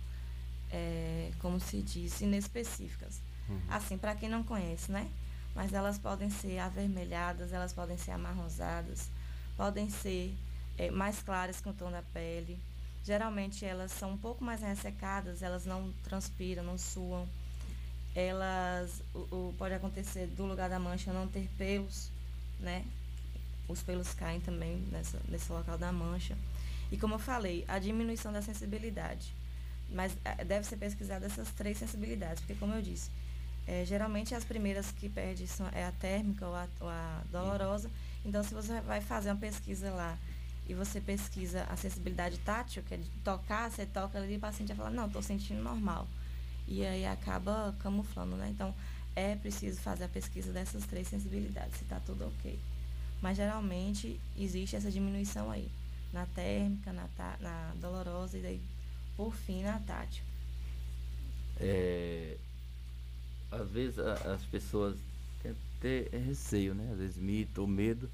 é, 0.69 1.31
como 1.39 1.59
se 1.59 1.81
diz, 1.81 2.19
inespecíficas. 2.21 3.21
Uhum. 3.47 3.59
Assim, 3.69 3.97
para 3.97 4.15
quem 4.15 4.29
não 4.29 4.43
conhece, 4.43 4.91
né? 4.91 5.09
Mas 5.55 5.73
elas 5.73 5.97
podem 5.97 6.29
ser 6.29 6.59
avermelhadas, 6.59 7.51
elas 7.53 7.73
podem 7.73 7.97
ser 7.97 8.11
amarronzadas, 8.11 9.09
podem 9.59 9.89
ser 9.89 10.33
é, 10.77 10.89
mais 10.89 11.21
claras 11.21 11.59
com 11.59 11.71
o 11.71 11.73
tom 11.73 11.91
da 11.91 12.01
pele. 12.13 12.57
Geralmente 13.03 13.65
elas 13.65 13.91
são 13.91 14.11
um 14.13 14.17
pouco 14.17 14.41
mais 14.43 14.61
ressecadas, 14.61 15.41
elas 15.41 15.65
não 15.65 15.91
transpiram, 16.03 16.63
não 16.63 16.77
suam. 16.77 17.27
Elas, 18.15 19.01
o, 19.13 19.19
o- 19.49 19.55
pode 19.57 19.73
acontecer 19.73 20.27
do 20.27 20.45
lugar 20.45 20.69
da 20.69 20.79
mancha 20.79 21.11
não 21.13 21.27
ter 21.27 21.47
pelos, 21.57 22.09
né? 22.59 22.85
Os 23.67 23.81
pelos 23.83 24.13
caem 24.13 24.39
também 24.39 24.77
nessa, 24.91 25.19
nesse 25.27 25.51
local 25.51 25.77
da 25.77 25.91
mancha. 25.91 26.37
E 26.91 26.97
como 26.97 27.15
eu 27.15 27.19
falei, 27.19 27.65
a 27.67 27.79
diminuição 27.79 28.31
da 28.33 28.41
sensibilidade. 28.41 29.33
Mas 29.91 30.15
eh, 30.25 30.45
deve 30.45 30.65
ser 30.65 30.77
pesquisada 30.77 31.25
essas 31.25 31.49
três 31.51 31.77
sensibilidades, 31.77 32.39
porque 32.41 32.55
como 32.55 32.73
eu 32.73 32.81
disse, 32.81 33.09
eh, 33.67 33.83
geralmente 33.85 34.33
as 34.35 34.43
primeiras 34.45 34.91
que 34.91 35.09
perde 35.09 35.47
são, 35.47 35.67
é 35.73 35.85
a 35.85 35.91
térmica 35.91 36.47
ou 36.47 36.55
a, 36.55 36.67
ou 36.79 36.89
a 36.89 37.21
dolorosa. 37.31 37.89
Então 38.25 38.43
se 38.43 38.53
você 38.53 38.79
vai 38.81 39.01
fazer 39.01 39.29
uma 39.31 39.37
pesquisa 39.37 39.89
lá 39.91 40.17
e 40.67 40.73
você 40.73 41.01
pesquisa 41.01 41.63
a 41.69 41.75
sensibilidade 41.75 42.37
tátil, 42.39 42.83
que 42.83 42.93
é 42.93 42.97
de 42.97 43.09
tocar, 43.23 43.71
você 43.71 43.85
toca 43.85 44.17
ali 44.19 44.33
e 44.33 44.37
o 44.37 44.39
paciente 44.39 44.69
vai 44.69 44.77
falar, 44.77 44.91
não, 44.91 45.07
estou 45.07 45.21
sentindo 45.21 45.61
normal. 45.63 46.07
E 46.67 46.85
aí 46.85 47.05
acaba 47.05 47.75
camuflando, 47.79 48.35
né? 48.35 48.49
Então 48.49 48.73
é 49.15 49.35
preciso 49.35 49.79
fazer 49.81 50.03
a 50.03 50.09
pesquisa 50.09 50.51
dessas 50.53 50.85
três 50.85 51.07
sensibilidades, 51.07 51.75
se 51.77 51.83
está 51.83 51.99
tudo 52.05 52.25
ok. 52.27 52.59
Mas 53.21 53.37
geralmente 53.37 54.19
existe 54.37 54.75
essa 54.75 54.91
diminuição 54.91 55.49
aí, 55.51 55.69
na 56.13 56.25
térmica, 56.27 56.93
na, 56.93 57.07
na 57.41 57.73
dolorosa 57.81 58.37
e 58.37 58.41
daí, 58.41 58.61
por 59.17 59.33
fim, 59.33 59.63
na 59.63 59.79
tátil. 59.79 60.23
É, 61.59 62.37
às 63.51 63.69
vezes 63.71 63.99
a- 63.99 64.33
as 64.33 64.43
pessoas 64.43 64.95
ter 65.79 66.09
receio, 66.11 66.73
né? 66.73 66.89
Às 66.91 66.99
vezes 66.99 67.17
mito 67.17 67.61
ou 67.61 67.67
medo 67.67 68.09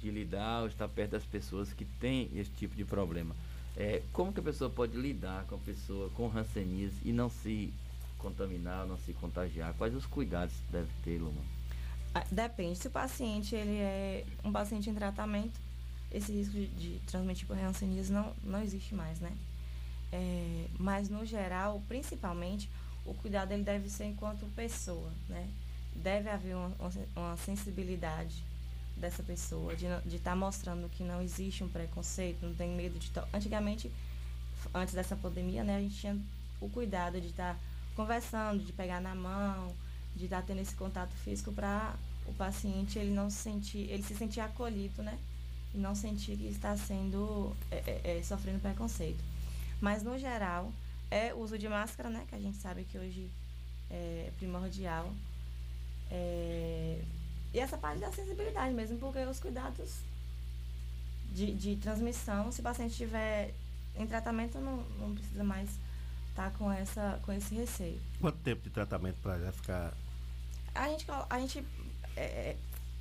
de 0.00 0.10
lidar 0.10 0.62
ou 0.62 0.68
estar 0.68 0.88
perto 0.88 1.12
das 1.12 1.24
pessoas 1.24 1.72
que 1.72 1.84
têm 1.84 2.30
esse 2.34 2.50
tipo 2.50 2.74
de 2.74 2.84
problema. 2.84 3.34
É, 3.76 4.02
como 4.12 4.32
que 4.32 4.40
a 4.40 4.42
pessoa 4.42 4.70
pode 4.70 4.96
lidar 4.96 5.44
com 5.46 5.56
a 5.56 5.58
pessoa 5.58 6.10
com 6.10 6.28
hanseníase 6.28 6.96
e 7.04 7.12
não 7.12 7.28
se 7.28 7.72
contaminar, 8.18 8.86
não 8.86 8.98
se 8.98 9.12
contagiar? 9.14 9.74
Quais 9.74 9.94
os 9.94 10.06
cuidados 10.06 10.54
que 10.54 10.72
deve 10.72 10.90
ter, 11.02 11.18
Luma? 11.18 11.40
Ah, 12.14 12.24
Depende. 12.30 12.78
Se 12.78 12.86
o 12.86 12.90
paciente 12.90 13.54
ele 13.54 13.78
é 13.78 14.24
um 14.44 14.52
paciente 14.52 14.88
em 14.88 14.94
tratamento, 14.94 15.58
esse 16.12 16.30
risco 16.32 16.52
de, 16.52 16.66
de 16.68 17.00
transmitir 17.06 17.46
por 17.46 17.58
hanseníase 17.58 18.12
não, 18.12 18.32
não 18.44 18.62
existe 18.62 18.94
mais, 18.94 19.18
né? 19.18 19.32
É, 20.12 20.66
mas 20.78 21.08
no 21.08 21.26
geral, 21.26 21.82
principalmente, 21.88 22.70
o 23.04 23.14
cuidado 23.14 23.50
ele 23.50 23.64
deve 23.64 23.88
ser 23.88 24.04
enquanto 24.04 24.46
pessoa, 24.54 25.10
né? 25.28 25.48
Deve 25.94 26.28
haver 26.28 26.54
uma, 26.54 26.72
uma 26.78 26.90
sen- 26.90 27.08
uma 27.16 27.36
sensibilidade 27.36 28.42
dessa 28.96 29.22
pessoa, 29.22 29.74
de 29.74 30.16
estar 30.16 30.36
mostrando 30.36 30.88
que 30.88 31.02
não 31.02 31.20
existe 31.20 31.64
um 31.64 31.68
preconceito, 31.68 32.46
não 32.46 32.54
tem 32.54 32.70
medo 32.70 32.98
de... 32.98 33.10
Antigamente, 33.32 33.90
antes 34.72 34.94
dessa 34.94 35.16
pandemia, 35.16 35.64
né, 35.64 35.76
a 35.76 35.80
gente 35.80 35.96
tinha 35.96 36.18
o 36.60 36.68
cuidado 36.68 37.20
de 37.20 37.28
estar 37.28 37.58
conversando, 37.96 38.64
de 38.64 38.72
pegar 38.72 39.00
na 39.00 39.14
mão, 39.14 39.74
de 40.14 40.24
estar 40.24 40.42
tendo 40.42 40.60
esse 40.60 40.74
contato 40.74 41.12
físico 41.24 41.52
para 41.52 41.94
o 42.26 42.32
paciente 42.34 42.98
ele 42.98 43.10
não 43.10 43.28
se 43.28 43.38
sentir, 43.38 43.90
ele 43.90 44.02
se 44.02 44.14
sentir 44.14 44.40
acolhido, 44.40 45.02
né? 45.02 45.18
E 45.74 45.78
não 45.78 45.94
sentir 45.94 46.36
que 46.36 46.46
está 46.46 46.76
sendo 46.76 47.54
é, 47.70 48.00
é, 48.04 48.18
é, 48.18 48.22
sofrendo 48.22 48.60
preconceito. 48.60 49.22
Mas 49.80 50.02
no 50.02 50.18
geral 50.18 50.72
é 51.10 51.34
o 51.34 51.38
uso 51.38 51.58
de 51.58 51.68
máscara, 51.68 52.08
né? 52.08 52.24
Que 52.28 52.34
a 52.34 52.40
gente 52.40 52.56
sabe 52.58 52.84
que 52.84 52.96
hoje 52.96 53.28
é 53.90 54.30
primordial. 54.38 55.12
É, 56.14 57.02
e 57.52 57.58
essa 57.58 57.76
parte 57.76 57.98
da 57.98 58.12
sensibilidade 58.12 58.72
mesmo, 58.72 58.98
porque 58.98 59.18
os 59.24 59.40
cuidados 59.40 59.96
de, 61.32 61.52
de 61.52 61.76
transmissão, 61.76 62.52
se 62.52 62.60
o 62.60 62.62
paciente 62.62 62.92
estiver 62.92 63.52
em 63.96 64.06
tratamento, 64.06 64.58
não, 64.58 64.76
não 64.98 65.14
precisa 65.14 65.42
mais 65.42 65.68
estar 66.30 66.52
com, 66.52 66.70
essa, 66.70 67.18
com 67.22 67.32
esse 67.32 67.54
receio. 67.54 68.00
Quanto 68.20 68.38
tempo 68.38 68.62
de 68.62 68.70
tratamento 68.70 69.16
para 69.20 69.38
já 69.38 69.52
ficar. 69.52 69.92
A 70.74 70.88
gente, 70.88 71.06
a 71.30 71.38
gente 71.40 71.64
é, 72.16 72.56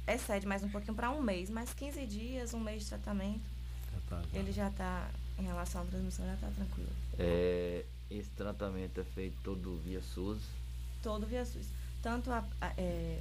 é, 0.07 0.13
excede 0.13 0.47
mais 0.47 0.63
um 0.63 0.69
pouquinho 0.69 0.95
para 0.95 1.11
um 1.11 1.21
mês, 1.21 1.49
mais 1.49 1.73
15 1.73 2.05
dias, 2.07 2.53
um 2.53 2.59
mês 2.59 2.83
de 2.83 2.89
tratamento, 2.89 3.41
Já 3.91 3.99
tá, 4.09 4.21
já. 4.31 4.39
ele 4.39 4.51
já 4.51 4.69
está, 4.69 5.09
em 5.39 5.43
relação 5.43 5.81
à 5.81 5.85
transmissão, 5.85 6.25
já 6.25 6.33
está 6.33 6.47
tranquilo. 6.47 6.89
É, 7.19 7.85
esse 8.09 8.29
tratamento 8.31 8.99
é 8.99 9.03
feito 9.03 9.35
todo 9.43 9.79
via 9.83 10.01
SUS. 10.01 10.41
Todo 11.01 11.25
via 11.25 11.45
SUS. 11.45 11.65
Tanto 12.03 12.31
a, 12.31 12.43
a, 12.61 12.71
é, 12.77 13.19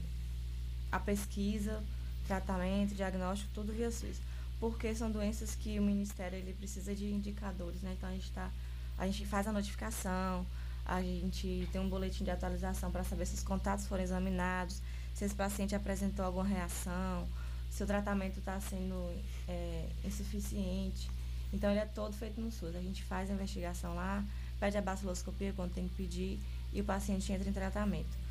a 0.91 0.99
pesquisa, 0.99 1.83
tratamento, 2.26 2.95
diagnóstico, 2.95 3.51
tudo 3.55 3.72
via 3.72 3.91
SUS. 3.91 4.18
Porque 4.61 4.95
são 4.95 5.11
doenças 5.11 5.55
que 5.55 5.78
o 5.78 5.83
Ministério 5.83 6.39
ele 6.39 6.53
precisa 6.53 6.95
de 6.95 7.07
indicadores, 7.07 7.80
né? 7.80 7.95
Então 7.97 8.09
a 8.09 8.12
gente, 8.12 8.30
tá, 8.33 8.51
a 8.99 9.07
gente 9.07 9.24
faz 9.24 9.47
a 9.47 9.53
notificação, 9.53 10.45
a 10.85 11.01
gente 11.01 11.68
tem 11.72 11.80
um 11.80 11.89
boletim 11.89 12.24
de 12.24 12.30
atualização 12.30 12.91
para 12.91 13.05
saber 13.05 13.26
se 13.26 13.35
os 13.35 13.43
contatos 13.43 13.87
foram 13.87 14.03
examinados, 14.03 14.83
se 15.14 15.24
esse 15.24 15.35
paciente 15.35 15.74
apresentou 15.74 16.24
alguma 16.24 16.45
reação, 16.45 17.26
se 17.70 17.83
o 17.83 17.87
tratamento 17.87 18.39
está 18.39 18.61
sendo 18.61 19.14
é, 19.49 19.89
insuficiente. 20.05 21.09
Então 21.53 21.70
ele 21.70 21.80
é 21.80 21.87
todo 21.87 22.14
feito 22.14 22.41
no 22.41 22.51
SUS. 22.51 22.74
A 22.74 22.80
gente 22.80 23.05
faz 23.05 23.30
a 23.30 23.35
investigação 23.35 23.95
lá, 23.95 24.24
pede 24.59 24.76
a 24.76 24.83
baciloscopia 24.83 25.53
quando 25.55 25.72
tem 25.72 25.89
que 25.89 25.95
pedir 25.95 26.41
e 26.72 26.80
o 26.80 26.85
paciente 26.85 27.33
entra 27.33 27.49
em 27.49 27.53
tratamento. 27.53 28.22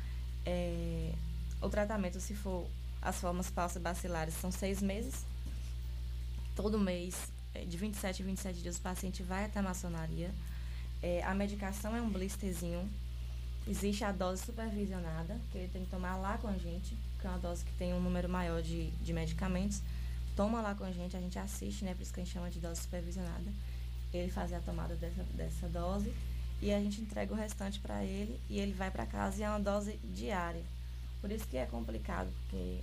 É, 0.44 1.12
o 1.60 1.68
tratamento, 1.68 2.20
se 2.20 2.34
for 2.34 2.66
as 3.00 3.16
formas 3.16 3.48
falsas 3.48 3.82
bacilares, 3.82 4.34
são 4.34 4.50
seis 4.50 4.80
meses. 4.80 5.24
Todo 6.54 6.78
mês, 6.78 7.14
é, 7.54 7.64
de 7.64 7.76
27 7.76 8.22
em 8.22 8.26
27 8.26 8.62
dias, 8.62 8.76
o 8.76 8.80
paciente 8.80 9.22
vai 9.22 9.44
até 9.44 9.60
a 9.60 9.62
maçonaria. 9.62 10.30
É, 11.02 11.22
a 11.24 11.34
medicação 11.34 11.96
é 11.96 12.00
um 12.00 12.08
blisterzinho. 12.08 12.88
Existe 13.66 14.04
a 14.04 14.12
dose 14.12 14.44
supervisionada, 14.44 15.38
que 15.50 15.58
ele 15.58 15.68
tem 15.68 15.84
que 15.84 15.90
tomar 15.90 16.16
lá 16.16 16.36
com 16.38 16.48
a 16.48 16.56
gente, 16.56 16.96
que 17.20 17.26
é 17.26 17.30
uma 17.30 17.38
dose 17.38 17.64
que 17.64 17.72
tem 17.74 17.94
um 17.94 18.00
número 18.00 18.28
maior 18.28 18.60
de, 18.60 18.90
de 18.90 19.12
medicamentos. 19.12 19.80
Toma 20.34 20.60
lá 20.60 20.74
com 20.74 20.84
a 20.84 20.92
gente, 20.92 21.16
a 21.16 21.20
gente 21.20 21.38
assiste, 21.38 21.84
né? 21.84 21.94
Por 21.94 22.02
isso 22.02 22.12
que 22.12 22.20
a 22.20 22.24
gente 22.24 22.32
chama 22.32 22.50
de 22.50 22.58
dose 22.58 22.80
supervisionada. 22.80 23.52
Ele 24.12 24.30
faz 24.30 24.52
a 24.52 24.60
tomada 24.60 24.94
dessa, 24.96 25.22
dessa 25.34 25.68
dose. 25.68 26.12
E 26.62 26.72
a 26.72 26.80
gente 26.80 27.00
entrega 27.00 27.34
o 27.34 27.36
restante 27.36 27.80
para 27.80 28.04
ele 28.04 28.38
e 28.48 28.58
ele 28.60 28.72
vai 28.72 28.90
para 28.90 29.04
casa 29.04 29.40
e 29.40 29.42
é 29.42 29.48
uma 29.48 29.58
dose 29.58 29.98
diária. 30.04 30.62
Por 31.20 31.30
isso 31.30 31.46
que 31.48 31.56
é 31.56 31.66
complicado, 31.66 32.32
porque 32.42 32.80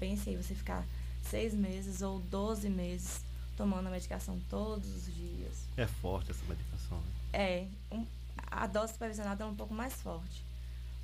pense 0.00 0.30
aí 0.30 0.36
você 0.36 0.54
ficar 0.54 0.84
seis 1.22 1.52
meses 1.52 2.00
ou 2.00 2.20
12 2.20 2.70
meses 2.70 3.20
tomando 3.56 3.86
a 3.88 3.90
medicação 3.90 4.40
todos 4.48 4.88
os 4.88 5.14
dias. 5.14 5.52
É 5.76 5.86
forte 5.86 6.30
essa 6.30 6.44
medicação, 6.46 6.98
né? 6.98 7.12
É, 7.32 7.66
um, 7.92 8.06
a 8.50 8.66
dose 8.66 8.94
supervisionada 8.94 9.44
é 9.44 9.46
um 9.46 9.54
pouco 9.54 9.74
mais 9.74 9.92
forte. 9.94 10.42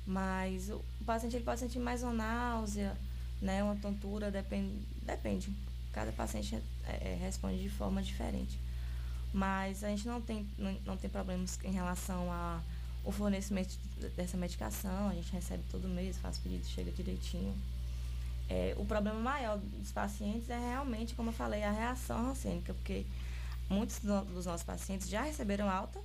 Mas 0.05 0.69
o, 0.69 0.83
paciente 1.05 1.35
ele 1.35 1.45
pode 1.45 1.59
sentir 1.59 1.79
mais 1.79 2.01
uma 2.01 2.13
náusea, 2.13 2.95
né, 3.41 3.63
uma 3.63 3.75
tontura, 3.75 4.31
depende, 4.31 4.73
depende. 5.03 5.51
Cada 5.91 6.11
paciente 6.11 6.55
é, 6.85 7.13
é, 7.13 7.17
responde 7.21 7.61
de 7.61 7.69
forma 7.69 8.01
diferente. 8.01 8.59
Mas 9.35 9.83
a 9.83 9.89
gente 9.89 10.07
não 10.07 10.21
tem, 10.21 10.47
não, 10.57 10.71
não 10.85 10.95
tem 10.95 11.09
problemas 11.09 11.59
em 11.61 11.71
relação 11.71 12.31
a 12.31 12.61
o 13.03 13.11
fornecimento 13.11 13.77
dessa 14.15 14.37
medicação, 14.37 15.09
a 15.09 15.13
gente 15.13 15.29
recebe 15.33 15.61
todo 15.69 15.89
mês, 15.89 16.17
faz 16.17 16.37
pedido, 16.37 16.65
chega 16.65 16.89
direitinho. 16.89 17.53
É, 18.49 18.73
o 18.77 18.85
problema 18.85 19.19
maior 19.19 19.57
dos 19.57 19.91
pacientes 19.91 20.49
é 20.49 20.57
realmente, 20.57 21.13
como 21.15 21.31
eu 21.31 21.33
falei, 21.33 21.63
a 21.63 21.71
reação 21.71 22.27
rancênica, 22.27 22.73
porque 22.73 23.05
muitos 23.69 23.99
dos 23.99 24.45
nossos 24.45 24.63
pacientes 24.63 25.09
já 25.09 25.21
receberam 25.23 25.69
alta, 25.69 25.99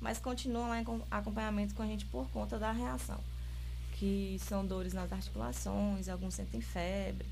mas 0.00 0.18
continuam 0.18 0.68
lá 0.68 0.82
em 0.82 0.84
acompanhamento 1.12 1.76
com 1.76 1.82
a 1.82 1.86
gente 1.86 2.06
por 2.06 2.28
conta 2.30 2.58
da 2.58 2.72
reação, 2.72 3.20
que 3.94 4.36
são 4.40 4.66
dores 4.66 4.92
nas 4.92 5.12
articulações, 5.12 6.08
alguns 6.08 6.34
sentem 6.34 6.60
febre. 6.60 7.26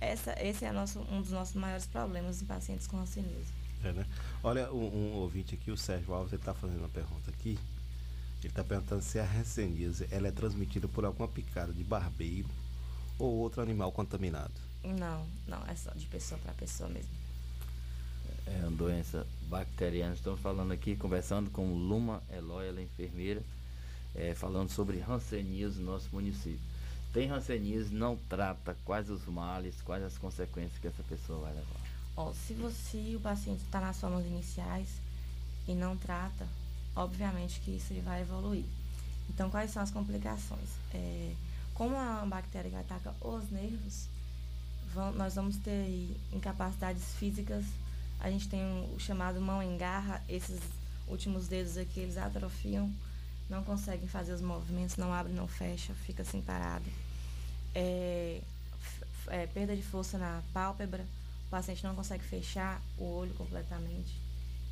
Essa, 0.00 0.40
esse 0.40 0.64
é 0.64 0.70
nosso, 0.70 1.00
um 1.10 1.20
dos 1.20 1.32
nossos 1.32 1.56
maiores 1.56 1.84
problemas 1.84 2.40
em 2.40 2.46
pacientes 2.46 2.86
com 2.86 2.96
hanseníase. 2.98 3.57
É, 3.84 3.92
né? 3.92 4.06
Olha, 4.42 4.72
um, 4.72 4.86
um, 4.86 5.12
ouvinte 5.14 5.54
aqui, 5.54 5.70
o 5.70 5.76
Sérgio 5.76 6.12
Alves, 6.12 6.32
ele 6.32 6.42
está 6.42 6.54
fazendo 6.54 6.78
uma 6.78 6.88
pergunta 6.88 7.30
aqui. 7.30 7.58
Ele 8.40 8.48
está 8.48 8.62
perguntando 8.62 9.02
se 9.02 9.18
a 9.18 9.24
hanseníase 9.24 10.06
ela 10.10 10.28
é 10.28 10.32
transmitida 10.32 10.86
por 10.86 11.04
alguma 11.04 11.28
picada 11.28 11.72
de 11.72 11.82
barbeiro 11.82 12.48
ou 13.18 13.34
outro 13.36 13.60
animal 13.60 13.90
contaminado. 13.90 14.52
Não, 14.84 15.26
não, 15.46 15.66
é 15.66 15.74
só 15.74 15.90
de 15.90 16.06
pessoa 16.06 16.40
para 16.40 16.52
pessoa 16.52 16.88
mesmo. 16.88 17.10
É 18.46 18.60
uma 18.60 18.70
doença 18.70 19.26
bacteriana. 19.48 20.14
Estamos 20.14 20.40
falando 20.40 20.72
aqui, 20.72 20.96
conversando 20.96 21.50
com 21.50 21.74
Luma 21.74 22.22
Eloy, 22.32 22.68
ela 22.68 22.80
é 22.80 22.84
enfermeira, 22.84 23.42
é, 24.14 24.34
falando 24.34 24.70
sobre 24.70 25.02
hanseníase 25.06 25.80
no 25.80 25.92
nosso 25.92 26.08
município. 26.12 26.60
Tem 27.12 27.30
hanseníase, 27.30 27.92
não 27.92 28.16
trata 28.28 28.76
quais 28.84 29.10
os 29.10 29.24
males, 29.26 29.80
quais 29.82 30.02
as 30.04 30.16
consequências 30.16 30.78
que 30.78 30.86
essa 30.86 31.02
pessoa 31.02 31.40
vai 31.40 31.54
levar. 31.54 31.87
Ó, 32.18 32.32
se 32.32 32.52
você, 32.52 33.14
o 33.14 33.20
paciente 33.20 33.62
está 33.62 33.80
nas 33.80 34.00
formas 34.00 34.26
iniciais 34.26 34.88
e 35.68 35.72
não 35.72 35.96
trata, 35.96 36.48
obviamente 36.96 37.60
que 37.60 37.70
isso 37.70 37.94
vai 38.02 38.22
evoluir. 38.22 38.64
Então, 39.30 39.48
quais 39.48 39.70
são 39.70 39.80
as 39.80 39.92
complicações? 39.92 40.68
É, 40.92 41.32
como 41.74 41.96
a 41.96 42.26
bactéria 42.26 42.72
que 42.72 42.76
ataca 42.76 43.14
os 43.20 43.48
nervos, 43.52 44.08
vão, 44.92 45.12
nós 45.12 45.36
vamos 45.36 45.58
ter 45.58 46.12
incapacidades 46.32 47.04
físicas. 47.20 47.64
A 48.18 48.28
gente 48.28 48.48
tem 48.48 48.60
o 48.92 48.98
chamado 48.98 49.40
mão 49.40 49.62
em 49.62 49.78
garra, 49.78 50.20
esses 50.28 50.58
últimos 51.06 51.46
dedos 51.46 51.76
aqui, 51.76 52.00
eles 52.00 52.18
atrofiam, 52.18 52.92
não 53.48 53.62
conseguem 53.62 54.08
fazer 54.08 54.32
os 54.32 54.40
movimentos, 54.40 54.96
não 54.96 55.14
abre, 55.14 55.32
não 55.32 55.46
fecha, 55.46 55.94
fica 56.04 56.22
assim 56.22 56.42
parado. 56.42 56.90
É, 57.76 58.40
é, 59.28 59.46
perda 59.46 59.76
de 59.76 59.84
força 59.84 60.18
na 60.18 60.42
pálpebra, 60.52 61.06
o 61.48 61.50
paciente 61.50 61.82
não 61.82 61.94
consegue 61.94 62.22
fechar 62.22 62.80
o 62.98 63.04
olho 63.04 63.32
completamente. 63.34 64.14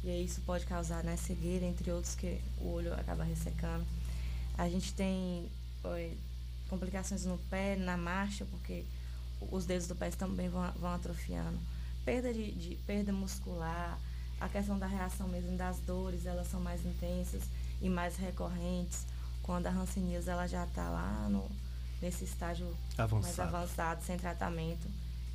E 0.05 0.11
aí 0.11 0.25
isso 0.25 0.43
pode 0.43 0.67
causar 0.67 1.03
né, 1.03 1.17
cegueira, 1.17 1.65
entre 1.65 1.91
outros, 1.91 2.15
que 2.15 2.39
o 2.61 2.69
olho 2.69 2.93
acaba 2.93 3.25
ressecando. 3.25 3.85
A 4.59 4.69
gente 4.69 4.93
tem 4.93 5.51
complicações 6.69 7.25
no 7.25 7.39
pé, 7.51 7.77
na 7.77 7.97
marcha, 7.97 8.45
porque 8.51 8.85
os 9.51 9.65
dedos 9.65 9.87
do 9.87 9.97
pé 9.97 10.11
também 10.11 10.51
vão, 10.51 10.71
vão 10.73 10.95
atrofiando. 10.95 11.59
Perda, 12.05 12.33
de, 12.33 12.53
de, 12.53 12.75
perda 12.87 13.11
muscular, 13.11 13.99
a 14.39 14.49
questão 14.49 14.79
da 14.79 14.87
reação 14.87 15.29
mesmo 15.29 15.57
das 15.57 15.79
dores, 15.79 16.27
elas 16.27 16.47
são 16.47 16.61
mais 16.61 16.85
intensas 16.85 17.43
e 17.81 17.89
mais 17.89 18.17
recorrentes. 18.17 19.07
Quando 19.43 19.67
a 19.67 19.71
hanseníase 19.71 20.29
ela 20.29 20.47
já 20.47 20.65
está 20.65 20.91
lá 20.91 21.27
no, 21.31 21.51
nesse 22.03 22.25
estágio 22.25 22.67
avançado. 22.99 23.23
mais 23.23 23.41
avançado, 23.41 24.05
sem 24.05 24.19
tratamento. 24.19 24.87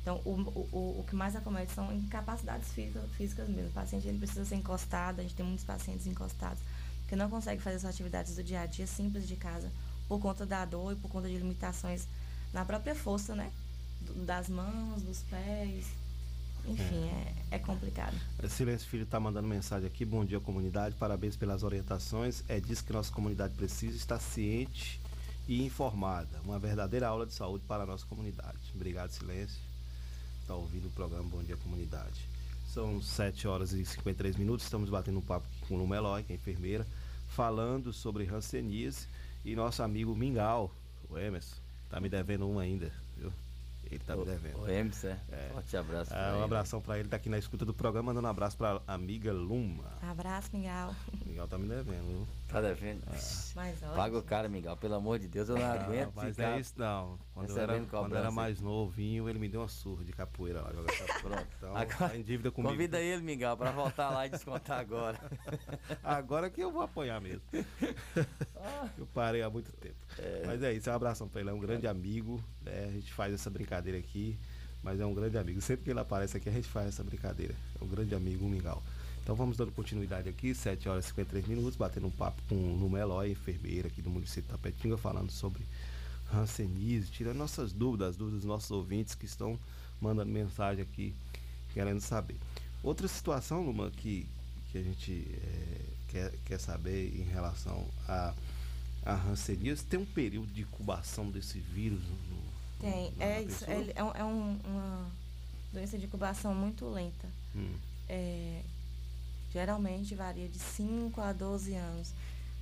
Então, 0.02 0.20
o, 0.24 0.30
o, 0.30 1.00
o 1.00 1.04
que 1.08 1.14
mais 1.14 1.34
acomete 1.36 1.72
são 1.72 1.92
incapacidades 1.92 2.72
físicas, 2.72 3.04
físicas 3.16 3.48
mesmo. 3.48 3.70
O 3.70 3.72
paciente 3.72 4.06
ele 4.08 4.18
precisa 4.18 4.44
ser 4.44 4.56
encostado, 4.56 5.20
a 5.20 5.22
gente 5.22 5.34
tem 5.34 5.46
muitos 5.46 5.64
pacientes 5.64 6.06
encostados 6.06 6.58
que 7.08 7.14
não 7.14 7.30
conseguem 7.30 7.60
fazer 7.60 7.76
as 7.76 7.84
atividades 7.84 8.34
do 8.34 8.42
dia 8.42 8.62
a 8.62 8.66
dia 8.66 8.86
simples 8.86 9.28
de 9.28 9.36
casa 9.36 9.70
por 10.08 10.18
conta 10.18 10.44
da 10.44 10.64
dor 10.64 10.92
e 10.92 10.96
por 10.96 11.08
conta 11.08 11.28
de 11.28 11.36
limitações 11.36 12.06
na 12.52 12.64
própria 12.64 12.94
força, 12.94 13.34
né? 13.34 13.52
Das 14.26 14.48
mãos, 14.48 15.02
dos 15.02 15.20
pés. 15.22 15.86
Enfim, 16.64 17.08
é, 17.08 17.34
é, 17.50 17.56
é 17.56 17.58
complicado. 17.58 18.16
Silêncio 18.48 18.88
Filho 18.88 19.04
está 19.04 19.20
mandando 19.20 19.46
mensagem 19.46 19.86
aqui. 19.86 20.04
Bom 20.04 20.24
dia, 20.24 20.40
comunidade. 20.40 20.96
Parabéns 20.96 21.36
pelas 21.36 21.62
orientações. 21.62 22.42
É 22.48 22.58
disso 22.58 22.84
que 22.84 22.92
nossa 22.92 23.12
comunidade 23.12 23.54
precisa, 23.54 23.96
estar 23.96 24.18
ciente 24.18 25.00
e 25.46 25.62
informada. 25.64 26.40
Uma 26.44 26.58
verdadeira 26.58 27.08
aula 27.08 27.26
de 27.26 27.34
saúde 27.34 27.64
para 27.66 27.82
a 27.82 27.86
nossa 27.86 28.06
comunidade. 28.06 28.58
Obrigado, 28.74 29.10
Silêncio. 29.10 29.71
Está 30.42 30.56
ouvindo 30.56 30.88
o 30.88 30.90
programa 30.90 31.28
Bom 31.28 31.42
Dia 31.42 31.56
Comunidade. 31.56 32.28
São 32.66 33.00
7 33.00 33.46
horas 33.46 33.72
e 33.72 33.84
53 33.84 34.36
minutos. 34.36 34.66
Estamos 34.66 34.90
batendo 34.90 35.20
um 35.20 35.22
papo 35.22 35.46
com 35.66 35.76
o 35.76 35.78
Luma 35.78 35.96
Eloy, 35.96 36.24
que 36.24 36.32
é 36.32 36.36
enfermeira, 36.36 36.84
falando 37.28 37.92
sobre 37.92 38.26
Hanseníase 38.26 39.06
e 39.44 39.54
nosso 39.54 39.82
amigo 39.82 40.14
Mingau, 40.16 40.74
o 41.08 41.16
Emerson, 41.16 41.56
tá 41.88 42.00
me 42.00 42.08
devendo 42.08 42.48
um 42.48 42.58
ainda, 42.58 42.92
viu? 43.16 43.32
Ele 43.84 43.98
tá 44.00 44.16
o, 44.16 44.18
me 44.18 44.24
devendo. 44.24 44.60
O 44.60 44.68
Emerson, 44.68 45.08
é. 45.08 45.18
é. 45.30 45.50
Forte 45.52 45.76
abraço. 45.76 46.10
Ah, 46.12 46.32
um 46.32 46.36
ele. 46.36 46.44
abração 46.44 46.80
para 46.80 46.98
ele, 46.98 47.08
tá 47.08 47.16
aqui 47.16 47.28
na 47.28 47.38
escuta 47.38 47.64
do 47.64 47.72
programa, 47.72 48.08
mandando 48.08 48.26
um 48.26 48.30
abraço 48.30 48.56
pra 48.56 48.82
amiga 48.86 49.32
Luma. 49.32 49.92
Abraço, 50.02 50.50
Mingau. 50.52 50.94
Mingau 51.24 51.46
tá 51.46 51.56
me 51.56 51.68
devendo, 51.68 52.06
viu? 52.06 52.28
Tá 52.52 52.60
devendo? 52.60 53.02
É. 53.10 53.96
Paga 53.96 54.18
o 54.18 54.22
cara, 54.22 54.46
Mingau, 54.46 54.76
pelo 54.76 54.94
amor 54.94 55.18
de 55.18 55.26
Deus, 55.26 55.48
eu 55.48 55.56
não, 55.56 55.62
não 55.62 55.72
aguento. 55.72 56.12
Mas 56.14 56.38
é 56.38 56.60
isso 56.60 56.74
não. 56.76 57.18
Quando 57.32 57.48
eu 57.48 57.56
era, 57.56 57.80
quando 57.80 58.14
era 58.14 58.30
mais 58.30 58.60
novinho, 58.60 59.26
ele 59.26 59.38
me 59.38 59.48
deu 59.48 59.62
uma 59.62 59.68
surra 59.68 60.04
de 60.04 60.12
capoeira 60.12 60.60
lá. 60.60 60.68
Pronto. 61.22 61.46
Então, 61.56 61.74
agora, 61.74 62.10
tá 62.10 62.16
em 62.16 62.22
dívida 62.22 62.50
comigo. 62.50 62.74
Convida 62.74 63.00
ele, 63.00 63.22
Mingau, 63.22 63.56
pra 63.56 63.70
voltar 63.70 64.10
lá 64.10 64.26
e 64.26 64.30
descontar 64.30 64.80
agora. 64.80 65.18
agora 66.04 66.50
que 66.50 66.60
eu 66.60 66.70
vou 66.70 66.82
apoiar 66.82 67.20
mesmo. 67.20 67.42
eu 68.98 69.06
parei 69.14 69.40
há 69.40 69.48
muito 69.48 69.72
tempo. 69.72 69.96
É. 70.18 70.42
Mas 70.46 70.62
é 70.62 70.74
isso, 70.74 70.90
um 70.90 70.94
abração 70.94 71.26
pra 71.28 71.40
ele, 71.40 71.48
é 71.48 71.54
um 71.54 71.60
grande 71.60 71.86
amigo. 71.86 72.42
Né? 72.60 72.84
A 72.88 72.92
gente 72.92 73.14
faz 73.14 73.32
essa 73.32 73.48
brincadeira 73.48 73.98
aqui, 73.98 74.38
mas 74.82 75.00
é 75.00 75.06
um 75.06 75.14
grande 75.14 75.38
amigo. 75.38 75.60
Sempre 75.62 75.84
que 75.84 75.90
ele 75.90 76.00
aparece 76.00 76.36
aqui, 76.36 76.50
a 76.50 76.52
gente 76.52 76.68
faz 76.68 76.88
essa 76.88 77.02
brincadeira. 77.02 77.54
É 77.80 77.82
um 77.82 77.88
grande 77.88 78.14
amigo, 78.14 78.44
um 78.44 78.48
Mingau. 78.50 78.82
Então 79.22 79.36
vamos 79.36 79.56
dando 79.56 79.70
continuidade 79.70 80.28
aqui, 80.28 80.52
7 80.52 80.88
horas 80.88 81.04
e 81.04 81.08
53 81.08 81.46
minutos, 81.46 81.76
batendo 81.76 82.08
um 82.08 82.10
papo 82.10 82.42
com 82.48 82.56
o 82.56 82.76
Numelói, 82.76 83.30
enfermeira 83.30 83.86
aqui 83.86 84.02
do 84.02 84.10
município 84.10 84.42
de 84.42 84.48
Tapetinga, 84.48 84.96
falando 84.96 85.30
sobre 85.30 85.62
Hanseníase, 86.34 87.08
tirando 87.08 87.36
nossas 87.36 87.72
dúvidas, 87.72 88.10
as 88.10 88.16
dúvidas 88.16 88.40
dos 88.40 88.48
nossos 88.48 88.70
ouvintes 88.72 89.14
que 89.14 89.24
estão 89.24 89.56
mandando 90.00 90.30
mensagem 90.30 90.82
aqui, 90.82 91.14
querendo 91.72 92.00
saber. 92.00 92.36
Outra 92.82 93.06
situação, 93.06 93.64
Luma, 93.64 93.92
que, 93.92 94.26
que 94.72 94.78
a 94.78 94.82
gente 94.82 95.24
é, 95.40 95.80
quer, 96.08 96.32
quer 96.44 96.58
saber 96.58 97.16
em 97.16 97.22
relação 97.22 97.86
a, 98.08 98.34
a 99.06 99.14
Hanseníase, 99.14 99.84
tem 99.84 100.00
um 100.00 100.04
período 100.04 100.52
de 100.52 100.62
incubação 100.62 101.30
desse 101.30 101.60
vírus? 101.60 102.00
No, 102.02 102.42
tem, 102.80 103.12
é 103.20 103.40
isso, 103.40 103.64
é, 103.66 103.82
é, 103.94 104.20
é 104.20 104.24
um, 104.24 104.58
uma 104.64 105.06
doença 105.72 105.96
de 105.96 106.06
incubação 106.06 106.52
muito 106.52 106.88
lenta. 106.88 107.28
Hum. 107.54 107.76
É, 108.08 108.62
Geralmente 109.52 110.14
varia 110.14 110.48
de 110.48 110.58
5 110.58 111.20
a 111.20 111.32
12 111.32 111.74
anos. 111.74 112.12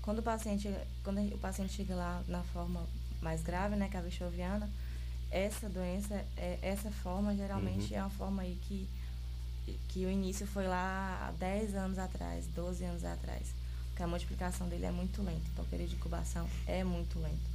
Quando 0.02 0.18
o 0.18 0.22
paciente, 0.22 0.68
quando 1.04 1.20
o 1.34 1.38
paciente 1.38 1.72
chega 1.72 1.94
lá 1.94 2.22
na 2.26 2.42
forma 2.42 2.84
mais 3.20 3.42
grave, 3.42 3.76
né, 3.76 3.88
que 3.88 3.96
é 3.96 4.00
a 4.00 4.68
essa 5.30 5.68
doença, 5.68 6.14
é, 6.36 6.58
essa 6.62 6.90
forma 6.90 7.34
geralmente 7.36 7.92
uhum. 7.92 7.98
é 7.98 8.02
uma 8.02 8.10
forma 8.10 8.42
aí 8.42 8.58
que, 8.62 8.88
que 9.88 10.04
o 10.04 10.10
início 10.10 10.46
foi 10.46 10.66
lá 10.66 11.28
há 11.28 11.30
10 11.32 11.74
anos 11.76 11.98
atrás, 11.98 12.46
12 12.48 12.84
anos 12.84 13.04
atrás. 13.04 13.54
Porque 13.88 14.02
a 14.02 14.08
multiplicação 14.08 14.68
dele 14.68 14.86
é 14.86 14.90
muito 14.90 15.22
lenta, 15.22 15.42
então 15.52 15.64
o 15.64 15.68
período 15.68 15.90
de 15.90 15.96
incubação 15.96 16.48
é 16.66 16.82
muito 16.82 17.20
lento. 17.20 17.50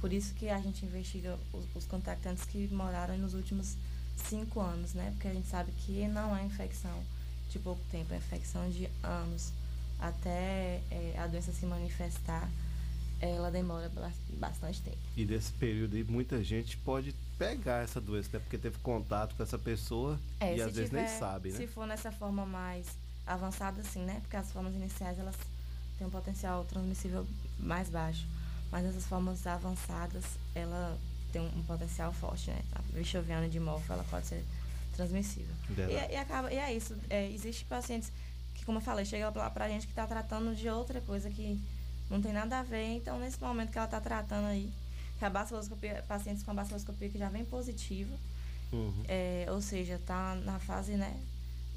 Por 0.00 0.12
isso 0.12 0.34
que 0.34 0.50
a 0.50 0.60
gente 0.60 0.84
investiga 0.84 1.38
os, 1.52 1.64
os 1.74 1.86
contactantes 1.86 2.44
que 2.44 2.68
moraram 2.68 3.16
nos 3.16 3.32
últimos 3.32 3.76
5 4.28 4.60
anos, 4.60 4.92
né? 4.92 5.10
Porque 5.12 5.28
a 5.28 5.32
gente 5.32 5.48
sabe 5.48 5.72
que 5.72 6.06
não 6.08 6.36
é 6.36 6.44
infecção 6.44 7.02
de 7.50 7.58
pouco 7.58 7.80
tempo, 7.90 8.12
é 8.12 8.16
infecção 8.16 8.68
de 8.70 8.88
anos. 9.02 9.52
Até 9.98 10.80
é, 10.90 11.14
a 11.18 11.26
doença 11.26 11.52
se 11.52 11.64
manifestar, 11.64 12.48
ela 13.20 13.50
demora 13.50 13.90
bastante 14.38 14.82
tempo. 14.82 14.98
E 15.16 15.24
nesse 15.24 15.52
período 15.52 15.96
aí, 15.96 16.04
muita 16.04 16.42
gente 16.44 16.76
pode 16.78 17.14
pegar 17.38 17.82
essa 17.82 18.00
doença, 18.00 18.30
né? 18.32 18.38
Porque 18.38 18.58
teve 18.58 18.78
contato 18.78 19.34
com 19.34 19.42
essa 19.42 19.58
pessoa 19.58 20.18
é, 20.40 20.56
e 20.56 20.62
às 20.62 20.74
vezes 20.74 20.90
nem 20.90 21.08
sabe, 21.08 21.50
né? 21.50 21.56
Se 21.56 21.66
for 21.66 21.86
nessa 21.86 22.12
forma 22.12 22.44
mais 22.44 22.86
avançada, 23.26 23.80
assim, 23.80 24.00
né? 24.00 24.18
Porque 24.20 24.36
as 24.36 24.50
formas 24.52 24.74
iniciais, 24.74 25.18
elas 25.18 25.36
tem 25.98 26.06
um 26.06 26.10
potencial 26.10 26.64
transmissível 26.64 27.26
mais 27.58 27.88
baixo. 27.88 28.26
Mas 28.70 28.84
essas 28.84 29.06
formas 29.06 29.46
avançadas, 29.46 30.24
ela 30.54 30.98
tem 31.32 31.40
um, 31.40 31.58
um 31.58 31.62
potencial 31.62 32.12
forte, 32.12 32.50
né? 32.50 32.60
A 32.72 32.82
bichoviana 32.92 33.48
de 33.48 33.60
morfo, 33.60 33.92
ela 33.92 34.04
pode 34.04 34.26
ser 34.26 34.44
transmissível. 34.96 35.54
E, 35.90 36.12
e 36.12 36.16
acaba, 36.16 36.52
e 36.52 36.56
é 36.56 36.72
isso. 36.72 36.96
É, 37.10 37.30
existe 37.30 37.64
pacientes 37.66 38.10
que, 38.54 38.64
como 38.64 38.78
eu 38.78 38.82
falei, 38.82 39.04
chega 39.04 39.30
pra, 39.30 39.50
pra 39.50 39.68
gente 39.68 39.86
que 39.86 39.92
está 39.92 40.06
tratando 40.06 40.54
de 40.56 40.68
outra 40.68 41.00
coisa 41.00 41.28
que 41.30 41.60
não 42.10 42.20
tem 42.22 42.32
nada 42.32 42.58
a 42.60 42.62
ver. 42.62 42.96
Então, 42.96 43.18
nesse 43.18 43.40
momento 43.40 43.70
que 43.70 43.78
ela 43.78 43.86
está 43.86 44.00
tratando 44.00 44.46
aí, 44.46 44.72
que 45.18 45.24
a 45.24 45.30
baciloscopia, 45.30 46.04
pacientes 46.08 46.42
com 46.42 46.50
a 46.50 46.54
baciloscopia 46.54 47.08
que 47.08 47.18
já 47.18 47.28
vem 47.28 47.44
positiva, 47.44 48.14
Uhum. 48.72 49.04
é, 49.06 49.46
ou 49.50 49.62
seja, 49.62 49.94
está 49.94 50.34
na 50.34 50.58
fase, 50.58 50.92
né, 50.96 51.16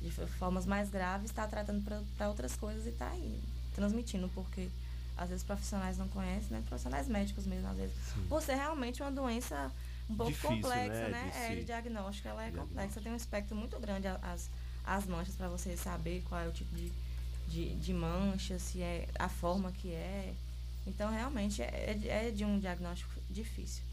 de 0.02 0.10
formas 0.10 0.66
mais 0.66 0.90
graves, 0.90 1.30
está 1.30 1.46
tratando 1.48 1.84
para 2.18 2.28
outras 2.30 2.56
coisas 2.56 2.86
e 2.86 2.90
está 2.90 3.08
aí 3.10 3.40
transmitindo, 3.76 4.28
porque 4.34 4.70
às 5.16 5.30
vezes 5.30 5.44
profissionais 5.44 5.98
não 6.00 6.08
conhecem, 6.08 6.50
né, 6.50 6.64
profissionais 6.68 7.08
médicos 7.08 7.46
mesmo, 7.46 7.68
às 7.70 7.78
vezes, 7.78 7.94
por 8.28 8.42
ser 8.42 8.56
realmente 8.56 9.02
uma 9.04 9.12
doença 9.12 9.72
um 10.10 10.16
pouco 10.16 10.32
Difícil, 10.32 10.56
complexa, 10.62 11.08
né, 11.08 11.10
né, 11.10 11.32
de 11.32 11.38
é, 11.54 11.56
de 11.56 11.66
diagnóstico, 11.66 12.28
ela 12.28 12.44
é 12.46 12.52
complexa, 12.52 13.00
tem 13.02 13.12
um 13.12 13.16
espectro 13.16 13.56
muito 13.56 13.80
grande 13.80 14.08
a- 14.08 14.20
as, 14.24 14.50
as 14.84 15.06
manchas 15.06 15.36
para 15.36 15.48
você 15.48 15.78
saber 15.78 16.24
qual 16.28 16.42
é 16.42 16.48
o 16.48 16.52
tipo 16.52 16.74
de, 16.76 16.92
de, 17.48 17.76
de 17.76 17.94
mancha, 17.94 18.58
se 18.60 18.82
é 18.82 19.08
a 19.18 19.30
forma 19.30 19.72
que 19.72 19.92
é. 19.92 20.34
Então, 20.88 21.12
realmente, 21.12 21.62
é, 21.62 22.00
é 22.08 22.32
de 22.32 22.44
um 22.44 22.58
diagnóstico 22.60 23.12
difícil. 23.30 23.84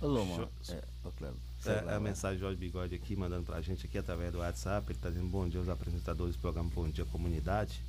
Ô, 0.00 0.06
Loma, 0.06 0.36
Show. 0.36 0.76
é, 0.76 0.82
Cleber, 1.16 1.34
É, 1.66 1.80
lá, 1.80 1.96
a 1.96 2.00
mensagem 2.00 2.36
de 2.36 2.42
Jorge 2.42 2.58
Bigode 2.58 2.94
aqui, 2.94 3.16
mandando 3.16 3.42
pra 3.44 3.60
gente 3.60 3.86
aqui 3.86 3.98
através 3.98 4.30
do 4.30 4.38
WhatsApp. 4.38 4.92
Ele 4.92 4.98
tá 5.00 5.08
dizendo 5.08 5.28
bom 5.28 5.48
dia 5.48 5.58
aos 5.58 5.68
apresentadores 5.68 6.36
do 6.36 6.40
programa 6.40 6.70
Bom 6.74 6.88
Dia 6.88 7.04
Comunidade. 7.06 7.80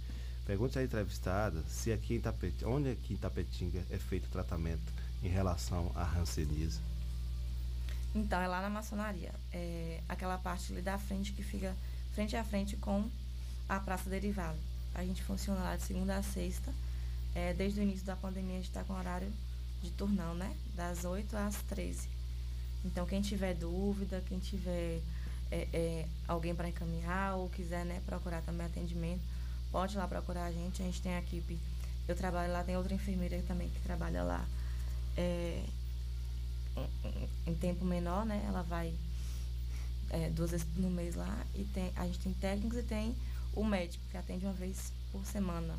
Pergunte 0.45 0.79
à 0.79 0.83
entrevistada 0.83 1.61
se 1.67 1.91
aqui 1.91 2.15
em 2.15 2.19
Tapetinga, 2.21 2.69
onde 2.69 2.89
aqui 2.89 3.13
em 3.13 3.17
Tapetinga 3.17 3.83
é 3.91 3.97
feito 3.97 4.25
o 4.27 4.29
tratamento 4.29 4.81
em 5.23 5.27
relação 5.27 5.91
à 5.95 6.03
rancenise. 6.03 6.79
Então, 8.15 8.39
é 8.39 8.47
lá 8.47 8.61
na 8.61 8.69
maçonaria. 8.69 9.33
É 9.51 9.99
aquela 10.07 10.37
parte 10.37 10.71
ali 10.71 10.81
da 10.81 10.97
frente 10.97 11.33
que 11.33 11.43
fica 11.43 11.75
frente 12.13 12.33
a 12.37 12.45
frente 12.45 12.77
com 12.77 13.09
a 13.67 13.77
Praça 13.77 14.09
Derivada. 14.09 14.57
A 14.93 15.03
gente 15.03 15.21
funciona 15.21 15.59
lá 15.61 15.75
de 15.75 15.83
segunda 15.83 16.15
a 16.15 16.23
sexta. 16.23 16.73
É, 17.35 17.53
desde 17.53 17.81
o 17.81 17.83
início 17.83 18.05
da 18.05 18.15
pandemia, 18.15 18.53
a 18.53 18.57
gente 18.57 18.69
está 18.69 18.85
com 18.85 18.93
horário 18.93 19.29
de 19.83 19.91
turnão, 19.91 20.33
né? 20.33 20.55
Das 20.73 21.03
8 21.03 21.35
às 21.35 21.55
13. 21.63 22.07
Então, 22.85 23.05
quem 23.05 23.21
tiver 23.21 23.53
dúvida, 23.53 24.23
quem 24.29 24.39
tiver 24.39 25.01
é, 25.51 25.67
é, 25.73 26.05
alguém 26.25 26.55
para 26.55 26.69
encaminhar 26.69 27.35
ou 27.35 27.49
quiser 27.49 27.83
né, 27.83 28.01
procurar 28.05 28.41
também 28.43 28.65
atendimento, 28.65 29.21
pode 29.71 29.95
ir 29.95 29.97
lá 29.97 30.07
procurar 30.07 30.45
a 30.45 30.51
gente. 30.53 30.81
A 30.81 30.85
gente 30.85 31.01
tem 31.01 31.15
a 31.15 31.19
equipe. 31.19 31.59
Eu 32.07 32.15
trabalho 32.15 32.53
lá, 32.53 32.63
tem 32.63 32.77
outra 32.77 32.93
enfermeira 32.93 33.43
também 33.45 33.69
que 33.69 33.81
trabalha 33.81 34.23
lá. 34.23 34.45
É, 35.17 35.65
em- 36.75 37.07
em- 37.07 37.29
em 37.51 37.55
tempo 37.55 37.83
menor, 37.85 38.25
né? 38.25 38.43
Ela 38.47 38.61
vai 38.63 38.93
é, 40.09 40.29
duas 40.29 40.51
vezes 40.51 40.67
no 40.75 40.89
mês 40.89 41.15
lá 41.15 41.45
e 41.55 41.63
tem, 41.65 41.91
a 41.95 42.05
gente 42.05 42.19
tem 42.19 42.33
técnicos 42.33 42.77
e 42.77 42.83
tem 42.83 43.15
o 43.53 43.63
médico 43.63 44.03
que 44.11 44.17
atende 44.17 44.45
uma 44.45 44.53
vez 44.53 44.91
por 45.11 45.25
semana. 45.25 45.75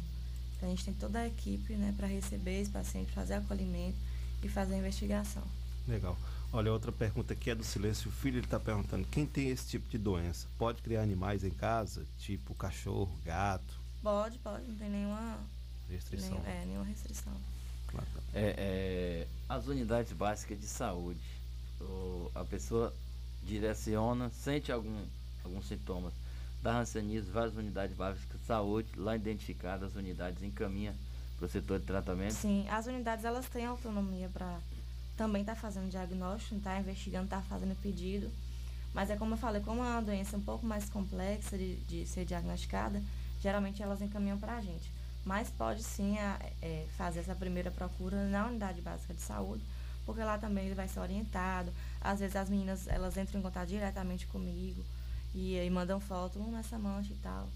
Então 0.57 0.68
a 0.68 0.72
gente 0.72 0.84
tem 0.84 0.94
toda 0.94 1.20
a 1.20 1.26
equipe, 1.26 1.74
né, 1.74 1.94
para 1.97 2.07
receber 2.07 2.61
esse 2.62 2.70
paciente, 2.70 3.12
fazer 3.12 3.34
acolhimento 3.34 3.97
e 4.42 4.49
fazer 4.49 4.74
a 4.74 4.78
investigação. 4.78 5.42
Legal. 5.86 6.16
Olha, 6.53 6.72
outra 6.72 6.90
pergunta 6.90 7.34
aqui 7.34 7.51
é 7.51 7.55
do 7.55 7.62
Silêncio. 7.64 8.09
O 8.09 8.12
filho 8.12 8.38
ele 8.38 8.47
tá 8.47 8.59
perguntando: 8.59 9.07
quem 9.09 9.26
tem 9.26 9.49
esse 9.51 9.66
tipo 9.68 9.88
de 9.88 9.99
doença 9.99 10.47
pode 10.59 10.80
criar 10.82 11.03
animais 11.03 11.44
em 11.44 11.51
casa, 11.51 12.05
tipo 12.18 12.55
cachorro, 12.55 13.11
gato? 13.24 13.78
Pode, 14.03 14.38
pode, 14.38 14.66
não 14.66 14.74
tem 14.76 14.88
nenhuma 14.90 15.38
Restrição. 15.90 16.40
é, 16.47 16.64
nenhuma 16.64 16.84
restrição. 16.86 17.32
É, 18.34 18.55
é, 18.59 19.26
as 19.49 19.66
unidades 19.66 20.12
básicas 20.12 20.61
de 20.61 20.66
saúde. 20.66 21.20
O- 21.80 22.30
a 22.34 22.45
pessoa 22.45 22.93
direciona, 23.43 24.30
sente 24.30 24.72
algum, 24.72 25.05
alguns 25.45 25.66
sintomas 25.68 26.12
da 26.62 26.72
ranceníase, 26.72 27.30
várias 27.30 27.55
unidades 27.57 27.97
básicas 27.97 28.41
de 28.41 28.47
saúde, 28.47 28.89
lá 28.97 29.14
identificadas, 29.14 29.91
as 29.91 29.97
unidades 29.97 30.43
encaminha 30.43 30.95
para 31.39 31.47
o 31.47 31.49
setor 31.49 31.78
de 31.78 31.87
tratamento. 31.87 32.34
Sim, 32.34 32.66
as 32.68 32.87
unidades 32.87 33.24
elas 33.24 33.47
têm 33.49 33.66
autonomia 33.66 34.28
para 34.32 34.59
também 35.16 35.43
estar 35.43 35.55
fazendo 35.55 35.89
diagnóstico, 35.91 36.57
estar 36.57 36.80
investigando, 36.80 37.24
estar 37.24 37.43
fazendo 37.43 37.76
pedido. 37.80 38.30
Mas 38.93 39.11
é 39.11 39.16
como 39.16 39.34
eu 39.34 39.39
falei, 39.39 39.61
como 39.62 39.80
é 39.82 39.91
uma 39.91 40.01
doença 40.03 40.37
um 40.37 40.41
pouco 40.43 40.66
mais 40.66 40.89
complexa 40.89 41.57
de, 41.57 41.76
de 41.76 42.07
ser 42.07 42.24
diagnosticada, 42.24 43.03
geralmente 43.43 43.82
elas 43.82 44.01
encaminham 44.01 44.39
para 44.39 44.57
a 44.57 44.61
gente. 44.61 44.91
Mas 45.27 45.51
pode 45.51 45.83
sim 45.83 46.16
a- 46.18 46.39
é, 46.62 46.87
fazer 46.97 47.18
essa 47.20 47.35
primeira 47.35 47.68
procura 47.70 48.24
na 48.29 48.47
unidade 48.47 48.81
básica 48.81 49.12
de 49.12 49.20
saúde, 49.20 49.62
porque 50.07 50.22
lá 50.22 50.39
também 50.39 50.66
ele 50.66 50.74
vai 50.77 50.87
ser 50.87 51.01
orientado. 51.01 51.72
Às 52.01 52.20
vezes 52.20 52.37
as 52.37 52.49
meninas 52.49 52.87
elas 52.87 53.16
entram 53.16 53.41
em 53.41 53.43
contato 53.43 53.66
diretamente 53.68 54.24
comigo 54.29 54.85
e 55.35 55.59
aí 55.59 55.68
mandam 55.68 55.99
foto, 55.99 56.39
um 56.39 56.53
nessa 56.53 56.79
mancha 56.79 57.12
e 57.12 57.16
tal. 57.16 57.49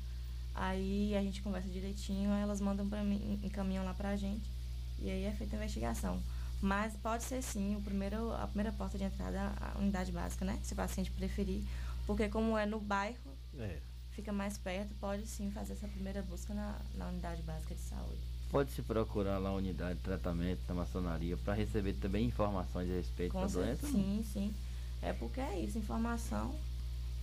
Aí 0.52 1.16
a 1.16 1.22
gente 1.22 1.40
conversa 1.42 1.68
direitinho, 1.68 2.32
aí 2.32 2.42
elas 2.42 2.60
mandam 2.60 2.88
para 2.88 3.04
mim, 3.04 3.38
encaminham 3.44 3.84
lá 3.84 3.94
pra 3.94 4.16
gente 4.16 4.50
e 4.98 5.08
aí 5.08 5.24
é 5.24 5.30
feita 5.30 5.54
a 5.54 5.58
investigação. 5.58 6.20
Mas 6.60 6.92
pode 6.94 7.22
ser 7.22 7.40
sim 7.40 7.76
o 7.76 7.80
primeiro, 7.80 8.32
a 8.34 8.48
primeira 8.48 8.72
porta 8.72 8.98
de 8.98 9.04
entrada 9.04 9.52
a 9.60 9.78
unidade 9.78 10.10
básica, 10.10 10.44
né? 10.44 10.58
Se 10.64 10.72
o 10.72 10.76
paciente 10.76 11.10
preferir. 11.12 11.62
Porque 12.04 12.28
como 12.28 12.58
é 12.58 12.66
no 12.66 12.80
bairro, 12.80 13.16
É. 13.56 13.78
fica 14.20 14.32
mais 14.32 14.58
perto, 14.58 14.94
pode 15.00 15.26
sim 15.26 15.50
fazer 15.50 15.72
essa 15.72 15.88
primeira 15.88 16.22
busca 16.22 16.52
na, 16.52 16.78
na 16.94 17.08
unidade 17.08 17.42
básica 17.42 17.74
de 17.74 17.80
saúde. 17.80 18.20
Pode 18.50 18.70
se 18.72 18.82
procurar 18.82 19.38
lá 19.38 19.50
a 19.50 19.54
unidade 19.54 19.94
de 19.94 20.04
tratamento 20.04 20.60
da 20.66 20.74
maçonaria 20.74 21.36
para 21.38 21.54
receber 21.54 21.94
também 21.94 22.26
informações 22.26 22.90
a 22.90 22.94
respeito 22.94 23.32
Com 23.32 23.40
da 23.40 23.46
doença. 23.46 23.86
Sim, 23.86 24.24
sim. 24.32 24.54
É 25.00 25.12
porque 25.12 25.40
é 25.40 25.58
isso, 25.60 25.78
informação 25.78 26.54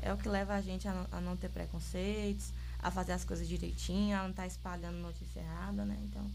é 0.02 0.14
o 0.14 0.18
que 0.18 0.30
leva 0.30 0.54
a 0.54 0.62
gente 0.62 0.88
a 0.88 0.94
não, 0.94 1.08
a 1.12 1.22
não 1.22 1.36
ter 1.36 1.50
preconceitos, 1.50 2.52
a 2.80 2.92
fazer 2.92 3.14
as 3.14 3.24
coisas 3.24 3.48
direitinho, 3.48 4.16
a 4.16 4.24
não 4.24 4.30
estar 4.30 4.48
espalhando 4.48 4.98
notícia 4.98 5.40
errada, 5.40 5.86
né? 5.86 5.98
Então, 6.04 6.26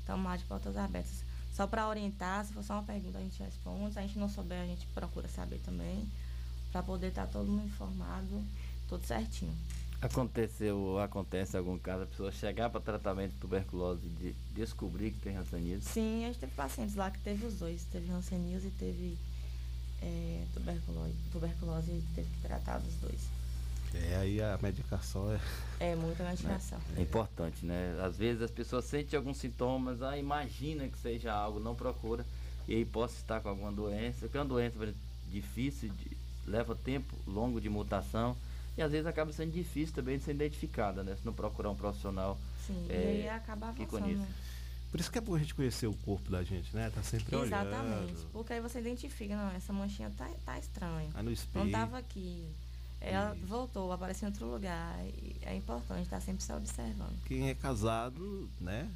estamos 0.00 0.24
lá 0.24 0.36
de 0.36 0.44
portas 0.44 0.76
abertas. 0.76 1.22
Só 1.54 1.66
para 1.66 1.88
orientar, 1.88 2.44
se 2.44 2.52
for 2.52 2.64
só 2.64 2.74
uma 2.74 2.82
pergunta, 2.82 3.18
a 3.18 3.20
gente 3.20 3.42
responde. 3.42 3.92
Se 3.92 3.98
a 3.98 4.02
gente 4.02 4.18
não 4.18 4.28
souber, 4.28 4.60
a 4.60 4.66
gente 4.66 4.86
procura 4.88 5.28
saber 5.28 5.58
também, 5.58 6.08
para 6.70 6.82
poder 6.82 7.08
estar 7.08 7.26
todo 7.26 7.46
mundo 7.46 7.66
informado, 7.66 8.42
tudo 8.88 9.06
certinho. 9.06 9.54
Aconteceu, 10.02 10.98
acontece 10.98 11.56
algum 11.56 11.78
caso, 11.78 12.02
a 12.02 12.06
pessoa 12.06 12.32
chegar 12.32 12.68
para 12.68 12.80
tratamento 12.80 13.30
de 13.34 13.38
tuberculose 13.38 14.04
e 14.04 14.08
de 14.08 14.34
descobrir 14.52 15.12
que 15.12 15.20
tem 15.20 15.32
ranceníase? 15.36 15.84
Sim, 15.84 16.24
a 16.24 16.26
gente 16.26 16.40
teve 16.40 16.52
pacientes 16.56 16.96
lá 16.96 17.08
que 17.08 17.20
teve 17.20 17.46
os 17.46 17.54
dois. 17.54 17.84
Teve 17.84 18.10
hanseníase 18.10 18.66
e 18.66 18.70
teve 18.72 19.16
é, 20.02 20.44
tuberculose, 20.52 21.14
tuberculose 21.30 21.90
e 21.92 22.04
teve 22.16 22.28
que 22.28 22.40
tratar 22.40 22.78
dos 22.78 22.92
dois. 22.96 23.20
É, 23.94 24.16
aí 24.16 24.42
a 24.42 24.58
medicação 24.60 25.30
é. 25.32 25.40
É 25.78 25.94
muita 25.94 26.24
medicação. 26.24 26.80
É 26.98 27.02
importante, 27.02 27.64
né? 27.64 27.96
Às 28.02 28.16
vezes 28.16 28.42
as 28.42 28.50
pessoas 28.50 28.84
sentem 28.86 29.16
alguns 29.16 29.36
sintomas, 29.36 30.02
ah, 30.02 30.18
imagina 30.18 30.88
que 30.88 30.98
seja 30.98 31.32
algo, 31.32 31.60
não 31.60 31.76
procura, 31.76 32.26
e 32.66 32.74
aí 32.74 32.84
possa 32.84 33.14
estar 33.14 33.40
com 33.40 33.50
alguma 33.50 33.70
doença, 33.70 34.26
que 34.28 34.36
é 34.36 34.40
uma 34.40 34.46
doença 34.48 34.76
difícil, 35.30 35.90
de- 35.90 36.16
leva 36.44 36.74
tempo 36.74 37.14
longo 37.24 37.60
de 37.60 37.68
mutação, 37.68 38.36
e 38.76 38.82
às 38.82 38.90
vezes 38.92 39.06
acaba 39.06 39.32
sendo 39.32 39.52
difícil 39.52 39.94
também 39.94 40.18
de 40.18 40.24
ser 40.24 40.32
identificada, 40.32 41.02
né? 41.02 41.16
Se 41.16 41.24
não 41.26 41.32
procurar 41.32 41.70
um 41.70 41.76
profissional. 41.76 42.38
Sim, 42.66 42.86
é, 42.88 42.94
e 42.94 43.06
aí 43.22 43.28
acaba 43.28 43.72
que 43.72 43.82
avançando. 43.82 44.02
conheça. 44.02 44.20
né? 44.22 44.28
Por 44.90 45.00
isso 45.00 45.10
que 45.10 45.16
é 45.18 45.20
bom 45.22 45.34
a 45.34 45.38
gente 45.38 45.54
conhecer 45.54 45.86
o 45.86 45.94
corpo 45.94 46.30
da 46.30 46.42
gente, 46.42 46.74
né? 46.76 46.90
Tá 46.94 47.02
sempre 47.02 47.34
Exatamente. 47.34 48.12
olhando. 48.12 48.28
Porque 48.30 48.52
aí 48.52 48.60
você 48.60 48.78
identifica, 48.78 49.34
não, 49.34 49.50
essa 49.52 49.72
manchinha 49.72 50.10
tá, 50.16 50.28
tá 50.44 50.58
estranha. 50.58 51.08
Aí 51.14 51.22
no 51.22 51.24
Não 51.24 51.32
espelho. 51.32 51.70
tava 51.70 51.98
aqui. 51.98 52.46
Ela 53.00 53.34
voltou, 53.44 53.90
apareceu 53.90 54.28
em 54.28 54.32
outro 54.32 54.46
lugar. 54.46 54.96
E 55.06 55.36
é 55.42 55.56
importante 55.56 56.02
estar 56.02 56.20
sempre 56.20 56.42
se 56.44 56.52
observando. 56.52 57.16
Quem 57.24 57.48
é 57.48 57.54
casado, 57.54 58.48
né? 58.60 58.88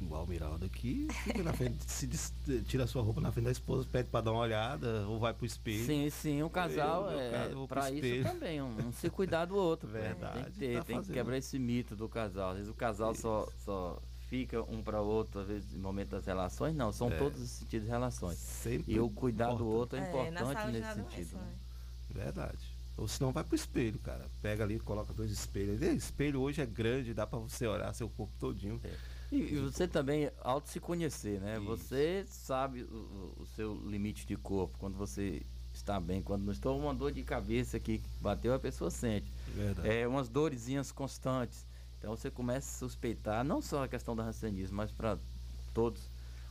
O 0.00 0.26
Miraldo 0.26 0.66
aqui, 0.66 1.06
fica 1.24 1.42
na 1.42 1.52
frente, 1.52 1.78
se 1.90 2.06
des- 2.06 2.32
tira 2.66 2.84
a 2.84 2.86
sua 2.86 3.02
roupa 3.02 3.20
na 3.20 3.30
frente 3.30 3.44
da 3.46 3.50
esposa, 3.52 3.86
pede 3.90 4.08
pra 4.08 4.20
dar 4.20 4.32
uma 4.32 4.40
olhada, 4.40 5.06
ou 5.06 5.18
vai 5.18 5.32
pro 5.32 5.46
espelho. 5.46 5.84
Sim, 5.86 6.10
sim, 6.10 6.42
um 6.42 6.48
casal 6.48 7.10
Eu, 7.10 7.18
é 7.64 7.66
para 7.68 7.90
isso 7.90 8.22
também, 8.28 8.60
um, 8.60 8.88
um 8.88 8.92
se 8.92 9.08
cuidar 9.08 9.44
do 9.44 9.54
outro. 9.56 9.88
né? 9.88 10.00
Verdade, 10.00 10.34
Tem 10.34 10.44
que 10.44 10.58
ter, 10.58 10.78
tá 10.78 10.84
tem 10.84 11.02
que 11.02 11.12
quebrar 11.12 11.36
esse 11.38 11.58
mito 11.58 11.94
do 11.94 12.08
casal. 12.08 12.50
Às 12.50 12.56
vezes 12.56 12.70
o 12.70 12.74
casal 12.74 13.14
só, 13.14 13.48
só 13.64 14.02
fica 14.28 14.60
um 14.62 14.82
para 14.82 15.00
outro, 15.00 15.40
às 15.40 15.46
vezes, 15.46 15.72
no 15.72 15.78
momento 15.80 16.08
das 16.10 16.26
relações, 16.26 16.74
não, 16.74 16.92
são 16.92 17.10
É. 17.10 17.16
todos 17.18 17.40
os 17.40 17.50
sentidos 17.50 17.84
de 17.86 17.90
relações. 17.90 18.38
Sempre 18.38 18.92
e 18.94 18.98
o 18.98 19.08
cuidar 19.08 19.54
do 19.54 19.66
outro 19.66 19.96
é, 19.98 20.02
É, 20.02 20.08
importante 20.08 20.66
nesse 20.72 20.80
nada 20.80 20.94
sentido. 21.10 21.36
né? 21.36 21.52
Verdade. 22.10 22.58
Ou 22.96 23.08
senão 23.08 23.32
vai 23.32 23.42
pro 23.42 23.54
espelho, 23.56 23.98
cara. 24.00 24.26
Pega 24.42 24.64
ali, 24.64 24.78
coloca 24.78 25.12
dois 25.14 25.30
espelhos. 25.30 25.80
E, 25.80 25.94
espelho 25.94 26.40
hoje 26.40 26.60
é 26.60 26.66
grande, 26.66 27.14
dá 27.14 27.26
pra 27.26 27.38
você 27.38 27.66
olhar 27.66 27.92
seu 27.94 28.08
corpo 28.08 28.32
todinho. 28.38 28.78
E, 28.84 28.88
e 29.36 29.58
você 29.60 29.88
também 29.88 30.30
auto 30.42 30.68
se 30.68 30.78
conhecer, 30.80 31.40
né? 31.40 31.58
Você 31.60 32.24
sabe 32.28 32.82
o, 32.82 33.34
o- 33.40 33.46
seu 33.56 33.74
limite 33.88 34.26
de 34.26 34.36
corpo, 34.36 34.76
quando 34.78 34.96
você 34.96 35.42
está 35.74 35.98
bem, 35.98 36.20
quando 36.22 36.42
não 36.44 36.52
estou, 36.52 36.78
uma 36.78 36.94
dor 36.94 37.12
de 37.12 37.22
cabeça 37.22 37.78
que 37.80 38.00
bateu, 38.20 38.52
a 38.54 38.58
pessoa 38.58 38.90
sente. 38.90 39.26
Verdade. 39.54 39.88
É, 39.88 40.06
umas 40.06 40.28
dorezinhas 40.28 40.92
constantes. 40.92 41.64
Então 41.98 42.14
você 42.16 42.30
começa 42.30 42.68
a 42.68 42.78
suspeitar, 42.78 43.44
não 43.44 43.62
só 43.62 43.84
a 43.84 43.88
questão 43.88 44.14
da 44.16 44.22
rancenismo, 44.24 44.76
mas 44.76 44.90
para 44.90 45.16
todos 45.72 46.02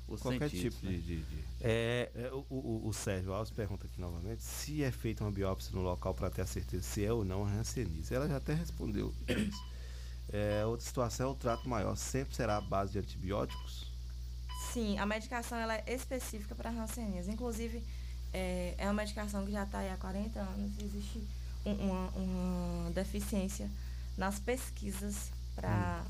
os 0.08 0.22
Qualquer 0.22 0.50
sentidos. 0.50 0.76
tipo 0.80 0.86
né? 0.88 0.92
de. 0.94 1.02
de- 1.02 1.22
de- 1.24 1.44
É, 1.62 2.10
É, 2.16 2.32
o, 2.34 2.46
o- 2.50 2.88
o 2.88 2.94
Sérgio 2.94 3.32
Alves 3.34 3.52
pergunta 3.52 3.86
aqui 3.86 4.02
novamente 4.02 4.42
se 4.42 4.82
é 4.84 4.92
feita 4.92 5.24
uma 5.24 5.32
biópsia 5.32 5.72
no 5.76 5.82
local 5.82 6.14
para 6.16 6.30
ter 6.30 6.42
a 6.42 6.46
certeza 6.48 6.84
se 6.84 7.06
é 7.06 7.14
ou 7.14 7.24
não 7.24 7.46
a 7.46 7.50
hanseníase. 7.52 8.14
Ela 8.14 8.28
já 8.28 8.38
até 8.38 8.54
respondeu 8.54 9.14
isso. 9.28 9.71
É, 10.34 10.66
outra 10.66 10.86
situação 10.86 11.28
é 11.28 11.32
o 11.32 11.36
trato 11.36 11.68
maior. 11.68 11.96
Sempre 11.96 12.36
será 12.36 12.58
a 12.58 12.62
base 12.62 12.94
de 12.94 13.00
antibióticos? 13.00 13.92
Sim, 14.72 14.98
a 14.98 15.06
medicação 15.06 15.58
ela 15.58 15.76
é 15.76 15.84
específica 15.94 16.56
para 16.56 16.70
hanseníase. 16.70 17.30
Inclusive, 17.30 17.84
é, 18.34 18.76
é 18.78 18.86
uma 18.86 18.94
medicação 18.94 19.46
que 19.46 19.52
já 19.52 19.64
está 19.64 19.80
aí 19.80 19.90
há 19.90 19.98
40 19.98 20.40
anos. 20.40 20.72
Existe 20.82 21.22
um- 21.66 21.74
uma, 21.74 22.10
uma 22.12 22.92
deficiência 22.92 23.70
nas 24.18 24.40
pesquisas 24.40 25.30
para 25.56 26.04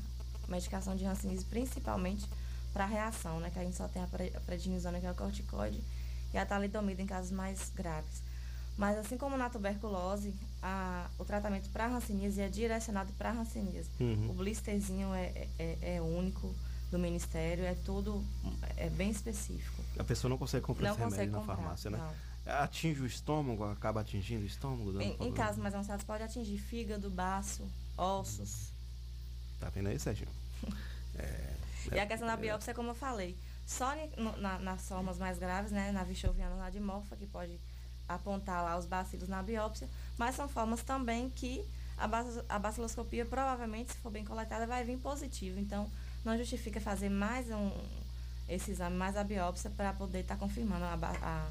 medicação 0.48 0.94
de 0.94 1.04
hanseníase, 1.04 1.44
principalmente 1.46 2.28
para 2.72 2.86
reação, 2.86 3.40
né? 3.40 3.50
Que 3.50 3.58
a 3.58 3.64
gente 3.64 3.76
só 3.76 3.88
tem 3.88 4.02
a 4.02 4.06
prednisona, 4.46 5.00
que 5.00 5.06
é 5.06 5.10
o 5.10 5.14
corticoide, 5.14 5.82
e 6.32 6.38
a 6.38 6.46
talidomida 6.46 7.02
em 7.02 7.06
casos 7.06 7.30
mais 7.32 7.70
graves. 7.74 8.22
Mas 8.82 8.98
assim 8.98 9.16
como 9.16 9.36
na 9.36 9.48
tuberculose, 9.48 10.34
a- 10.60 11.08
o 11.16 11.24
tratamento 11.24 11.70
para 11.70 11.86
hanseníase 11.86 12.40
é 12.40 12.48
direcionado 12.48 13.12
para 13.12 13.30
hanseníase. 13.30 13.88
Uhum. 14.00 14.30
O 14.30 14.32
blisterzinho 14.34 15.14
é, 15.14 15.46
é, 15.56 15.78
é 15.96 16.00
único 16.02 16.52
do 16.90 16.98
Ministério, 16.98 17.62
é 17.64 17.74
tudo 17.84 18.24
é 18.76 18.90
bem 18.90 19.08
específico. 19.10 19.80
A 19.96 20.02
pessoa 20.02 20.28
não 20.28 20.36
consegue 20.36 20.66
comprar 20.66 20.88
Não 20.88 20.96
esse 20.96 21.04
remédio 21.04 21.30
na 21.32 21.38
comprar, 21.38 21.54
farmácia, 21.56 21.90
né? 21.90 21.98
não. 21.98 22.54
Atinge 22.54 23.00
o 23.02 23.06
estômago, 23.06 23.62
acaba 23.62 24.00
atingindo 24.00 24.42
o 24.42 24.46
estômago? 24.46 25.00
Em, 25.00 25.16
em 25.28 25.32
casos 25.32 25.58
mais 25.62 25.72
avançados 25.76 26.04
pode 26.04 26.24
atingir 26.24 26.58
fígado, 26.58 27.08
baço, 27.08 27.62
ossos. 27.96 28.72
Tá 29.60 29.68
vendo 29.68 29.90
aí, 29.90 29.98
Sérgio? 30.00 30.26
É, 31.14 31.54
E 31.94 32.00
a 32.00 32.06
questão 32.06 32.26
da 32.26 32.36
biópsia, 32.36 32.72
como 32.74 32.88
eu 32.90 32.94
falei, 32.96 33.36
só 33.66 33.94
no- 34.16 34.36
na- 34.38 34.58
nas 34.58 34.88
formas 34.88 35.18
mais 35.18 35.38
graves, 35.38 35.70
né, 35.70 35.92
na 35.92 36.02
vichoviana 36.02 36.54
lá 36.56 36.68
de 36.70 36.80
morfa, 36.80 37.14
que 37.16 37.26
pode 37.26 37.60
apontar 38.14 38.62
lá 38.62 38.76
os 38.78 38.86
bacilos 38.86 39.28
na 39.28 39.42
biópsia, 39.42 39.88
mas 40.18 40.34
são 40.34 40.48
formas 40.48 40.82
também 40.82 41.30
que 41.30 41.64
a, 41.96 42.58
baciloscopia 42.58 43.24
provavelmente, 43.24 43.92
se 43.92 43.98
for 43.98 44.10
bem 44.10 44.24
coletada, 44.24 44.66
vai 44.66 44.84
vir 44.84 44.98
positivo. 44.98 45.58
Então, 45.60 45.88
não 46.24 46.36
justifica 46.36 46.80
fazer 46.80 47.08
mais 47.08 47.48
um, 47.50 47.70
esse 48.48 48.70
exame, 48.72 48.96
mais 48.96 49.16
a 49.16 49.22
biópsia, 49.24 49.70
para 49.70 49.92
poder 49.92 50.20
estar 50.20 50.36
confirmando. 50.36 50.84
A, 50.84 50.94
a- 51.22 51.50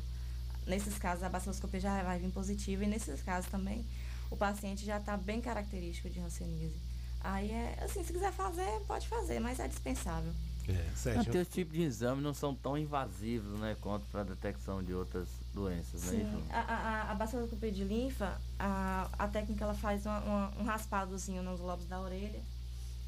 nesses 0.67 0.97
casos, 0.97 1.23
a 1.23 1.29
baciloscopia 1.29 1.79
já 1.79 2.03
vai 2.03 2.19
vir 2.19 2.31
positiva 2.31 2.83
e 2.83 2.87
nesses 2.87 3.21
casos 3.21 3.49
também, 3.49 3.85
o 4.29 4.35
paciente 4.37 4.85
já 4.85 4.97
está 4.97 5.17
bem 5.17 5.41
característico 5.41 6.09
de 6.09 6.19
hanseníase. 6.19 6.75
Aí, 7.23 7.51
é, 7.51 7.77
assim, 7.83 8.03
se 8.03 8.11
quiser 8.13 8.31
fazer, 8.31 8.79
pode 8.87 9.07
fazer, 9.07 9.39
mas 9.39 9.59
é 9.59 9.67
dispensável. 9.67 10.33
É, 10.67 10.85
Sérgio. 10.95 11.21
Até 11.29 11.41
os 11.41 11.47
tipos 11.47 11.73
de 11.73 11.81
exame 11.83 12.21
não 12.21 12.33
são 12.33 12.53
tão 12.55 12.77
invasivos, 12.77 13.59
né, 13.59 13.75
quanto 13.81 14.05
para 14.07 14.21
a 14.21 14.23
detecção 14.23 14.83
de 14.83 14.93
outras 14.93 15.27
doenças, 15.53 16.01
né? 16.03 16.09
Sim, 16.11 16.43
a, 16.49 16.59
a, 16.59 17.11
a 17.11 17.15
baciloscopia 17.15 17.71
de 17.71 17.83
linfa, 17.83 18.39
a, 18.59 19.07
a 19.19 19.27
técnica 19.27 19.63
ela 19.65 19.73
faz 19.73 20.05
uma- 20.05 20.19
uma- 20.19 20.51
um 20.59 20.63
raspadozinho 20.63 21.43
nos 21.43 21.59
lobos 21.59 21.85
da 21.87 21.99
orelha 21.99 22.41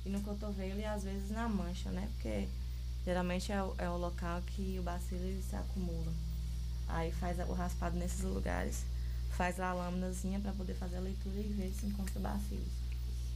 e 0.06 0.10
no 0.10 0.22
cotovelo 0.22 0.80
e 0.80 0.86
às 0.86 1.04
vezes 1.04 1.30
na 1.32 1.48
mancha, 1.48 1.90
né? 1.92 2.10
Porque 2.16 2.48
geralmente 3.06 3.52
é 3.52 3.64
o, 3.64 3.74
é 3.78 3.90
o 3.90 3.98
local 3.98 4.42
que 4.42 4.78
o 4.80 4.84
bacilo 4.84 5.42
se 5.42 5.56
acumula. 5.56 6.12
Aí 6.90 7.12
faz 7.14 7.40
o 7.48 7.54
raspado 7.54 7.98
nesses 7.98 8.22
lugares, 8.22 8.84
faz 9.38 9.60
a 9.60 9.74
lâminazinha 9.74 10.40
para 10.40 10.52
poder 10.52 10.76
fazer 10.76 10.98
a 10.98 11.02
leitura 11.02 11.40
e 11.40 11.54
ver 11.54 11.74
se 11.80 11.86
encontra 11.86 12.20
bacilos. 12.20 12.83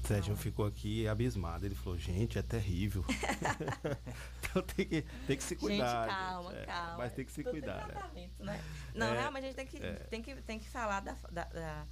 Sérgio 0.07 0.35
ficou 0.35 0.65
aqui 0.65 1.07
abismado. 1.07 1.65
Ele 1.65 1.75
falou, 1.75 1.97
gente, 1.97 2.37
é 2.37 2.41
terrível. 2.41 3.03
então 4.41 4.61
tem 4.63 4.85
que, 4.85 5.01
tem 5.27 5.37
que 5.37 5.43
se 5.43 5.55
cuidar. 5.55 6.07
gente, 6.07 6.15
calma, 6.15 6.51
gente. 6.51 6.61
É, 6.61 6.65
calma. 6.65 6.97
Mas 6.97 7.13
tem 7.13 7.25
que 7.25 7.31
se 7.31 7.43
Tudo 7.43 7.51
cuidar, 7.51 7.87
né? 7.87 8.29
né? 8.39 8.61
Não, 8.95 9.07
É, 9.07 9.19
realmente 9.19 9.43
a 9.43 9.47
gente 9.47 9.55
tem 9.55 9.65
que, 9.67 9.77
é. 9.77 9.93
tem 10.09 10.21
que, 10.21 10.35
tem 10.41 10.59
que 10.59 10.67
falar 10.69 11.01
da, 11.01 11.15
da- 11.31 11.43
da- 11.45 11.85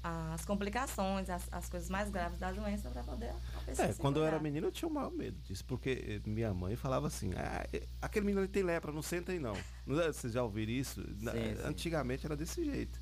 as 0.00 0.44
complicações, 0.44 1.28
as, 1.28 1.42
as 1.52 1.68
coisas 1.68 1.90
mais 1.90 2.08
graves 2.08 2.38
da 2.38 2.52
doença 2.52 2.88
para 2.88 3.02
poder 3.02 3.30
a 3.30 3.60
pessoa 3.66 3.88
É, 3.88 3.92
se 3.92 3.98
quando 3.98 4.18
eu 4.18 4.22
era 4.22 4.36
cuidar. 4.38 4.42
menino 4.44 4.68
eu 4.68 4.72
tinha 4.72 4.88
o 4.88 4.92
maior 4.92 5.10
medo 5.10 5.36
disso, 5.40 5.64
porque 5.66 6.20
eh, 6.24 6.28
minha 6.30 6.54
mãe 6.54 6.76
falava 6.76 7.08
assim, 7.08 7.32
ah, 7.36 7.66
eh, 7.72 7.82
aquele 8.00 8.24
menino 8.24 8.46
tem 8.46 8.62
lepra, 8.62 8.92
não 8.92 9.02
senta 9.02 9.32
aí 9.32 9.40
não. 9.40 9.56
Vocês 9.84 10.32
já 10.32 10.42
ouviram 10.42 10.72
isso? 10.72 11.04
Na- 11.20 11.32
Sim, 11.32 11.56
sim. 11.56 11.62
Antigamente 11.64 12.24
era 12.24 12.36
desse 12.36 12.64
jeito, 12.64 12.98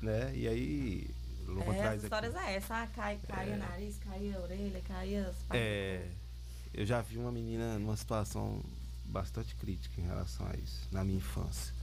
né? 0.00 0.34
E 0.34 0.48
aí, 0.48 1.10
logo 1.46 1.72
É, 1.72 1.88
as 1.88 2.02
histórias 2.02 2.34
aqui, 2.34 2.46
é 2.46 2.54
essa, 2.56 2.82
ah, 2.82 2.86
cai, 2.88 3.18
cai 3.28 3.50
É. 3.50 3.54
o 3.54 3.58
nariz, 3.58 3.98
cai 3.98 4.32
a 4.34 4.40
orelha, 4.40 4.80
cai 4.86 5.16
as 5.16 5.34
é, 5.50 6.08
eu 6.74 6.84
já 6.86 7.00
vi 7.02 7.18
uma 7.18 7.30
menina 7.32 7.78
numa 7.78 7.96
situação 7.96 8.62
bastante 9.04 9.54
crítica 9.56 10.00
em 10.00 10.04
relação 10.04 10.46
a 10.46 10.56
isso, 10.56 10.88
na 10.90 11.04
minha 11.04 11.18
infância. 11.18 11.74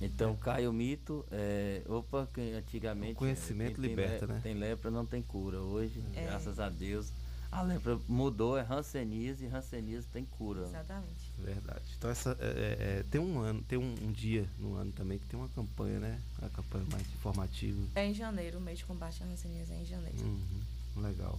Então 0.00 0.36
cai 0.36 0.66
o 0.66 0.72
mito, 0.72 1.24
é, 1.30 1.80
opa, 1.88 2.28
que 2.34 2.52
antigamente. 2.52 3.12
O 3.12 3.16
conhecimento 3.16 3.80
tem 3.80 3.88
liberta, 3.90 4.26
le- 4.26 4.32
né? 4.34 4.40
Tem 4.42 4.54
lepra, 4.54 4.90
não 4.90 5.06
tem 5.06 5.22
cura. 5.22 5.58
Hoje, 5.60 6.02
É. 6.14 6.24
graças 6.24 6.58
a 6.60 6.68
Deus, 6.68 7.10
a 7.50 7.62
lepra 7.62 7.98
mudou, 8.06 8.58
é 8.58 8.62
ranceníase 8.62 9.44
e 9.44 9.48
ranceníase 9.48 10.06
tem 10.08 10.24
cura. 10.24 10.62
Exatamente. 10.64 11.25
Verdade. 11.38 11.84
Então 11.96 12.10
essa 12.10 12.36
é, 12.40 12.46
é, 12.46 12.98
é, 12.98 13.04
tem 13.10 13.20
um 13.20 13.38
ano, 13.40 13.62
tem 13.62 13.78
um, 13.78 13.94
um 14.02 14.12
dia 14.12 14.48
no 14.58 14.74
ano 14.74 14.92
também 14.92 15.18
que 15.18 15.26
tem 15.26 15.38
uma 15.38 15.48
campanha, 15.50 16.00
né? 16.00 16.20
Uma 16.38 16.50
campanha 16.50 16.84
mais 16.90 17.06
informativa. 17.14 17.78
É 17.94 18.06
em 18.06 18.14
janeiro, 18.14 18.58
o 18.58 18.60
mês 18.60 18.78
de 18.78 18.84
combate 18.84 19.22
à 19.22 19.26
hanseníase 19.26 19.72
é 19.72 19.76
em 19.76 19.84
janeiro. 19.84 20.18
Uhum, 20.18 21.02
legal. 21.02 21.38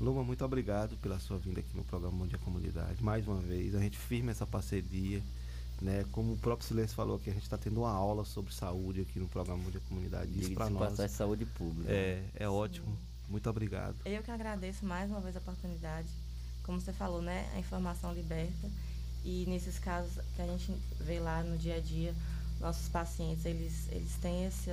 Luma, 0.00 0.22
muito 0.22 0.44
obrigado 0.44 0.96
pela 0.98 1.18
sua 1.18 1.38
vinda 1.38 1.60
aqui 1.60 1.74
no 1.74 1.82
programa 1.84 2.16
Bom 2.18 2.26
Dia 2.26 2.38
Comunidade. 2.38 3.02
Mais 3.02 3.26
uma 3.26 3.40
vez, 3.40 3.74
a 3.74 3.80
gente 3.80 3.96
firma 3.98 4.30
essa 4.30 4.46
parceria. 4.46 5.22
Né? 5.80 6.04
Como 6.12 6.32
o 6.32 6.36
próprio 6.38 6.66
Silêncio 6.66 6.94
falou 6.94 7.16
aqui, 7.16 7.30
a 7.30 7.32
gente 7.32 7.42
está 7.42 7.58
tendo 7.58 7.80
uma 7.80 7.90
aula 7.90 8.24
sobre 8.24 8.52
saúde 8.52 9.02
aqui 9.02 9.18
no 9.18 9.28
programa 9.28 9.62
Bom 9.62 9.70
Dia 9.70 9.80
Comunidade. 9.88 10.30
Isso 10.38 10.52
para 10.52 10.66
de 10.66 10.72
nós 10.72 10.90
passagem, 10.90 11.14
saúde 11.14 11.46
pública. 11.46 11.90
é, 11.90 12.22
é 12.34 12.48
ótimo. 12.48 12.96
Muito 13.28 13.48
obrigado. 13.50 13.96
Eu 14.04 14.22
que 14.22 14.30
agradeço 14.30 14.84
mais 14.84 15.10
uma 15.10 15.20
vez 15.20 15.34
a 15.34 15.38
oportunidade. 15.38 16.08
Como 16.62 16.80
você 16.80 16.92
falou, 16.92 17.22
né? 17.22 17.50
A 17.54 17.58
informação 17.58 18.12
liberta. 18.12 18.70
E 19.26 19.44
nesses 19.48 19.76
casos 19.76 20.12
que 20.36 20.40
a 20.40 20.46
gente 20.46 20.72
vê 21.00 21.18
lá 21.18 21.42
no 21.42 21.58
dia 21.58 21.74
a 21.74 21.80
dia, 21.80 22.14
nossos 22.60 22.88
pacientes, 22.88 23.44
eles, 23.44 23.88
eles 23.90 24.12
têm 24.22 24.46
esse, 24.46 24.70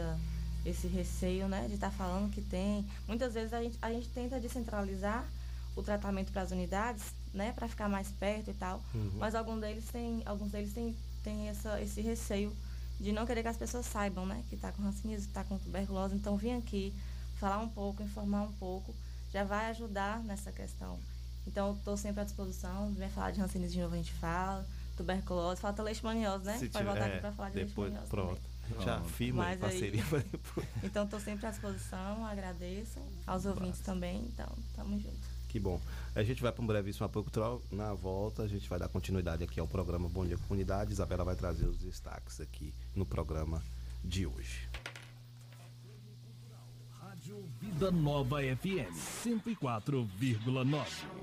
esse 0.64 0.86
receio, 0.86 1.48
né? 1.48 1.66
De 1.68 1.74
estar 1.74 1.90
falando 1.90 2.32
que 2.32 2.40
tem. 2.40 2.86
Muitas 3.08 3.34
vezes 3.34 3.52
a 3.52 3.64
gente, 3.64 3.80
a 3.82 3.92
gente 3.92 4.08
tenta 4.10 4.40
descentralizar 4.40 5.28
o 5.76 5.82
tratamento 5.82 6.32
para 6.32 6.44
as 6.44 6.52
unidades, 6.52 7.04
né? 7.34 7.52
Para 7.54 7.68
ficar 7.68 7.90
mais 7.90 8.10
perto 8.10 8.52
e 8.52 8.54
tal. 8.54 8.80
Uhum. 8.94 9.14
Mas 9.18 9.34
algum 9.34 9.60
deles 9.60 9.86
tem, 9.92 10.22
alguns 10.24 10.52
deles 10.52 10.72
têm, 10.72 10.96
têm 11.24 11.50
essa, 11.50 11.82
esse 11.82 12.00
receio 12.02 12.56
de 13.00 13.12
não 13.12 13.26
querer 13.26 13.42
que 13.42 13.48
as 13.48 13.58
pessoas 13.58 13.88
saibam, 13.88 14.24
né? 14.24 14.44
Que 14.50 14.56
está 14.56 14.72
com 14.72 14.84
hanseníase, 14.84 15.24
que 15.24 15.32
está 15.32 15.44
com 15.44 15.58
tuberculose. 15.58 16.14
Então, 16.14 16.38
vim 16.38 16.56
aqui 16.60 16.94
falar 17.40 17.58
um 17.58 17.70
pouco, 17.70 18.04
informar 18.04 18.44
um 18.44 18.52
pouco, 18.54 18.94
já 19.32 19.44
vai 19.44 19.72
ajudar 19.72 20.20
nessa 20.24 20.52
questão. 20.52 21.00
Então, 21.48 21.68
eu 21.70 21.74
estou 21.76 21.98
sempre 21.98 22.22
à 22.22 22.24
disposição. 22.24 22.92
Vem 22.94 23.10
falar 23.10 23.32
de 23.32 23.42
hanseníase 23.42 23.74
de 23.74 23.82
novo, 23.82 23.94
a 23.94 23.98
gente 23.98 24.14
fala. 24.14 24.66
Tuberculose, 24.96 25.60
falta 25.60 25.82
leishmaniose, 25.84 26.46
né? 26.46 26.54
Se 26.58 26.70
Pode 26.70 26.72
tiver- 26.72 26.84
voltar 26.86 27.06
aqui 27.06 27.16
é, 27.18 27.20
para 27.20 27.32
falar 27.32 27.50
de 27.50 27.56
depois, 27.56 27.92
leishmaniose 27.92 28.10
pronto. 28.10 28.36
também. 28.36 28.54
A 28.64 28.68
gente 28.76 28.86
já 28.86 29.02
firma 29.02 29.44
a 29.44 29.46
Mas 29.48 29.54
aí- 29.56 29.60
parceria 29.60 30.04
para 30.06 30.20
depois. 30.20 30.68
Então, 30.84 31.04
estou 31.06 31.20
sempre 31.20 31.46
à 31.48 31.50
disposição, 31.52 32.26
agradeço. 32.26 33.00
Aos 33.28 33.46
ouvintes 33.46 33.80
também, 33.82 34.22
então, 34.32 34.48
tamo 34.76 34.98
junto. 35.00 35.34
Que 35.50 35.60
bom. 35.60 35.80
A 36.16 36.24
gente 36.24 36.42
vai 36.42 36.52
para 36.52 36.64
um 36.64 36.68
brevíssimo 36.68 37.06
apoio 37.06 37.24
cultural. 37.24 37.62
Na 37.72 37.94
volta, 37.94 38.42
a 38.44 38.48
gente 38.48 38.68
vai 38.70 38.80
dar 38.80 38.88
continuidade 38.88 39.44
aqui 39.44 39.60
ao 39.60 39.68
programa 39.68 40.08
Bom 40.10 40.26
Dia 40.26 40.38
Comunidade. 40.38 40.92
Isabela 40.92 41.24
vai 41.24 41.36
trazer 41.36 41.66
os 41.66 41.78
destaques 41.78 42.40
aqui 42.40 42.74
no 42.96 43.06
programa 43.06 43.62
de 44.04 44.26
hoje. 44.26 44.68
Rádio 47.00 47.44
Vida 47.62 47.92
Nova 47.92 48.38
FM 48.42 48.90
104,9. 49.26 51.23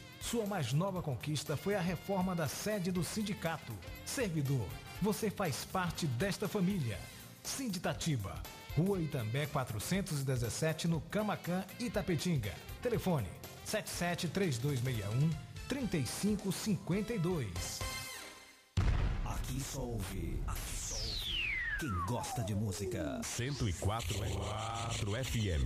Sua 0.21 0.45
mais 0.45 0.71
nova 0.71 1.01
conquista 1.01 1.57
foi 1.57 1.73
a 1.75 1.81
reforma 1.81 2.33
da 2.35 2.47
sede 2.47 2.91
do 2.91 3.03
sindicato. 3.03 3.73
Servidor, 4.05 4.67
você 5.01 5.31
faz 5.31 5.65
parte 5.65 6.05
desta 6.05 6.47
família. 6.47 6.99
Sinditatiba, 7.43 8.35
Rua 8.77 9.01
Itambé 9.01 9.47
417, 9.47 10.87
no 10.87 11.01
Camacan, 11.01 11.65
Itapetinga. 11.79 12.53
Telefone 12.81 13.27
773261 13.65 15.29
3552. 15.67 17.79
Aqui 19.25 19.59
só 19.59 19.81
ouve. 19.81 20.39
Aqui 20.45 20.77
só 20.77 20.95
ouve. 20.95 21.49
Quem 21.79 22.05
gosta 22.05 22.43
de 22.43 22.53
música. 22.53 23.19
104 23.23 24.23
é 24.23 24.29
4 24.29 25.11
FM. 25.25 25.65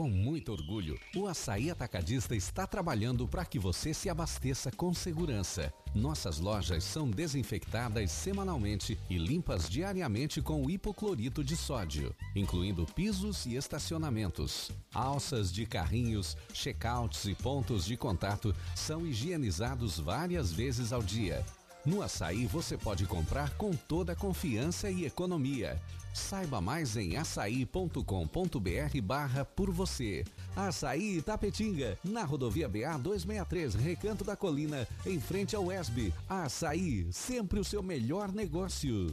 Com 0.00 0.08
muito 0.08 0.50
orgulho, 0.50 0.98
o 1.14 1.26
Açaí 1.26 1.70
Atacadista 1.70 2.34
está 2.34 2.66
trabalhando 2.66 3.28
para 3.28 3.44
que 3.44 3.58
você 3.58 3.92
se 3.92 4.08
abasteça 4.08 4.70
com 4.70 4.94
segurança. 4.94 5.70
Nossas 5.94 6.38
lojas 6.38 6.84
são 6.84 7.10
desinfectadas 7.10 8.10
semanalmente 8.10 8.98
e 9.10 9.18
limpas 9.18 9.68
diariamente 9.68 10.40
com 10.40 10.70
hipoclorito 10.70 11.44
de 11.44 11.54
sódio, 11.54 12.16
incluindo 12.34 12.86
pisos 12.86 13.44
e 13.44 13.56
estacionamentos. 13.56 14.70
Alças 14.94 15.52
de 15.52 15.66
carrinhos, 15.66 16.34
checkouts 16.54 17.26
e 17.26 17.34
pontos 17.34 17.84
de 17.84 17.94
contato 17.94 18.56
são 18.74 19.06
higienizados 19.06 19.98
várias 19.98 20.50
vezes 20.50 20.94
ao 20.94 21.02
dia. 21.02 21.44
No 21.84 22.00
açaí 22.00 22.46
você 22.46 22.78
pode 22.78 23.04
comprar 23.04 23.50
com 23.58 23.72
toda 23.72 24.16
confiança 24.16 24.90
e 24.90 25.04
economia. 25.04 25.78
Saiba 26.12 26.60
mais 26.60 26.96
em 26.96 27.16
açaí.com.br 27.16 29.00
barra 29.02 29.44
por 29.44 29.70
você. 29.70 30.24
Açaí 30.56 31.18
Itapetinga, 31.18 31.98
na 32.04 32.24
rodovia 32.24 32.68
BA 32.68 32.96
263, 32.98 33.74
Recanto 33.74 34.24
da 34.24 34.36
Colina, 34.36 34.86
em 35.06 35.20
frente 35.20 35.54
ao 35.54 35.70
ESB. 35.70 36.12
Açaí, 36.28 37.06
sempre 37.12 37.60
o 37.60 37.64
seu 37.64 37.82
melhor 37.82 38.32
negócio. 38.32 39.12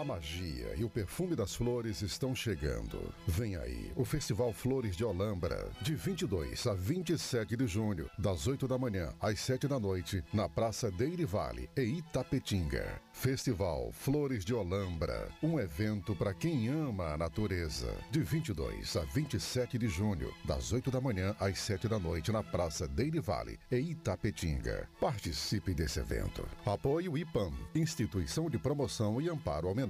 A 0.00 0.04
magia 0.04 0.74
e 0.78 0.82
o 0.82 0.88
perfume 0.88 1.36
das 1.36 1.54
flores 1.54 2.00
estão 2.00 2.34
chegando. 2.34 3.12
Vem 3.26 3.54
aí 3.56 3.92
o 3.94 4.02
Festival 4.02 4.50
Flores 4.50 4.96
de 4.96 5.04
Olambra, 5.04 5.70
de 5.82 5.94
22 5.94 6.66
a 6.66 6.72
27 6.72 7.54
de 7.54 7.66
junho, 7.66 8.08
das 8.18 8.46
8 8.46 8.66
da 8.66 8.78
manhã 8.78 9.12
às 9.20 9.38
7 9.40 9.68
da 9.68 9.78
noite, 9.78 10.24
na 10.32 10.48
Praça 10.48 10.90
Deire 10.90 11.26
Vale, 11.26 11.68
em 11.76 11.98
Itapetinga. 11.98 12.98
Festival 13.12 13.92
Flores 13.92 14.42
de 14.42 14.54
Olambra, 14.54 15.28
um 15.42 15.60
evento 15.60 16.16
para 16.16 16.32
quem 16.32 16.68
ama 16.68 17.12
a 17.12 17.18
natureza. 17.18 17.94
De 18.10 18.22
22 18.22 18.96
a 18.96 19.00
27 19.00 19.76
de 19.76 19.88
junho, 19.88 20.32
das 20.46 20.72
8 20.72 20.90
da 20.90 21.02
manhã 21.02 21.36
às 21.38 21.58
7 21.58 21.86
da 21.88 21.98
noite, 21.98 22.32
na 22.32 22.42
Praça 22.42 22.88
Deire 22.88 23.20
Vale, 23.20 23.58
em 23.70 23.90
Itapetinga. 23.90 24.88
Participe 24.98 25.74
desse 25.74 26.00
evento. 26.00 26.48
Apoio 26.64 27.18
IPAM, 27.18 27.52
Instituição 27.74 28.48
de 28.48 28.56
Promoção 28.56 29.20
e 29.20 29.28
Amparo 29.28 29.68
ao 29.68 29.74
Menor, 29.74 29.89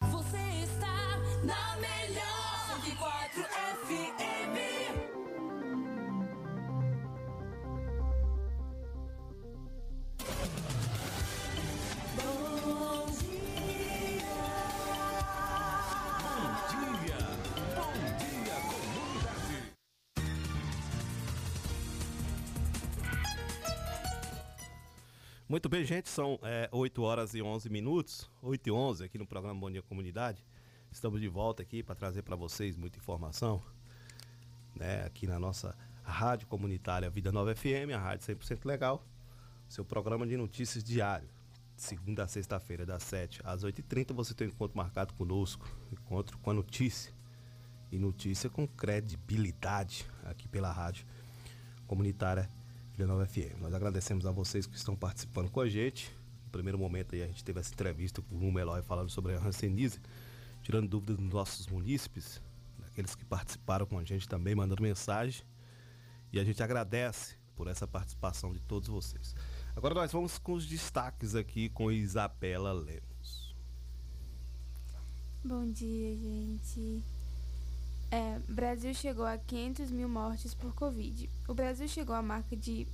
Você 0.00 0.38
está 0.62 1.18
na 1.42 1.76
melhor 1.76 2.80
104 2.84 3.42
FM. 3.42 4.18
Muito 25.48 25.66
bem, 25.66 25.82
gente, 25.82 26.10
são 26.10 26.38
é, 26.42 26.68
8 26.70 27.02
horas 27.02 27.32
e 27.32 27.40
11 27.40 27.70
minutos, 27.70 28.30
8 28.42 28.68
e 28.68 28.70
11 28.70 29.04
aqui 29.04 29.16
no 29.16 29.26
programa 29.26 29.58
Bom 29.58 29.70
Dia 29.70 29.80
Comunidade. 29.80 30.44
Estamos 30.92 31.22
de 31.22 31.26
volta 31.26 31.62
aqui 31.62 31.82
para 31.82 31.94
trazer 31.94 32.20
para 32.20 32.36
vocês 32.36 32.76
muita 32.76 32.98
informação, 32.98 33.62
né, 34.76 35.06
aqui 35.06 35.26
na 35.26 35.38
nossa 35.38 35.74
rádio 36.02 36.46
comunitária 36.48 37.08
Vida 37.08 37.32
Nova 37.32 37.54
FM, 37.54 37.94
a 37.94 37.98
rádio 37.98 38.26
100% 38.26 38.66
legal, 38.66 39.02
seu 39.66 39.86
programa 39.86 40.26
de 40.26 40.36
notícias 40.36 40.84
diário, 40.84 41.30
segunda 41.74 42.24
a 42.24 42.28
sexta-feira, 42.28 42.84
das 42.84 43.02
7 43.04 43.40
às 43.42 43.64
8h30, 43.64 44.12
você 44.12 44.34
tem 44.34 44.48
um 44.48 44.50
encontro 44.50 44.76
marcado 44.76 45.14
conosco, 45.14 45.66
encontro 45.90 46.36
com 46.40 46.50
a 46.50 46.54
notícia, 46.54 47.10
e 47.90 47.98
notícia 47.98 48.50
com 48.50 48.68
credibilidade 48.68 50.06
aqui 50.24 50.46
pela 50.46 50.70
rádio 50.70 51.06
comunitária 51.86 52.50
Nova 53.06 53.26
FM. 53.26 53.60
Nós 53.60 53.72
agradecemos 53.72 54.26
a 54.26 54.32
vocês 54.32 54.66
que 54.66 54.76
estão 54.76 54.96
participando 54.96 55.50
com 55.50 55.60
a 55.60 55.68
gente. 55.68 56.10
No 56.44 56.50
primeiro 56.50 56.78
momento 56.78 57.14
aí 57.14 57.22
a 57.22 57.26
gente 57.26 57.44
teve 57.44 57.60
essa 57.60 57.72
entrevista 57.72 58.20
com 58.22 58.34
o 58.34 58.38
Lume 58.38 58.60
Eloy 58.60 58.82
falando 58.82 59.10
sobre 59.10 59.34
a 59.34 59.38
Hanseníase, 59.38 60.00
tirando 60.62 60.88
dúvidas 60.88 61.16
dos 61.16 61.32
nossos 61.32 61.66
munícipes, 61.66 62.40
daqueles 62.78 63.14
que 63.14 63.24
participaram 63.24 63.86
com 63.86 63.98
a 63.98 64.04
gente 64.04 64.28
também, 64.28 64.54
mandando 64.54 64.82
mensagem. 64.82 65.42
E 66.32 66.40
a 66.40 66.44
gente 66.44 66.62
agradece 66.62 67.36
por 67.54 67.68
essa 67.68 67.86
participação 67.86 68.52
de 68.52 68.60
todos 68.60 68.88
vocês. 68.88 69.34
Agora 69.76 69.94
nós 69.94 70.10
vamos 70.10 70.38
com 70.38 70.54
os 70.54 70.66
destaques 70.66 71.34
aqui 71.34 71.68
com 71.68 71.92
Isabela 71.92 72.72
Lemos. 72.72 73.54
Bom 75.44 75.70
dia, 75.70 76.16
gente. 76.16 77.02
É, 78.10 78.38
Brasil 78.48 78.94
chegou 78.94 79.26
a 79.26 79.36
500 79.36 79.90
mil 79.90 80.08
mortes 80.08 80.54
por 80.54 80.74
Covid. 80.74 81.28
O 81.46 81.54
Brasil 81.54 81.86
chegou 81.86 82.14
à 82.14 82.22
marca 82.22 82.56
de, 82.56 82.86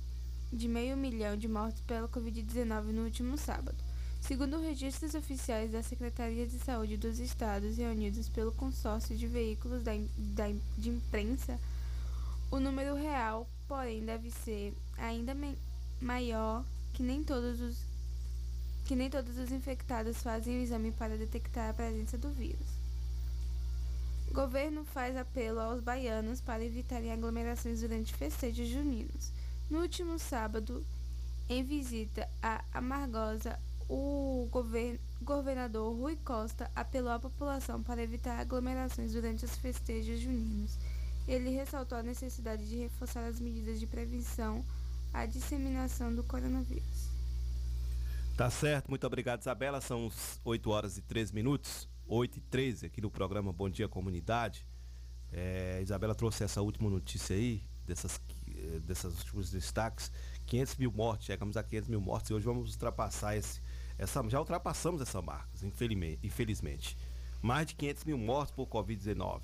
de 0.51 0.67
meio 0.67 0.97
milhão 0.97 1.37
de 1.37 1.47
mortes 1.47 1.81
pela 1.81 2.07
Covid-19 2.09 2.83
no 2.87 3.03
último 3.03 3.37
sábado. 3.37 3.77
Segundo 4.19 4.59
registros 4.59 5.13
oficiais 5.13 5.71
da 5.71 5.83
Secretaria 5.83 6.47
de 6.47 6.57
Saúde 6.59 6.97
dos 6.97 7.19
Estados 7.19 7.77
reunidos 7.77 8.27
pelo 8.27 8.51
consórcio 8.51 9.15
de 9.15 9.27
veículos 9.27 9.83
da, 9.83 9.91
da, 10.17 10.51
de 10.77 10.89
imprensa, 10.89 11.59
o 12.51 12.59
número 12.59 12.95
real, 12.95 13.47
porém, 13.67 14.03
deve 14.03 14.31
ser 14.31 14.73
ainda 14.97 15.35
maior 16.01 16.65
que 16.93 17.03
nem 17.03 17.23
todos 17.23 17.61
os 17.61 17.77
que 18.85 18.95
nem 18.95 19.09
todos 19.09 19.37
os 19.37 19.51
infectados 19.51 20.21
fazem 20.21 20.59
o 20.59 20.61
exame 20.61 20.91
para 20.91 21.17
detectar 21.17 21.69
a 21.69 21.73
presença 21.73 22.17
do 22.17 22.29
vírus. 22.29 22.74
Governo 24.31 24.83
faz 24.83 25.15
apelo 25.15 25.59
aos 25.59 25.79
baianos 25.81 26.41
para 26.41 26.63
evitarem 26.63 27.11
aglomerações 27.11 27.81
durante 27.81 28.13
festejos 28.13 28.67
juninos. 28.67 29.31
No 29.69 29.79
último 29.81 30.19
sábado, 30.19 30.85
em 31.47 31.63
visita 31.63 32.27
a 32.41 32.63
Amargosa, 32.73 33.57
o 33.87 34.47
govern- 34.51 34.99
governador 35.21 35.95
Rui 35.95 36.17
Costa 36.17 36.69
apelou 36.75 37.11
à 37.13 37.19
população 37.19 37.81
para 37.81 38.03
evitar 38.03 38.39
aglomerações 38.39 39.13
durante 39.13 39.45
os 39.45 39.55
festejos 39.55 40.19
juninos. 40.19 40.77
Ele 41.27 41.49
ressaltou 41.51 41.97
a 41.97 42.03
necessidade 42.03 42.67
de 42.67 42.75
reforçar 42.75 43.25
as 43.25 43.39
medidas 43.39 43.79
de 43.79 43.87
prevenção 43.87 44.63
à 45.13 45.25
disseminação 45.25 46.13
do 46.13 46.23
coronavírus. 46.23 47.09
Tá 48.35 48.49
certo, 48.49 48.89
muito 48.89 49.07
obrigado, 49.07 49.41
Isabela. 49.41 49.79
São 49.79 50.07
os 50.07 50.39
8 50.43 50.69
horas 50.69 50.97
e 50.97 51.01
13 51.01 51.33
minutos, 51.33 51.87
8 52.07 52.37
e 52.37 52.41
13 52.41 52.85
aqui 52.85 53.01
no 53.01 53.09
programa 53.09 53.51
Bom 53.51 53.69
Dia 53.69 53.87
Comunidade. 53.87 54.65
É, 55.31 55.79
Isabela 55.81 56.13
trouxe 56.13 56.43
essa 56.43 56.61
última 56.61 56.89
notícia 56.89 57.35
aí, 57.35 57.63
dessas, 57.85 58.21
eh, 58.47 58.79
dessas 58.79 59.17
últimos 59.19 59.49
destaques. 59.49 60.11
500 60.45 60.75
mil 60.77 60.91
mortes, 60.91 61.25
chegamos 61.25 61.57
a 61.57 61.63
500 61.63 61.89
mil 61.89 62.01
mortes 62.01 62.29
e 62.29 62.33
hoje 62.33 62.45
vamos 62.45 62.71
ultrapassar 62.71 63.35
esse, 63.35 63.59
essa, 63.97 64.23
já 64.29 64.39
ultrapassamos 64.39 65.01
essa 65.01 65.21
marca, 65.21 65.49
infelizmente, 65.63 66.19
infelizmente. 66.23 66.97
Mais 67.41 67.67
de 67.67 67.75
500 67.75 68.03
mil 68.05 68.17
mortes 68.17 68.53
por 68.53 68.67
Covid-19. 68.67 69.41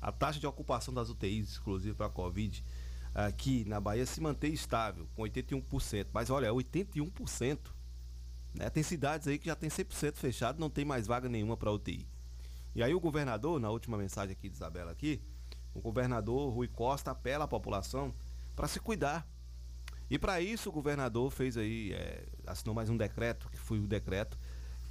A 0.00 0.10
taxa 0.10 0.40
de 0.40 0.46
ocupação 0.46 0.92
das 0.92 1.08
UTIs 1.08 1.50
exclusiva 1.50 1.94
para 1.94 2.06
a 2.06 2.10
Covid 2.10 2.64
aqui 3.14 3.64
na 3.66 3.80
Bahia 3.80 4.04
se 4.06 4.20
mantém 4.20 4.52
estável, 4.52 5.06
com 5.14 5.22
81%. 5.22 6.08
Mas 6.12 6.30
olha, 6.30 6.46
é 6.46 6.50
81%. 6.50 7.58
Né? 8.54 8.68
Tem 8.70 8.82
cidades 8.82 9.26
aí 9.26 9.38
que 9.38 9.46
já 9.46 9.56
tem 9.56 9.68
100% 9.68 10.16
fechado, 10.16 10.60
não 10.60 10.70
tem 10.70 10.84
mais 10.84 11.06
vaga 11.06 11.28
nenhuma 11.28 11.56
para 11.56 11.70
UTI. 11.70 12.06
E 12.74 12.82
aí 12.82 12.94
o 12.94 13.00
governador, 13.00 13.60
na 13.60 13.70
última 13.70 13.98
mensagem 13.98 14.32
aqui 14.32 14.48
de 14.48 14.56
Isabela 14.56 14.92
aqui, 14.92 15.20
o 15.74 15.80
governador 15.80 16.52
Rui 16.52 16.68
Costa 16.68 17.10
apela 17.10 17.44
à 17.44 17.48
população 17.48 18.14
para 18.54 18.68
se 18.68 18.80
cuidar. 18.80 19.26
E 20.10 20.18
para 20.18 20.40
isso 20.40 20.68
o 20.68 20.72
governador 20.72 21.30
fez 21.30 21.56
aí, 21.56 21.92
é, 21.92 22.26
assinou 22.46 22.74
mais 22.74 22.90
um 22.90 22.96
decreto, 22.96 23.48
que 23.48 23.58
foi 23.58 23.78
o 23.78 23.86
decreto, 23.86 24.38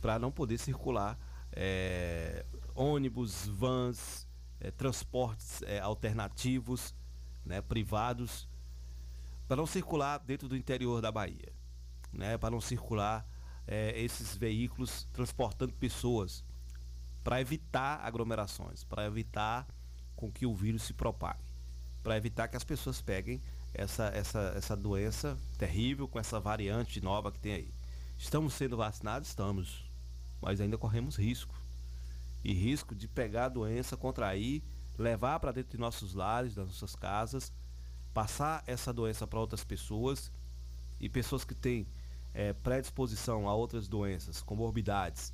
para 0.01 0.17
não 0.17 0.31
poder 0.31 0.57
circular 0.57 1.17
é, 1.51 2.45
ônibus, 2.73 3.47
vans, 3.47 4.27
é, 4.59 4.71
transportes 4.71 5.61
é, 5.63 5.79
alternativos, 5.79 6.95
né, 7.45 7.61
privados, 7.61 8.49
para 9.47 9.57
não 9.57 9.65
circular 9.65 10.19
dentro 10.19 10.47
do 10.47 10.55
interior 10.55 11.01
da 11.01 11.11
Bahia, 11.11 11.51
né, 12.11 12.37
para 12.37 12.51
não 12.51 12.61
circular 12.61 13.27
é, 13.67 13.99
esses 14.01 14.35
veículos 14.35 15.07
transportando 15.13 15.73
pessoas, 15.73 16.43
para 17.23 17.39
evitar 17.39 17.99
aglomerações, 18.03 18.83
para 18.83 19.05
evitar 19.05 19.67
com 20.15 20.31
que 20.31 20.45
o 20.45 20.55
vírus 20.55 20.83
se 20.83 20.93
propague, 20.93 21.43
para 22.03 22.17
evitar 22.17 22.47
que 22.47 22.57
as 22.57 22.63
pessoas 22.63 23.01
peguem 23.01 23.41
essa, 23.73 24.05
essa, 24.07 24.53
essa 24.55 24.75
doença 24.75 25.37
terrível 25.57 26.07
com 26.07 26.19
essa 26.19 26.39
variante 26.39 26.99
nova 27.01 27.31
que 27.31 27.39
tem 27.39 27.53
aí. 27.53 27.73
Estamos 28.17 28.53
sendo 28.53 28.77
vacinados? 28.77 29.29
Estamos. 29.29 29.89
mas 30.41 30.59
ainda 30.59 30.77
corremos 30.77 31.15
risco. 31.15 31.55
E 32.43 32.53
risco 32.53 32.95
de 32.95 33.07
pegar 33.07 33.45
a 33.45 33.49
doença, 33.49 33.95
contrair, 33.95 34.63
levar 34.97 35.39
para 35.39 35.51
dentro 35.51 35.71
de 35.71 35.77
nossos 35.77 36.13
lares, 36.13 36.55
das 36.55 36.67
nossas 36.67 36.95
casas, 36.95 37.51
passar 38.13 38.63
essa 38.65 38.91
doença 38.91 39.25
para 39.27 39.39
outras 39.39 39.63
pessoas 39.63 40.31
e 40.99 41.07
pessoas 41.07 41.43
que 41.43 41.55
têm 41.55 41.87
é, 42.33 42.53
predisposição 42.53 43.47
a 43.47 43.53
outras 43.53 43.87
doenças, 43.87 44.41
comorbidades, 44.41 45.33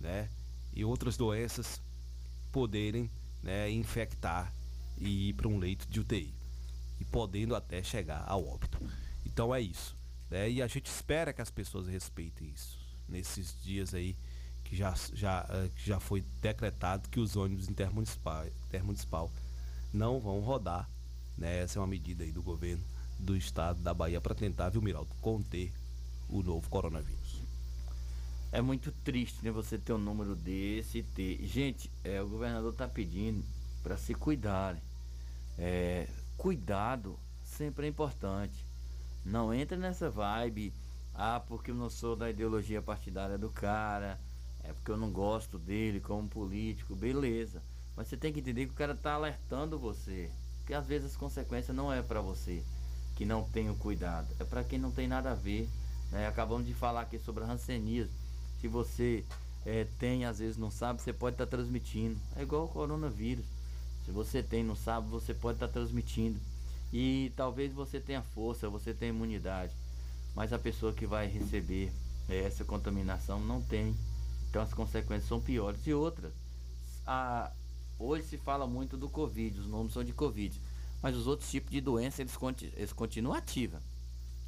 né? 0.00 0.28
E 0.74 0.84
outras 0.84 1.16
doenças 1.16 1.80
poderem 2.52 3.10
né, 3.42 3.70
infectar 3.70 4.52
e 4.98 5.28
ir 5.28 5.32
para 5.34 5.48
um 5.48 5.58
leito 5.58 5.86
de 5.88 6.00
UTI 6.00 6.34
e 7.00 7.04
podendo 7.04 7.54
até 7.54 7.82
chegar 7.82 8.24
ao 8.26 8.46
óbito. 8.46 8.78
Então 9.24 9.54
é 9.54 9.60
isso. 9.60 9.96
Né? 10.30 10.50
E 10.50 10.62
a 10.62 10.66
gente 10.66 10.86
espera 10.86 11.32
que 11.32 11.42
as 11.42 11.50
pessoas 11.50 11.86
respeitem 11.86 12.50
isso 12.54 12.78
nesses 13.08 13.54
dias 13.62 13.94
aí 13.94 14.16
que 14.64 14.76
já, 14.76 14.92
já, 15.12 15.46
eh, 15.48 15.70
já 15.76 16.00
foi 16.00 16.24
decretado 16.42 17.08
que 17.08 17.20
os 17.20 17.36
ônibus 17.36 17.68
intermunicipal, 17.68 18.44
intermunicipal 18.68 19.30
não 19.92 20.18
vão 20.18 20.40
rodar. 20.40 20.88
Né? 21.38 21.62
Essa 21.62 21.78
é 21.78 21.80
uma 21.80 21.86
medida 21.86 22.24
aí 22.24 22.32
do 22.32 22.42
governo 22.42 22.82
do 23.18 23.36
estado 23.36 23.80
da 23.80 23.94
Bahia 23.94 24.20
para 24.20 24.34
tentar, 24.34 24.70
viu, 24.70 24.82
Miraldo, 24.82 25.14
conter 25.20 25.72
o 26.28 26.42
novo 26.42 26.68
coronavírus. 26.68 27.42
É 28.52 28.60
muito 28.60 28.92
triste, 29.04 29.44
né? 29.44 29.50
Você 29.50 29.76
ter 29.76 29.92
um 29.92 29.98
número 29.98 30.34
desse 30.34 31.02
ter. 31.02 31.44
Gente, 31.44 31.90
é, 32.02 32.22
o 32.22 32.28
governador 32.28 32.72
tá 32.72 32.88
pedindo 32.88 33.44
para 33.82 33.96
se 33.96 34.14
cuidarem. 34.14 34.80
É, 35.58 36.08
cuidado 36.36 37.18
sempre 37.44 37.86
é 37.86 37.88
importante. 37.88 38.64
Não 39.24 39.52
entra 39.52 39.76
nessa 39.76 40.08
vibe, 40.08 40.72
ah, 41.14 41.40
porque 41.40 41.70
eu 41.70 41.74
não 41.74 41.90
sou 41.90 42.14
da 42.14 42.30
ideologia 42.30 42.80
partidária 42.80 43.36
do 43.36 43.50
cara, 43.50 44.20
é 44.62 44.72
porque 44.72 44.90
eu 44.90 44.96
não 44.96 45.10
gosto 45.10 45.58
dele 45.58 46.00
como 46.00 46.28
político, 46.28 46.94
beleza. 46.94 47.62
Mas 47.96 48.08
você 48.08 48.16
tem 48.16 48.32
que 48.32 48.40
entender 48.40 48.66
que 48.66 48.72
o 48.72 48.76
cara 48.76 48.94
tá 48.94 49.14
alertando 49.14 49.78
você, 49.78 50.30
que 50.66 50.74
às 50.74 50.86
vezes 50.86 51.12
as 51.12 51.16
consequências 51.16 51.74
não 51.76 51.92
é 51.92 52.02
para 52.02 52.20
você 52.20 52.62
que 53.16 53.24
não 53.24 53.44
tem 53.44 53.70
o 53.70 53.74
cuidado, 53.74 54.28
é 54.38 54.44
para 54.44 54.62
quem 54.62 54.78
não 54.78 54.90
tem 54.90 55.08
nada 55.08 55.32
a 55.32 55.34
ver. 55.34 55.68
Né? 56.10 56.26
Acabamos 56.26 56.66
de 56.66 56.74
falar 56.74 57.02
aqui 57.02 57.18
sobre 57.18 57.44
a 57.44 57.46
rancenismo. 57.46 58.12
Se 58.60 58.68
você 58.68 59.24
é, 59.64 59.86
tem, 59.98 60.24
às 60.24 60.38
vezes 60.38 60.56
não 60.56 60.70
sabe, 60.70 61.02
você 61.02 61.12
pode 61.12 61.34
estar 61.34 61.46
tá 61.46 61.50
transmitindo. 61.50 62.18
É 62.36 62.42
igual 62.42 62.64
o 62.64 62.68
coronavírus. 62.68 63.44
Se 64.04 64.10
você 64.10 64.42
tem 64.42 64.62
não 64.62 64.76
sabe, 64.76 65.08
você 65.08 65.34
pode 65.34 65.56
estar 65.56 65.66
tá 65.66 65.72
transmitindo. 65.72 66.38
E 66.92 67.32
talvez 67.36 67.72
você 67.72 68.00
tenha 68.00 68.22
força, 68.22 68.68
você 68.68 68.94
tenha 68.94 69.10
imunidade. 69.10 69.72
Mas 70.34 70.52
a 70.52 70.58
pessoa 70.58 70.92
que 70.92 71.06
vai 71.06 71.26
receber 71.26 71.92
é, 72.28 72.44
essa 72.44 72.64
contaminação 72.64 73.40
não 73.40 73.60
tem. 73.60 73.94
Então 74.48 74.62
as 74.62 74.72
consequências 74.72 75.28
são 75.28 75.40
piores. 75.40 75.86
E 75.86 75.92
outra, 75.92 76.30
a, 77.06 77.50
hoje 77.98 78.26
se 78.26 78.38
fala 78.38 78.66
muito 78.66 78.96
do 78.96 79.08
Covid, 79.08 79.58
os 79.58 79.66
nomes 79.66 79.92
são 79.92 80.04
de 80.04 80.12
Covid 80.12 80.60
mas 81.02 81.16
os 81.16 81.26
outros 81.26 81.50
tipos 81.50 81.70
de 81.70 81.80
doença 81.80 82.22
eles, 82.22 82.36
eles 82.74 82.92
continuam 82.92 83.36
ativos, 83.36 83.80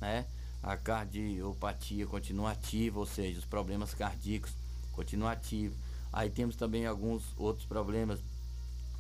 né? 0.01 0.26
A 0.62 0.76
cardiopatia 0.76 2.06
continua 2.06 2.52
ativa, 2.52 2.98
ou 2.98 3.06
seja, 3.06 3.39
os 3.39 3.44
problemas 3.44 3.94
cardíacos 3.94 4.52
continuam 4.93 5.30
ativos. 5.30 5.76
Aí 6.12 6.28
temos 6.30 6.56
também 6.56 6.86
alguns 6.86 7.22
outros 7.36 7.66
problemas 7.66 8.20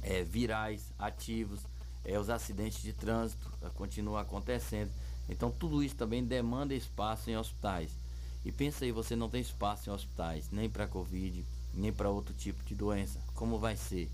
é, 0.02 0.22
virais 0.22 0.92
ativos, 0.98 1.60
é, 2.04 2.18
os 2.18 2.30
acidentes 2.30 2.82
de 2.82 2.92
trânsito 2.92 3.52
é, 3.62 3.68
continuam 3.70 4.16
acontecendo. 4.16 4.90
Então 5.28 5.50
tudo 5.50 5.82
isso 5.82 5.96
também 5.96 6.24
demanda 6.24 6.74
espaço 6.74 7.30
em 7.30 7.36
hospitais. 7.36 7.90
E 8.44 8.52
pensa 8.52 8.84
aí, 8.84 8.92
você 8.92 9.16
não 9.16 9.28
tem 9.28 9.40
espaço 9.40 9.90
em 9.90 9.92
hospitais, 9.92 10.50
nem 10.50 10.70
para 10.70 10.86
Covid, 10.86 11.44
nem 11.74 11.92
para 11.92 12.08
outro 12.08 12.34
tipo 12.34 12.62
de 12.64 12.74
doença. 12.74 13.20
Como 13.34 13.58
vai 13.58 13.76
ser? 13.76 14.10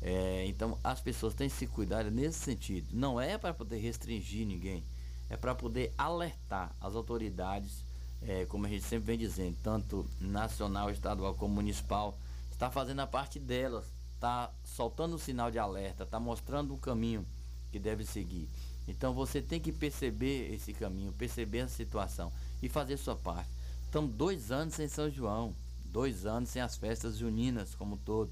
É, 0.00 0.44
então 0.46 0.78
as 0.82 1.00
pessoas 1.00 1.34
têm 1.34 1.48
que 1.48 1.56
se 1.56 1.66
cuidar 1.66 2.04
nesse 2.04 2.38
sentido. 2.38 2.88
Não 2.92 3.20
é 3.20 3.36
para 3.36 3.54
poder 3.54 3.78
restringir 3.78 4.46
ninguém, 4.46 4.82
é 5.30 5.36
para 5.36 5.54
poder 5.54 5.92
alertar 5.96 6.74
as 6.80 6.94
autoridades, 6.94 7.84
é, 8.22 8.44
como 8.46 8.66
a 8.66 8.68
gente 8.68 8.84
sempre 8.84 9.06
vem 9.06 9.18
dizendo, 9.18 9.56
tanto 9.62 10.06
nacional, 10.20 10.90
estadual 10.90 11.34
como 11.34 11.54
municipal, 11.54 12.18
está 12.50 12.70
fazendo 12.70 13.00
a 13.00 13.06
parte 13.06 13.38
delas, 13.38 13.84
está 14.14 14.50
soltando 14.64 15.16
o 15.16 15.18
sinal 15.18 15.50
de 15.50 15.58
alerta, 15.58 16.02
está 16.02 16.18
mostrando 16.18 16.74
o 16.74 16.78
caminho 16.78 17.24
que 17.70 17.78
deve 17.78 18.04
seguir. 18.04 18.48
Então 18.86 19.12
você 19.12 19.40
tem 19.42 19.60
que 19.60 19.70
perceber 19.70 20.52
esse 20.52 20.72
caminho, 20.72 21.12
perceber 21.12 21.60
a 21.60 21.68
situação 21.68 22.32
e 22.62 22.68
fazer 22.68 22.96
sua 22.96 23.14
parte. 23.14 23.50
Estamos 23.84 24.14
dois 24.14 24.50
anos 24.50 24.74
sem 24.74 24.88
São 24.88 25.10
João, 25.10 25.54
dois 25.84 26.26
anos 26.26 26.48
sem 26.48 26.60
as 26.60 26.76
festas 26.76 27.16
juninas 27.16 27.74
como 27.74 27.94
um 27.94 27.98
todo 27.98 28.30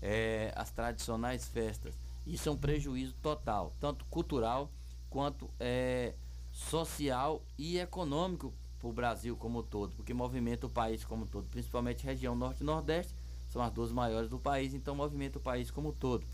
é, 0.00 0.52
as 0.56 0.70
tradicionais 0.70 1.46
festas. 1.48 1.94
Isso 2.26 2.48
é 2.48 2.52
um 2.52 2.56
prejuízo 2.56 3.14
total, 3.22 3.72
tanto 3.80 4.04
cultural 4.06 4.70
quanto 5.08 5.48
é, 5.58 6.14
social 6.58 7.40
e 7.56 7.78
econômico 7.78 8.52
para 8.80 8.88
o 8.88 8.92
Brasil 8.92 9.36
como 9.36 9.62
todo, 9.62 9.94
porque 9.94 10.12
movimenta 10.12 10.66
o 10.66 10.70
país 10.70 11.04
como 11.04 11.24
todo, 11.24 11.48
principalmente 11.48 12.04
região 12.04 12.34
norte 12.34 12.62
e 12.62 12.66
nordeste, 12.66 13.14
são 13.48 13.62
as 13.62 13.72
duas 13.72 13.92
maiores 13.92 14.28
do 14.28 14.38
país, 14.38 14.74
então 14.74 14.94
movimenta 14.94 15.38
o 15.38 15.40
país 15.40 15.70
como 15.70 15.92
todo. 15.92 16.26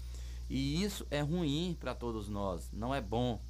E 0.48 0.82
isso 0.82 1.06
é 1.10 1.20
ruim 1.20 1.76
para 1.78 1.94
todos 1.94 2.28
nós, 2.28 2.70
não 2.72 2.94
é 2.94 3.00
bom 3.00 3.40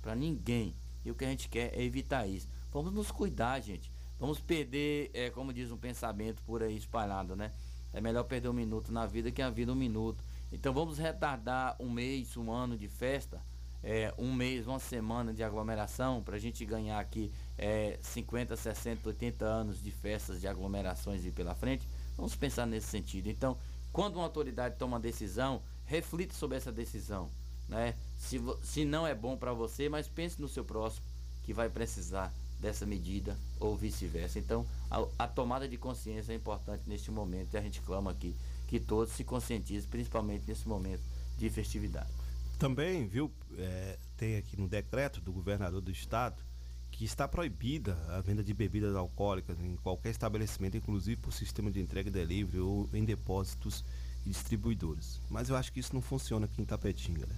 para 0.00 0.14
ninguém. 0.14 0.74
E 1.04 1.10
o 1.10 1.14
que 1.14 1.26
a 1.26 1.28
gente 1.28 1.48
quer 1.48 1.78
é 1.78 1.82
evitar 1.82 2.26
isso. 2.26 2.48
Vamos 2.72 2.92
nos 2.92 3.10
cuidar, 3.10 3.60
gente. 3.60 3.92
Vamos 4.18 4.40
perder, 4.40 5.10
é, 5.12 5.28
como 5.28 5.52
diz 5.52 5.70
um 5.70 5.76
pensamento 5.76 6.42
por 6.42 6.62
aí 6.62 6.76
espalhado, 6.76 7.36
né? 7.36 7.52
É 7.92 8.00
melhor 8.00 8.24
perder 8.24 8.48
um 8.48 8.54
minuto 8.54 8.90
na 8.90 9.04
vida 9.04 9.30
que 9.30 9.42
a 9.42 9.50
vida 9.50 9.70
um 9.70 9.76
minuto. 9.76 10.24
Então 10.50 10.72
vamos 10.72 10.96
retardar 10.96 11.76
um 11.78 11.90
mês, 11.90 12.36
um 12.36 12.50
ano 12.50 12.76
de 12.78 12.88
festa, 12.88 13.40
é, 13.84 14.12
um 14.16 14.32
mês, 14.32 14.66
uma 14.66 14.78
semana 14.78 15.32
de 15.32 15.42
aglomeração, 15.42 16.22
para 16.22 16.36
a 16.36 16.38
gente 16.38 16.64
ganhar 16.64 16.98
aqui 16.98 17.30
é, 17.58 17.98
50, 18.00 18.56
60, 18.56 19.08
80 19.10 19.44
anos 19.44 19.82
de 19.82 19.90
festas, 19.90 20.40
de 20.40 20.48
aglomerações 20.48 21.24
e 21.26 21.30
pela 21.30 21.54
frente. 21.54 21.86
Vamos 22.16 22.34
pensar 22.34 22.66
nesse 22.66 22.86
sentido. 22.86 23.28
Então, 23.28 23.58
quando 23.92 24.16
uma 24.16 24.24
autoridade 24.24 24.76
toma 24.78 24.94
uma 24.94 25.00
decisão, 25.00 25.62
reflita 25.84 26.34
sobre 26.34 26.56
essa 26.56 26.72
decisão. 26.72 27.28
Né? 27.68 27.94
Se, 28.18 28.40
se 28.62 28.84
não 28.86 29.06
é 29.06 29.14
bom 29.14 29.36
para 29.36 29.52
você, 29.52 29.88
mas 29.88 30.08
pense 30.08 30.40
no 30.40 30.48
seu 30.48 30.64
próximo 30.64 31.04
que 31.44 31.52
vai 31.52 31.68
precisar 31.68 32.32
dessa 32.58 32.86
medida 32.86 33.36
ou 33.60 33.76
vice-versa. 33.76 34.38
Então, 34.38 34.66
a, 34.90 35.04
a, 35.18 35.28
tomada 35.28 35.68
de 35.68 35.76
consciência 35.76 36.32
é 36.32 36.36
importante 36.36 36.84
neste 36.86 37.10
momento 37.10 37.52
e 37.52 37.58
a 37.58 37.60
gente 37.60 37.82
clama 37.82 38.10
aqui 38.10 38.34
que 38.66 38.80
todos 38.80 39.12
se 39.12 39.22
conscientizem, 39.24 39.90
principalmente 39.90 40.44
nesse 40.48 40.66
momento 40.66 41.02
de 41.36 41.50
festividade. 41.50 42.23
Também, 42.58 43.06
viu, 43.06 43.30
é, 43.58 43.98
tem 44.16 44.36
aqui 44.36 44.56
no 44.56 44.68
decreto 44.68 45.20
do 45.20 45.32
governador 45.32 45.80
do 45.80 45.90
estado 45.90 46.42
que 46.90 47.04
está 47.04 47.26
proibida 47.26 47.98
a 48.10 48.20
venda 48.20 48.42
de 48.44 48.54
bebidas 48.54 48.94
alcoólicas 48.94 49.60
em 49.60 49.76
qualquer 49.76 50.10
estabelecimento, 50.10 50.76
inclusive 50.76 51.20
por 51.20 51.32
sistema 51.32 51.70
de 51.70 51.80
entrega 51.80 52.10
delivery 52.10 52.60
ou 52.60 52.88
em 52.92 53.04
depósitos 53.04 53.84
e 54.24 54.28
distribuidores. 54.28 55.20
Mas 55.28 55.48
eu 55.48 55.56
acho 55.56 55.72
que 55.72 55.80
isso 55.80 55.92
não 55.92 56.00
funciona 56.00 56.46
aqui 56.46 56.62
em 56.62 56.64
Tapetinga, 56.64 57.26
né? 57.26 57.36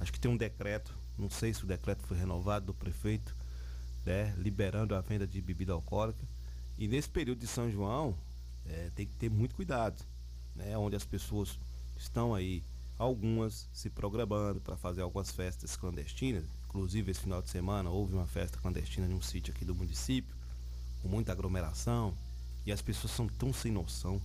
Acho 0.00 0.10
que 0.10 0.18
tem 0.18 0.30
um 0.30 0.36
decreto, 0.36 0.92
não 1.18 1.28
sei 1.28 1.52
se 1.52 1.64
o 1.64 1.66
decreto 1.66 2.02
foi 2.06 2.16
renovado 2.16 2.66
do 2.66 2.74
prefeito, 2.74 3.36
né, 4.04 4.34
liberando 4.36 4.94
a 4.94 5.00
venda 5.00 5.26
de 5.26 5.40
bebida 5.40 5.72
alcoólica. 5.72 6.26
E 6.78 6.88
nesse 6.88 7.08
período 7.08 7.38
de 7.38 7.46
São 7.46 7.70
João, 7.70 8.16
é, 8.66 8.90
tem 8.94 9.06
que 9.06 9.14
ter 9.14 9.30
muito 9.30 9.54
cuidado, 9.54 10.02
né, 10.56 10.76
onde 10.76 10.96
as 10.96 11.04
pessoas 11.04 11.58
estão 11.96 12.34
aí, 12.34 12.64
algumas 13.02 13.68
se 13.72 13.90
programando 13.90 14.60
para 14.60 14.76
fazer 14.76 15.02
algumas 15.02 15.30
festas 15.30 15.76
clandestinas. 15.76 16.44
Inclusive, 16.68 17.10
esse 17.10 17.20
final 17.20 17.42
de 17.42 17.50
semana 17.50 17.90
houve 17.90 18.14
uma 18.14 18.26
festa 18.26 18.58
clandestina 18.58 19.06
em 19.06 19.14
um 19.14 19.20
sítio 19.20 19.52
aqui 19.52 19.64
do 19.64 19.74
município, 19.74 20.34
com 21.02 21.08
muita 21.08 21.32
aglomeração, 21.32 22.14
e 22.64 22.70
as 22.70 22.80
pessoas 22.80 23.12
são 23.12 23.26
tão 23.26 23.52
sem 23.52 23.72
noção 23.72 24.22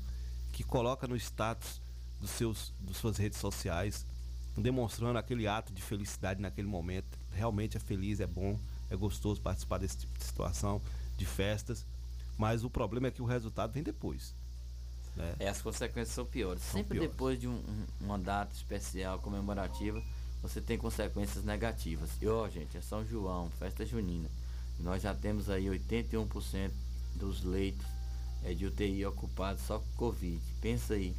que 0.53 0.63
coloca 0.63 1.07
no 1.07 1.15
status 1.15 1.81
dos 2.21 2.29
seus, 2.29 2.71
das 2.79 2.97
suas 2.97 3.17
redes 3.17 3.39
sociais, 3.39 4.05
demonstrando 4.55 5.17
aquele 5.17 5.47
ato 5.47 5.73
de 5.73 5.81
felicidade 5.81 6.39
naquele 6.39 6.67
momento. 6.67 7.17
Realmente 7.31 7.77
é 7.77 7.79
feliz, 7.79 8.19
é 8.19 8.27
bom, 8.27 8.59
é 8.89 8.95
gostoso 8.95 9.41
participar 9.41 9.79
desse 9.79 9.97
tipo 9.97 10.17
de 10.17 10.23
situação, 10.23 10.81
de 11.17 11.25
festas, 11.25 11.83
mas 12.37 12.63
o 12.63 12.69
problema 12.69 13.07
é 13.07 13.11
que 13.11 13.23
o 13.23 13.25
resultado 13.25 13.73
vem 13.73 13.81
depois. 13.81 14.33
É, 15.39 15.47
as 15.49 15.61
consequências 15.61 16.13
são 16.13 16.25
piores. 16.25 16.61
São 16.63 16.79
Sempre 16.81 16.99
piores. 16.99 17.11
depois 17.11 17.39
de 17.39 17.47
um, 17.47 17.55
um, 17.55 17.85
uma 18.01 18.19
data 18.19 18.53
especial, 18.53 19.19
comemorativa, 19.19 20.01
você 20.41 20.61
tem 20.61 20.77
consequências 20.77 21.43
negativas. 21.43 22.09
E 22.21 22.27
ó, 22.27 22.47
gente, 22.47 22.77
é 22.77 22.81
São 22.81 23.05
João, 23.05 23.49
festa 23.59 23.85
junina. 23.85 24.29
Nós 24.79 25.01
já 25.01 25.13
temos 25.13 25.49
aí 25.49 25.65
81% 25.65 26.71
dos 27.15 27.43
leitos 27.43 27.85
é, 28.43 28.53
de 28.53 28.65
UTI 28.65 29.05
ocupados 29.05 29.63
só 29.63 29.79
com 29.79 29.95
Covid. 29.95 30.41
Pensa 30.61 30.93
aí, 30.93 31.15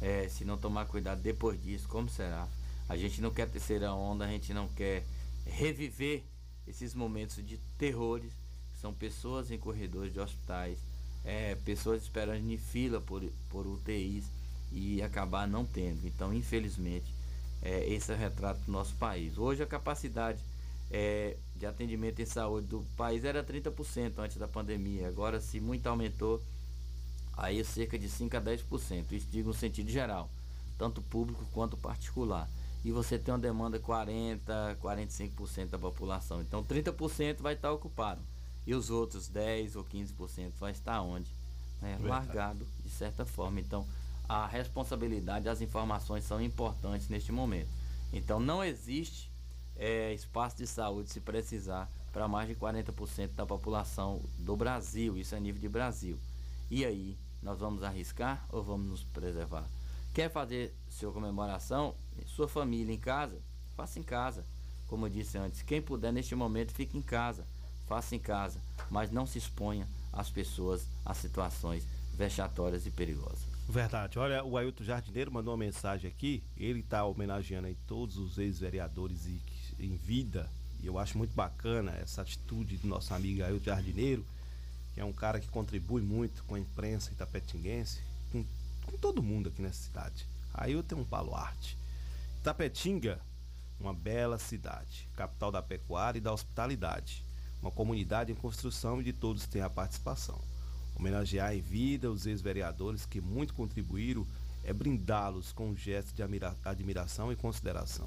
é, 0.00 0.28
se 0.28 0.44
não 0.44 0.58
tomar 0.58 0.86
cuidado 0.86 1.22
depois 1.22 1.62
disso, 1.62 1.88
como 1.88 2.08
será? 2.08 2.46
A 2.88 2.96
gente 2.96 3.20
não 3.20 3.30
quer 3.30 3.48
terceira 3.48 3.94
onda, 3.94 4.24
a 4.24 4.28
gente 4.28 4.52
não 4.52 4.68
quer 4.68 5.04
reviver 5.46 6.22
esses 6.66 6.94
momentos 6.94 7.36
de 7.36 7.58
terrores, 7.78 8.32
são 8.80 8.92
pessoas 8.92 9.50
em 9.50 9.58
corredores 9.58 10.12
de 10.12 10.20
hospitais 10.20 10.78
é, 11.24 11.54
pessoas 11.64 12.02
esperando 12.02 12.50
em 12.50 12.58
fila 12.58 13.00
por, 13.00 13.22
por 13.48 13.66
UTIs 13.66 14.24
e 14.72 15.02
acabar 15.02 15.46
não 15.48 15.64
tendo. 15.64 16.06
Então, 16.06 16.32
infelizmente, 16.34 17.12
é, 17.62 17.88
esse 17.88 18.12
é 18.12 18.14
o 18.14 18.18
retrato 18.18 18.60
do 18.60 18.72
nosso 18.72 18.94
país. 18.96 19.38
Hoje 19.38 19.62
a 19.62 19.66
capacidade 19.66 20.38
é, 20.90 21.36
de 21.56 21.64
atendimento 21.64 22.20
em 22.20 22.26
saúde 22.26 22.66
do 22.66 22.84
país 22.96 23.24
era 23.24 23.42
30% 23.42 24.12
antes 24.18 24.36
da 24.36 24.46
pandemia. 24.46 25.08
Agora, 25.08 25.40
se 25.40 25.60
muito 25.60 25.86
aumentou, 25.86 26.42
aí 27.36 27.60
é 27.60 27.64
cerca 27.64 27.98
de 27.98 28.08
5 28.08 28.36
a 28.36 28.40
10%. 28.40 29.12
Isso 29.12 29.26
digo 29.30 29.48
no 29.48 29.54
sentido 29.54 29.90
geral, 29.90 30.28
tanto 30.76 31.00
público 31.00 31.46
quanto 31.52 31.76
particular. 31.76 32.48
E 32.84 32.92
você 32.92 33.18
tem 33.18 33.32
uma 33.32 33.40
demanda 33.40 33.78
40, 33.78 34.76
45% 34.82 35.68
da 35.68 35.78
população. 35.78 36.42
Então 36.42 36.62
30% 36.62 37.40
vai 37.40 37.54
estar 37.54 37.72
ocupado. 37.72 38.20
E 38.66 38.74
os 38.74 38.90
outros 38.90 39.28
10 39.28 39.76
ou 39.76 39.84
15% 39.84 40.52
vai 40.58 40.72
estar 40.72 41.00
onde? 41.02 41.30
Né? 41.80 41.98
Largado, 42.02 42.66
de 42.82 42.90
certa 42.90 43.24
forma. 43.24 43.60
Então, 43.60 43.86
a 44.28 44.46
responsabilidade, 44.46 45.48
as 45.48 45.60
informações 45.60 46.24
são 46.24 46.40
importantes 46.40 47.08
neste 47.08 47.30
momento. 47.30 47.68
Então, 48.12 48.40
não 48.40 48.64
existe 48.64 49.30
é, 49.76 50.12
espaço 50.14 50.56
de 50.56 50.66
saúde 50.66 51.10
se 51.10 51.20
precisar 51.20 51.90
para 52.12 52.28
mais 52.28 52.48
de 52.48 52.54
40% 52.54 53.34
da 53.34 53.44
população 53.44 54.20
do 54.38 54.56
Brasil. 54.56 55.18
Isso 55.18 55.34
é 55.34 55.40
nível 55.40 55.60
de 55.60 55.68
Brasil. 55.68 56.18
E 56.70 56.84
aí, 56.84 57.18
nós 57.42 57.58
vamos 57.58 57.82
arriscar 57.82 58.46
ou 58.50 58.62
vamos 58.62 58.86
nos 58.86 59.02
preservar? 59.04 59.64
Quer 60.14 60.30
fazer 60.30 60.72
sua 60.88 61.12
comemoração, 61.12 61.94
sua 62.26 62.48
família 62.48 62.94
em 62.94 62.98
casa? 62.98 63.38
Faça 63.76 63.98
em 63.98 64.02
casa. 64.02 64.44
Como 64.86 65.06
eu 65.06 65.10
disse 65.10 65.36
antes, 65.36 65.60
quem 65.60 65.82
puder 65.82 66.12
neste 66.12 66.34
momento, 66.34 66.72
fique 66.72 66.96
em 66.96 67.02
casa. 67.02 67.44
Faça 67.86 68.14
em 68.14 68.18
casa, 68.18 68.60
mas 68.90 69.10
não 69.10 69.26
se 69.26 69.38
exponha 69.38 69.86
as 70.12 70.30
pessoas 70.30 70.86
a 71.04 71.14
situações 71.14 71.84
vexatórias 72.16 72.86
e 72.86 72.90
perigosas. 72.90 73.54
Verdade. 73.68 74.18
Olha, 74.18 74.44
o 74.44 74.56
Ailton 74.56 74.84
Jardineiro 74.84 75.32
mandou 75.32 75.52
uma 75.52 75.64
mensagem 75.64 76.08
aqui. 76.08 76.42
Ele 76.56 76.80
está 76.80 77.04
homenageando 77.04 77.66
aí 77.66 77.76
todos 77.86 78.16
os 78.16 78.38
ex-vereadores 78.38 79.26
em 79.78 79.96
vida. 79.96 80.48
E 80.82 80.86
eu 80.86 80.98
acho 80.98 81.16
muito 81.16 81.34
bacana 81.34 81.92
essa 81.92 82.22
atitude 82.22 82.76
do 82.76 82.86
nosso 82.86 83.14
amigo 83.14 83.42
Ailton 83.42 83.64
Jardineiro, 83.64 84.24
que 84.92 85.00
é 85.00 85.04
um 85.04 85.12
cara 85.12 85.40
que 85.40 85.48
contribui 85.48 86.02
muito 86.02 86.44
com 86.44 86.54
a 86.54 86.60
imprensa 86.60 87.10
itapetinguense, 87.10 88.00
com, 88.30 88.44
com 88.84 88.98
todo 88.98 89.22
mundo 89.22 89.48
aqui 89.48 89.62
nessa 89.62 89.82
cidade. 89.82 90.26
Ailton 90.52 90.96
é 90.96 90.98
um 91.00 91.04
baluarte. 91.04 91.76
Itapetinga, 92.40 93.18
uma 93.80 93.94
bela 93.94 94.38
cidade, 94.38 95.08
capital 95.16 95.50
da 95.50 95.62
pecuária 95.62 96.18
e 96.18 96.20
da 96.20 96.32
hospitalidade. 96.32 97.24
Uma 97.64 97.70
comunidade 97.70 98.30
em 98.30 98.34
construção 98.34 99.00
e 99.00 99.04
de 99.04 99.12
todos 99.14 99.46
têm 99.46 99.62
a 99.62 99.70
participação. 99.70 100.38
Homenagear 100.94 101.54
em 101.54 101.62
vida 101.62 102.10
os 102.10 102.26
ex-vereadores 102.26 103.06
que 103.06 103.22
muito 103.22 103.54
contribuíram 103.54 104.26
é 104.62 104.70
brindá-los 104.70 105.50
com 105.50 105.70
um 105.70 105.74
gesto 105.74 106.14
de 106.14 106.22
admira- 106.22 106.54
admiração 106.62 107.32
e 107.32 107.36
consideração. 107.36 108.06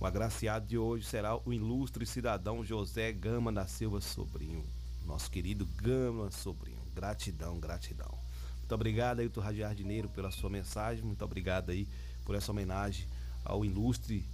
O 0.00 0.04
agraciado 0.04 0.66
de 0.66 0.76
hoje 0.76 1.06
será 1.06 1.36
o 1.36 1.52
ilustre 1.52 2.04
cidadão 2.04 2.64
José 2.64 3.12
Gama 3.12 3.52
da 3.52 3.64
Silva 3.64 4.00
Sobrinho. 4.00 4.64
Nosso 5.06 5.30
querido 5.30 5.64
Gama 5.80 6.32
Sobrinho. 6.32 6.82
Gratidão, 6.92 7.60
gratidão. 7.60 8.12
Muito 8.58 8.74
obrigado 8.74 9.30
Turra 9.30 9.54
Jardineiro, 9.54 10.08
pela 10.08 10.32
sua 10.32 10.50
mensagem. 10.50 11.04
Muito 11.04 11.24
obrigado 11.24 11.70
aí 11.70 11.86
por 12.24 12.34
essa 12.34 12.50
homenagem 12.50 13.06
ao 13.44 13.64
ilustre 13.64 14.24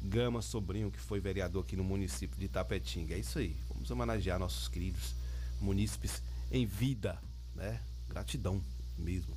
Gama 0.00 0.40
Sobrinho, 0.40 0.90
que 0.92 1.00
foi 1.00 1.18
vereador 1.18 1.64
aqui 1.64 1.74
no 1.74 1.82
município 1.82 2.38
de 2.38 2.46
Tapetinga. 2.46 3.14
É 3.14 3.18
isso 3.18 3.40
aí. 3.40 3.56
Vamos 3.84 3.90
homenagear 3.90 4.38
nossos 4.38 4.66
queridos 4.66 5.14
munícipes 5.60 6.22
em 6.50 6.64
vida, 6.64 7.18
né? 7.54 7.78
Gratidão 8.08 8.58
mesmo. 8.96 9.36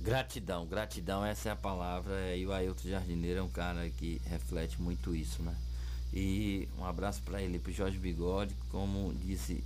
Gratidão, 0.00 0.64
gratidão, 0.66 1.24
essa 1.24 1.48
é 1.48 1.52
a 1.52 1.56
palavra. 1.56 2.36
E 2.36 2.46
o 2.46 2.52
Ailton 2.52 2.88
Jardineiro 2.88 3.40
é 3.40 3.42
um 3.42 3.48
cara 3.48 3.90
que 3.90 4.22
reflete 4.26 4.80
muito 4.80 5.16
isso, 5.16 5.42
né? 5.42 5.52
E 6.14 6.68
um 6.78 6.84
abraço 6.84 7.20
para 7.22 7.42
ele, 7.42 7.58
pro 7.58 7.72
Jorge 7.72 7.98
Bigode, 7.98 8.54
como 8.70 9.12
disse 9.14 9.64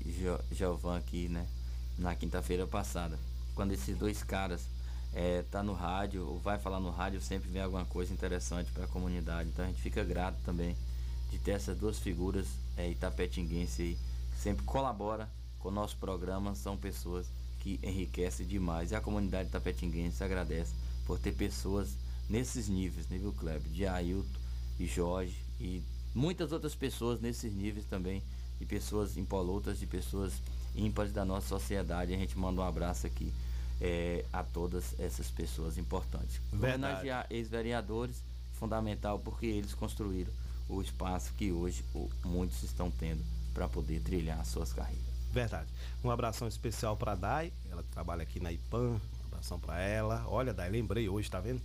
Jo- 0.50 0.88
aqui, 0.96 1.28
né? 1.28 1.46
Na 1.98 2.14
quinta-feira 2.14 2.66
passada. 2.66 3.18
Quando 3.54 3.72
esses 3.72 3.98
dois 3.98 4.22
caras 4.22 4.62
é, 5.12 5.42
tá 5.50 5.62
no 5.62 5.74
rádio, 5.74 6.26
ou 6.26 6.38
vai 6.38 6.58
falar 6.58 6.80
no 6.80 6.90
rádio, 6.90 7.20
sempre 7.20 7.50
vem 7.50 7.60
alguma 7.60 7.84
coisa 7.84 8.14
interessante 8.14 8.72
para 8.72 8.84
a 8.84 8.88
comunidade. 8.88 9.50
Então 9.50 9.62
a 9.62 9.68
gente 9.68 9.82
fica 9.82 10.02
grato 10.02 10.38
também 10.42 10.74
de 11.30 11.38
ter 11.38 11.50
essas 11.50 11.76
duas 11.78 11.98
figuras 11.98 12.46
é, 12.80 12.90
itapetinguense 12.90 13.82
aí, 13.82 13.98
que 14.32 14.40
sempre 14.40 14.64
colabora 14.64 15.28
com 15.58 15.68
o 15.68 15.72
nosso 15.72 15.96
programa, 15.96 16.54
são 16.54 16.76
pessoas 16.76 17.26
que 17.60 17.78
enriquecem 17.82 18.46
demais. 18.46 18.90
E 18.90 18.94
a 18.94 19.00
comunidade 19.00 19.50
tapetinguense 19.50 20.24
agradece 20.24 20.72
por 21.06 21.18
ter 21.18 21.32
pessoas 21.32 21.90
nesses 22.28 22.68
níveis, 22.68 23.08
nível 23.08 23.32
clube, 23.32 23.68
de 23.68 23.86
Ailton 23.86 24.28
e 24.78 24.86
Jorge 24.86 25.36
e 25.60 25.82
muitas 26.14 26.52
outras 26.52 26.74
pessoas 26.74 27.20
nesses 27.20 27.52
níveis 27.52 27.84
também, 27.84 28.22
de 28.58 28.64
pessoas 28.64 29.16
impolutas, 29.16 29.78
de 29.78 29.86
pessoas 29.86 30.32
ímpares 30.74 31.12
da 31.12 31.24
nossa 31.24 31.48
sociedade. 31.48 32.14
A 32.14 32.16
gente 32.16 32.38
manda 32.38 32.60
um 32.62 32.64
abraço 32.64 33.06
aqui 33.06 33.32
eh, 33.80 34.24
a 34.32 34.42
todas 34.42 34.98
essas 34.98 35.28
pessoas 35.28 35.76
importantes. 35.76 36.40
Verdade. 36.52 36.74
Homenagear 36.76 37.26
ex-vereadores, 37.28 38.22
fundamental 38.54 39.18
porque 39.18 39.46
eles 39.46 39.74
construíram 39.74 40.32
o 40.70 40.80
espaço 40.80 41.32
que 41.34 41.50
hoje 41.50 41.84
muitos 42.24 42.62
estão 42.62 42.90
tendo 42.90 43.22
para 43.52 43.68
poder 43.68 44.00
trilhar 44.00 44.44
suas 44.44 44.72
carreiras. 44.72 45.04
Verdade. 45.32 45.68
Um 46.02 46.10
abração 46.10 46.48
especial 46.48 46.96
pra 46.96 47.14
Dai, 47.14 47.52
ela 47.70 47.84
trabalha 47.92 48.22
aqui 48.22 48.40
na 48.40 48.50
IPAM. 48.52 48.92
Um 48.92 49.26
abração 49.26 49.58
pra 49.58 49.80
ela. 49.80 50.24
Olha, 50.26 50.52
Dai, 50.52 50.68
lembrei 50.68 51.08
hoje, 51.08 51.30
tá 51.30 51.40
vendo? 51.40 51.60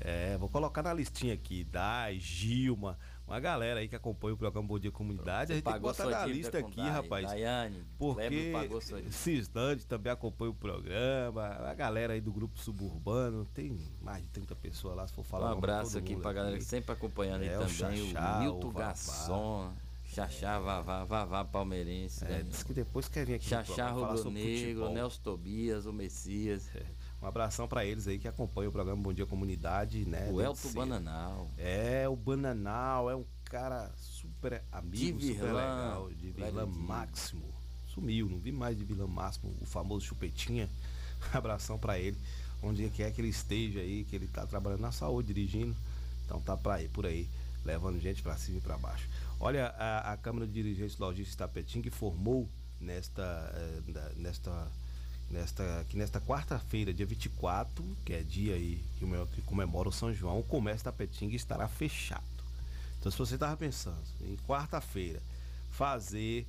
É, 0.00 0.36
vou 0.38 0.48
colocar 0.48 0.82
na 0.82 0.94
listinha 0.94 1.34
aqui, 1.34 1.64
Dai, 1.64 2.18
Gilma, 2.18 2.98
uma 3.30 3.38
galera 3.38 3.78
aí 3.78 3.86
que 3.86 3.94
acompanha 3.94 4.34
o 4.34 4.36
programa 4.36 4.66
Bom 4.66 4.76
Dia 4.76 4.90
Comunidade. 4.90 5.52
A 5.52 5.54
gente 5.54 5.64
tem 5.64 5.72
que 5.72 5.78
botar 5.78 6.06
na 6.06 6.26
lista 6.26 6.58
aqui, 6.58 6.76
Dai. 6.76 6.90
rapaz. 6.90 7.26
Daiane, 7.28 7.84
porque. 7.96 8.52
Cisdande 9.10 9.86
também 9.86 10.12
acompanha 10.12 10.50
o 10.50 10.54
programa. 10.54 11.46
A 11.46 11.72
galera 11.74 12.14
aí 12.14 12.20
do 12.20 12.32
grupo 12.32 12.58
suburbano, 12.58 13.44
tem 13.54 13.78
mais 14.02 14.24
de 14.24 14.30
30 14.30 14.56
pessoas 14.56 14.96
lá, 14.96 15.06
se 15.06 15.14
for 15.14 15.24
falar. 15.24 15.50
Um 15.50 15.54
o 15.54 15.58
abraço 15.58 15.96
aqui 15.96 16.16
pra 16.16 16.32
galera 16.32 16.58
que 16.58 16.64
sempre 16.64 16.92
acompanhando 16.92 17.44
É, 17.44 17.50
aí 17.50 17.56
o 17.56 17.60
também. 17.60 18.02
O, 18.02 18.06
Xaxá, 18.06 18.40
Milton 18.40 18.66
o. 18.68 18.72
Garçom, 18.72 19.72
Xaxá, 20.06 20.58
Vavá, 20.58 21.04
Vavá 21.04 21.44
Palmeirense. 21.44 22.24
É, 22.24 22.28
né? 22.28 22.42
diz 22.48 22.64
que 22.64 22.74
depois 22.74 23.08
quer 23.08 23.24
vir 23.24 23.34
aqui 23.34 23.44
no 23.44 23.64
Xaxá 23.64 23.90
Rubro 23.90 24.28
Negro. 24.28 24.90
Nelson 24.90 25.22
Tobias, 25.22 25.86
o 25.86 25.92
Messias. 25.92 26.68
Um 27.22 27.26
abração 27.26 27.68
pra 27.68 27.84
eles 27.84 28.08
aí 28.08 28.18
que 28.18 28.26
acompanham 28.26 28.70
o 28.70 28.72
programa 28.72 29.02
Bom 29.02 29.12
Dia 29.12 29.26
Comunidade, 29.26 30.06
né? 30.06 30.30
O 30.32 30.40
Elton. 30.40 30.72
Bananal. 30.72 31.50
É, 31.58 32.08
o 32.08 32.16
Bananal 32.16 33.10
é 33.10 33.16
um 33.16 33.24
cara 33.44 33.92
super 33.96 34.62
amigo, 34.72 35.18
De 35.18 35.34
super 35.34 35.52
legal, 35.52 36.10
de 36.10 36.30
Vilã 36.30 36.66
Máximo. 36.66 37.44
Sumiu, 37.86 38.28
não 38.28 38.38
vi 38.38 38.52
mais 38.52 38.78
de 38.78 38.84
Vilã 38.84 39.06
Máximo, 39.06 39.54
o 39.60 39.66
famoso 39.66 40.06
Chupetinha. 40.06 40.68
Abração 41.34 41.78
pra 41.78 41.98
ele, 41.98 42.16
onde 42.62 42.88
quer 42.88 43.12
que 43.12 43.20
ele 43.20 43.28
esteja 43.28 43.80
aí, 43.80 44.04
que 44.04 44.16
ele 44.16 44.26
tá 44.26 44.46
trabalhando 44.46 44.80
na 44.80 44.92
saúde, 44.92 45.34
dirigindo. 45.34 45.76
Então 46.24 46.40
tá 46.40 46.56
pra 46.56 46.76
aí, 46.76 46.88
por 46.88 47.04
aí, 47.04 47.28
levando 47.64 48.00
gente 48.00 48.22
pra 48.22 48.36
cima 48.38 48.58
e 48.58 48.60
pra 48.60 48.78
baixo. 48.78 49.06
Olha, 49.38 49.66
a, 49.76 50.12
a 50.12 50.16
Câmara 50.16 50.46
de 50.46 50.52
Dirigentes 50.52 50.96
Logísticos 50.96 51.36
Tapetim 51.36 51.82
que 51.82 51.90
formou 51.90 52.48
nesta, 52.80 53.52
eh, 53.54 54.12
nesta, 54.16 54.68
nesta, 55.30 55.84
que 55.88 55.96
nesta 55.96 56.20
quarta-feira, 56.20 56.92
dia 56.92 57.06
24, 57.06 57.84
que 58.04 58.12
é 58.12 58.22
dia 58.22 58.54
aí 58.54 58.82
que 58.94 59.00
come- 59.04 59.26
que 59.34 59.42
comemora 59.42 59.88
o 59.88 59.92
São 59.92 60.12
João, 60.12 60.38
o 60.40 60.42
comércio 60.44 60.84
Tapetinga 60.84 61.36
estará 61.36 61.68
fechado. 61.68 62.22
Então, 62.98 63.10
se 63.10 63.18
você 63.18 63.34
estava 63.34 63.56
pensando 63.56 63.96
em 64.22 64.36
quarta-feira 64.46 65.22
fazer 65.70 66.46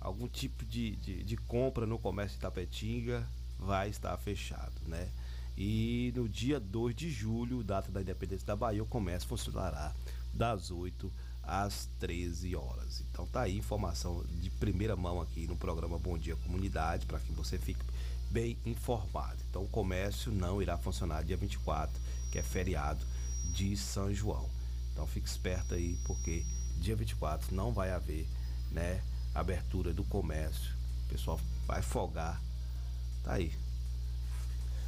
algum 0.00 0.26
tipo 0.26 0.64
de, 0.64 0.96
de, 0.96 1.22
de 1.22 1.36
compra 1.36 1.86
no 1.86 1.98
comércio 1.98 2.36
de 2.36 2.40
Tapetinga, 2.42 3.26
vai 3.58 3.88
estar 3.90 4.16
fechado, 4.18 4.72
né? 4.86 5.08
E 5.56 6.12
no 6.16 6.28
dia 6.28 6.58
2 6.58 6.96
de 6.96 7.10
julho, 7.10 7.62
data 7.62 7.92
da 7.92 8.00
independência 8.00 8.46
da 8.46 8.56
Bahia, 8.56 8.82
o 8.82 8.86
comércio 8.86 9.28
funcionará 9.28 9.92
das 10.34 10.70
8 10.70 11.12
às 11.42 11.88
13 12.00 12.56
horas. 12.56 13.02
Então 13.12 13.26
tá 13.26 13.42
aí 13.42 13.58
informação 13.58 14.24
de 14.40 14.48
primeira 14.50 14.96
mão 14.96 15.20
aqui 15.20 15.46
no 15.46 15.54
programa 15.56 15.98
Bom 15.98 16.16
Dia 16.16 16.34
Comunidade, 16.36 17.04
para 17.06 17.20
que 17.20 17.30
você 17.32 17.58
fique 17.58 17.84
bem 18.32 18.58
informado. 18.64 19.36
Então 19.50 19.62
o 19.62 19.68
comércio 19.68 20.32
não 20.32 20.62
irá 20.62 20.78
funcionar 20.78 21.22
dia 21.22 21.36
24, 21.36 21.94
que 22.30 22.38
é 22.38 22.42
feriado 22.42 23.04
de 23.52 23.76
São 23.76 24.12
João. 24.12 24.48
Então 24.92 25.06
fique 25.06 25.28
esperto 25.28 25.74
aí, 25.74 25.98
porque 26.04 26.44
dia 26.78 26.96
24 26.96 27.54
não 27.54 27.72
vai 27.72 27.92
haver, 27.92 28.26
né, 28.70 29.02
abertura 29.34 29.92
do 29.92 30.02
comércio. 30.04 30.74
O 31.06 31.08
pessoal 31.10 31.38
vai 31.66 31.82
folgar. 31.82 32.40
Tá 33.22 33.34
aí. 33.34 33.52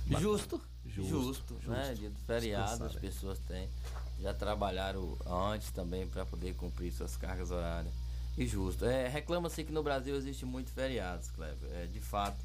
Bacana. 0.07 0.21
Justo, 0.21 0.61
Justo, 0.87 1.09
justo, 1.09 1.55
né? 1.69 1.87
justo. 1.87 2.01
Dia 2.01 2.11
do 2.11 2.19
feriado, 2.21 2.85
as 2.85 2.95
né? 2.95 3.01
pessoas 3.01 3.39
têm. 3.41 3.69
Já 4.21 4.33
trabalharam 4.33 5.19
antes 5.53 5.71
também 5.71 6.07
para 6.07 6.25
poder 6.25 6.55
cumprir 6.55 6.93
suas 6.93 7.17
cargas 7.17 7.51
horárias. 7.51 7.93
E 8.37 8.47
justo. 8.47 8.85
É, 8.85 9.09
Reclama-se 9.09 9.65
que 9.65 9.73
no 9.73 9.83
Brasil 9.83 10.15
existe 10.17 10.45
muito 10.45 10.71
feriados, 10.71 11.31
Kleber. 11.31 11.71
É, 11.73 11.87
de 11.87 12.01
fato, 12.01 12.37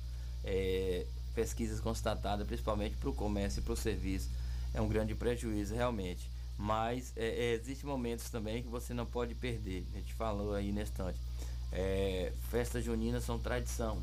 é, 0.44 1.06
pesquisas 1.34 1.80
constatadas, 1.80 2.45
principalmente 2.45 2.95
para 2.98 3.10
o 3.10 3.14
comércio 3.14 3.60
e 3.60 3.64
para 3.64 3.74
o 3.74 3.78
serviço, 3.78 4.30
é 4.74 4.82
um 4.82 4.88
grande 4.88 5.16
prejuízo 5.16 5.74
realmente. 5.76 6.30
Mas 6.57 7.14
é, 7.16 7.28
é, 7.28 7.53
existem 7.53 7.90
momentos 7.90 8.30
também 8.30 8.61
que 8.61 8.68
você 8.68 8.94
não 8.94 9.06
pode 9.06 9.34
perder. 9.34 9.86
A 9.94 9.98
gente 9.98 10.14
falou 10.14 10.53
aí 10.53 10.72
nesse 10.72 10.91
instante. 10.91 11.20
É, 11.72 12.34
festas 12.49 12.84
juninas 12.84 13.24
são 13.24 13.40
tradição 13.40 14.02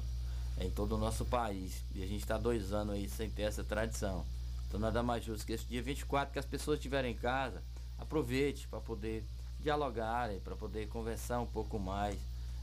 em 0.58 0.70
todo 0.70 0.94
o 0.94 0.98
nosso 0.98 1.24
país. 1.26 1.82
E 1.94 2.02
a 2.02 2.06
gente 2.06 2.22
está 2.22 2.38
dois 2.38 2.72
anos 2.72 2.94
aí 2.94 3.08
sem 3.08 3.28
ter 3.28 3.42
essa 3.42 3.62
tradição. 3.62 4.24
Então 4.66 4.80
nada 4.80 5.02
mais 5.02 5.24
justo 5.24 5.46
que 5.46 5.52
esse 5.52 5.66
dia 5.66 5.82
24 5.82 6.32
que 6.32 6.38
as 6.38 6.46
pessoas 6.46 6.78
estiverem 6.78 7.12
em 7.12 7.16
casa, 7.16 7.62
aproveite 7.98 8.66
para 8.68 8.80
poder 8.80 9.24
dialogar, 9.60 10.30
para 10.44 10.56
poder 10.56 10.88
conversar 10.88 11.40
um 11.40 11.46
pouco 11.46 11.78
mais, 11.78 12.18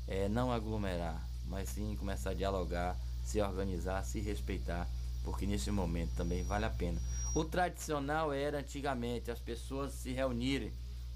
é, 0.07 0.27
não 0.27 0.51
aglomerar, 0.51 1.21
mas 1.47 1.69
sim 1.69 1.95
começar 1.97 2.31
a 2.31 2.33
dialogar, 2.33 2.97
se 3.23 3.41
organizar, 3.41 4.03
se 4.03 4.19
respeitar, 4.19 4.87
porque 5.23 5.45
nesse 5.45 5.71
momento 5.71 6.15
também 6.15 6.43
vale 6.43 6.65
a 6.65 6.69
pena. 6.69 6.99
O 7.33 7.43
tradicional 7.43 8.31
era 8.31 8.59
antigamente 8.59 9.31
as 9.31 9.39
pessoas 9.39 9.91
se 9.93 10.11
reunirem 10.11 10.71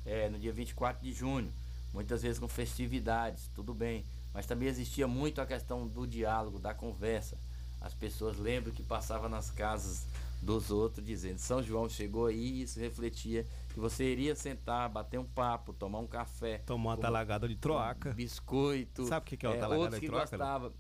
é, 0.06 0.30
no 0.30 0.40
dia 0.40 0.52
24 0.54 1.04
de 1.04 1.14
junho, 1.14 1.52
muitas 1.94 2.22
vezes 2.22 2.40
com 2.40 2.48
festividades, 2.48 3.50
tudo 3.54 3.74
bem, 3.74 4.04
mas 4.34 4.46
também 4.46 4.68
existia 4.68 5.08
muito 5.08 5.42
a 5.42 5.46
questão 5.46 5.88
do 5.88 6.08
diálogo, 6.08 6.60
da 6.60 6.74
conversa. 6.74 7.38
As 7.80 7.94
pessoas 7.94 8.38
lembram 8.38 8.74
que 8.74 8.82
passava 8.82 9.30
nas 9.30 9.52
casas 9.52 10.08
dos 10.42 10.72
outros 10.72 11.06
dizendo 11.06 11.40
São 11.40 11.62
João 11.64 11.90
chegou 11.90 12.28
aí 12.28 12.38
e 12.38 12.62
isso 12.64 12.80
refletia 12.80 13.46
que 13.74 13.80
você 13.80 14.06
iria 14.12 14.36
sentar, 14.36 14.90
bater 14.90 15.20
um 15.20 15.26
papo, 15.26 15.74
tomar 15.74 16.00
um 16.00 16.08
café. 16.08 16.60
Tomar 16.60 16.92
uma 16.92 16.98
talagada 16.98 17.48
de 17.48 17.56
troaca. 17.56 18.10
Um 18.12 18.14
biscoito. 18.14 19.06
Sabe 19.06 19.24
o 19.24 19.38
que 19.38 19.46
é 19.46 19.50
uma 19.50 19.56
é, 19.56 19.60
talagada 19.60 20.00
de 20.00 20.06
troaca? 20.08 20.38
gostava. 20.38 20.74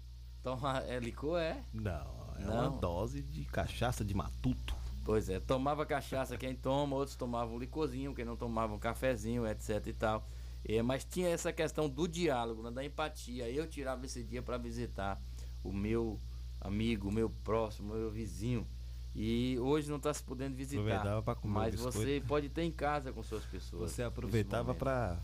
Tomar 0.47 0.87
é 0.87 0.97
licor, 0.97 1.37
é? 1.39 1.61
Não, 1.73 2.07
é 2.39 2.45
Não. 2.45 2.53
uma 2.53 2.69
dose 2.79 3.21
de 3.21 3.43
cachaça 3.43 4.05
de 4.05 4.13
matuto. 4.13 4.73
Pois 5.03 5.27
é, 5.27 5.41
tomava 5.41 5.85
cachaça 5.85 6.37
quem 6.37 6.55
toma, 6.55 6.95
outros 6.95 7.17
tomavam 7.17 7.55
um 7.55 7.59
licorzinho, 7.59 8.15
quem 8.15 8.23
não 8.23 8.37
tomava 8.37 8.73
um 8.73 8.79
cafezinho, 8.79 9.45
etc 9.45 9.85
e 9.87 9.93
tal. 9.93 10.25
É, 10.63 10.81
mas 10.81 11.03
tinha 11.03 11.27
essa 11.27 11.51
questão 11.51 11.89
do 11.89 12.07
diálogo, 12.07 12.63
né, 12.63 12.71
da 12.71 12.85
empatia. 12.85 13.49
Eu 13.49 13.67
tirava 13.67 14.05
esse 14.05 14.23
dia 14.23 14.41
para 14.41 14.57
visitar 14.57 15.21
o 15.61 15.73
meu 15.73 16.17
amigo, 16.61 17.09
o 17.09 17.11
meu 17.11 17.29
próximo, 17.29 17.93
o 17.93 17.97
meu 17.97 18.09
vizinho. 18.09 18.65
E 19.13 19.59
hoje 19.59 19.89
não 19.89 19.97
está 19.97 20.13
se 20.13 20.23
podendo 20.23 20.55
visitar. 20.55 20.81
Aproveitava 20.81 21.21
pra 21.23 21.35
comer 21.35 21.53
mas 21.53 21.75
biscoito. 21.75 21.97
você 21.97 22.23
pode 22.25 22.47
ter 22.47 22.63
em 22.63 22.71
casa 22.71 23.11
com 23.11 23.21
suas 23.21 23.43
pessoas. 23.43 23.91
Você 23.91 24.01
aproveitava 24.01 24.73
para 24.73 25.17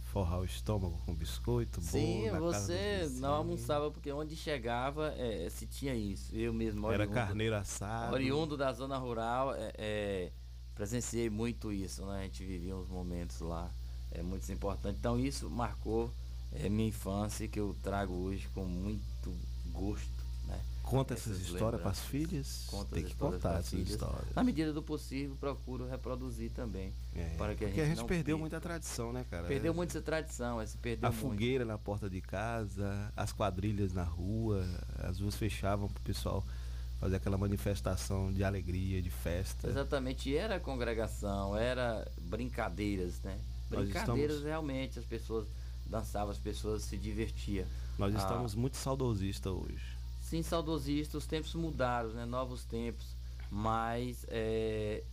forrar 0.00 0.40
o 0.40 0.44
estômago 0.44 0.98
com 1.04 1.14
biscoito, 1.14 1.80
Sim, 1.80 2.30
você 2.38 3.08
não 3.20 3.34
almoçava, 3.34 3.90
porque 3.90 4.10
onde 4.12 4.36
chegava 4.36 5.14
é, 5.16 5.48
se 5.50 5.66
tinha 5.66 5.94
isso. 5.94 6.34
Eu 6.34 6.52
mesmo, 6.52 6.86
Era 6.90 7.02
oriundo- 7.02 7.14
carneiro 7.14 7.54
assado. 7.56 8.12
Oriundo 8.14 8.56
da 8.56 8.72
zona 8.72 8.96
rural, 8.98 9.54
é, 9.54 9.72
é, 9.76 10.32
presenciei 10.74 11.28
muito 11.30 11.72
isso, 11.72 12.04
né? 12.06 12.20
A 12.20 12.22
gente 12.24 12.44
vivia 12.44 12.76
uns 12.76 12.88
momentos 12.88 13.40
lá 13.40 13.70
é, 14.12 14.22
muito 14.22 14.50
importantes. 14.52 14.98
Então 14.98 15.18
isso 15.18 15.48
marcou 15.50 16.10
é, 16.52 16.68
minha 16.68 16.88
infância 16.88 17.48
que 17.48 17.58
eu 17.58 17.74
trago 17.82 18.12
hoje 18.14 18.48
com 18.54 18.64
muito 18.64 19.34
gosto. 19.72 20.13
Conta 20.84 21.14
essas 21.14 21.40
histórias 21.40 21.80
para 21.80 21.90
as 21.90 22.00
filhas. 22.00 22.64
Conta 22.68 22.94
Tem 22.94 23.04
que 23.04 23.14
contar 23.16 23.54
essas 23.54 23.70
filhas. 23.70 23.88
histórias. 23.90 24.34
Na 24.36 24.44
medida 24.44 24.72
do 24.72 24.82
possível, 24.82 25.34
procuro 25.40 25.88
reproduzir 25.88 26.50
também. 26.52 26.92
para 27.38 27.54
que 27.54 27.64
a 27.64 27.66
Porque 27.66 27.66
gente, 27.68 27.80
a 27.80 27.84
gente 27.86 27.96
não 27.98 28.06
perdeu 28.06 28.24
perca. 28.36 28.38
muita 28.40 28.60
tradição, 28.60 29.12
né, 29.12 29.24
cara? 29.30 29.46
Perdeu 29.46 29.72
É- 29.72 29.74
muito 29.74 29.90
essa 29.90 30.02
tradição, 30.02 30.60
essa 30.60 30.76
perdeu 30.78 31.08
a 31.08 31.12
muito. 31.12 31.22
fogueira 31.22 31.64
na 31.64 31.78
porta 31.78 32.08
de 32.10 32.20
casa, 32.20 33.10
as 33.16 33.32
quadrilhas 33.32 33.92
na 33.92 34.04
rua, 34.04 34.64
as 34.98 35.20
ruas 35.20 35.34
fechavam 35.36 35.88
pro 35.88 36.02
pessoal 36.02 36.44
fazer 37.00 37.16
aquela 37.16 37.38
manifestação 37.38 38.32
de 38.32 38.44
alegria, 38.44 39.00
de 39.02 39.10
festa. 39.10 39.68
Exatamente, 39.68 40.28
e 40.30 40.36
era 40.36 40.60
congregação, 40.60 41.56
era 41.56 42.06
brincadeiras, 42.20 43.20
né? 43.22 43.38
Brincadeiras 43.70 44.36
estamos- 44.36 44.42
realmente, 44.44 44.98
as 44.98 45.04
pessoas 45.04 45.46
dançavam, 45.86 46.30
as 46.30 46.38
pessoas 46.38 46.82
se 46.82 46.96
divertiam. 46.96 47.66
Nós 47.98 48.14
Ah, 48.14 48.18
estamos 48.18 48.54
muito 48.54 48.76
saudosistas 48.76 49.52
hoje. 49.52 49.93
Sim, 50.34 50.42
saudosistas, 50.42 51.22
os 51.22 51.26
tempos 51.28 51.54
mudaram, 51.54 52.08
né? 52.08 52.24
Novos 52.24 52.64
tempos, 52.64 53.06
mas 53.48 54.26
é, 54.26 55.04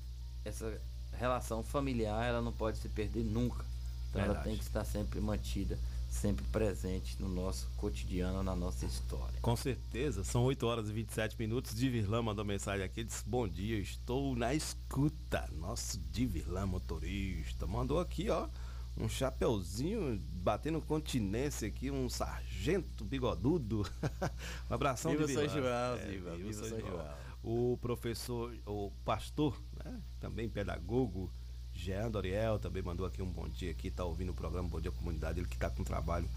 essa 0.44 0.82
relação 1.14 1.62
familiar 1.62 2.26
ela 2.26 2.42
não 2.42 2.52
pode 2.52 2.80
se 2.80 2.90
perder 2.90 3.24
nunca. 3.24 3.64
Então 4.10 4.20
ela 4.20 4.34
Verdade. 4.34 4.50
tem 4.50 4.58
que 4.58 4.64
estar 4.64 4.84
sempre 4.84 5.22
mantida, 5.22 5.78
sempre 6.10 6.44
presente 6.46 7.22
no 7.22 7.30
nosso 7.30 7.70
cotidiano, 7.78 8.42
na 8.42 8.56
nossa 8.56 8.84
história. 8.84 9.38
Com 9.44 9.56
certeza, 9.56 10.24
são 10.24 10.44
8 10.44 10.66
horas 10.66 10.90
e 10.90 10.92
27 10.92 11.36
minutos. 11.38 11.76
Divirlã 11.76 12.24
mandou 12.24 12.44
mensagem 12.44 12.84
aqui, 12.84 13.04
disse: 13.04 13.24
Bom 13.24 13.48
dia, 13.48 13.78
estou 13.78 14.36
na 14.36 14.56
escuta. 14.56 15.48
Nosso 15.60 16.00
Divirlã 16.12 16.66
motorista 16.66 17.68
mandou 17.68 18.00
aqui, 18.00 18.28
ó, 18.28 18.48
um 18.98 19.08
chapeuzinho 19.08 20.22
batendo 20.32 20.82
continência 20.82 21.68
aqui, 21.68 21.90
um 21.90 22.10
sargento 22.10 23.04
bigodudo. 23.06 23.86
um 24.70 24.74
abração, 24.74 25.12
Viva 25.12 25.26
Divirlã. 25.26 25.50
São 25.50 25.62
João, 25.62 25.96
É, 25.98 26.06
viva, 26.06 26.36
viva 26.36 26.50
viva 26.50 26.54
São 26.54 26.70
São 26.70 26.80
João. 26.80 26.92
João. 26.92 27.16
O 27.44 27.78
professor, 27.82 28.56
o 28.68 28.92
pastor, 29.04 29.60
né, 29.84 30.00
também 30.20 30.48
pedagogo, 30.48 31.32
Jean 31.74 32.12
Doriel, 32.12 32.60
também 32.60 32.84
mandou 32.84 33.06
aqui 33.06 33.22
um 33.22 33.32
bom 33.32 33.48
dia 33.50 33.72
aqui, 33.72 33.90
tá 33.90 34.06
ouvindo 34.06 34.32
o 34.32 34.36
programa 34.36 34.70
Bom 34.70 34.80
Dia 34.80 34.92
Comunidade, 34.92 35.40
ele 35.40 35.48
que 35.48 35.58
tá 35.58 35.70
com 35.70 35.82
um 35.82 35.86
trabalho 35.86 36.30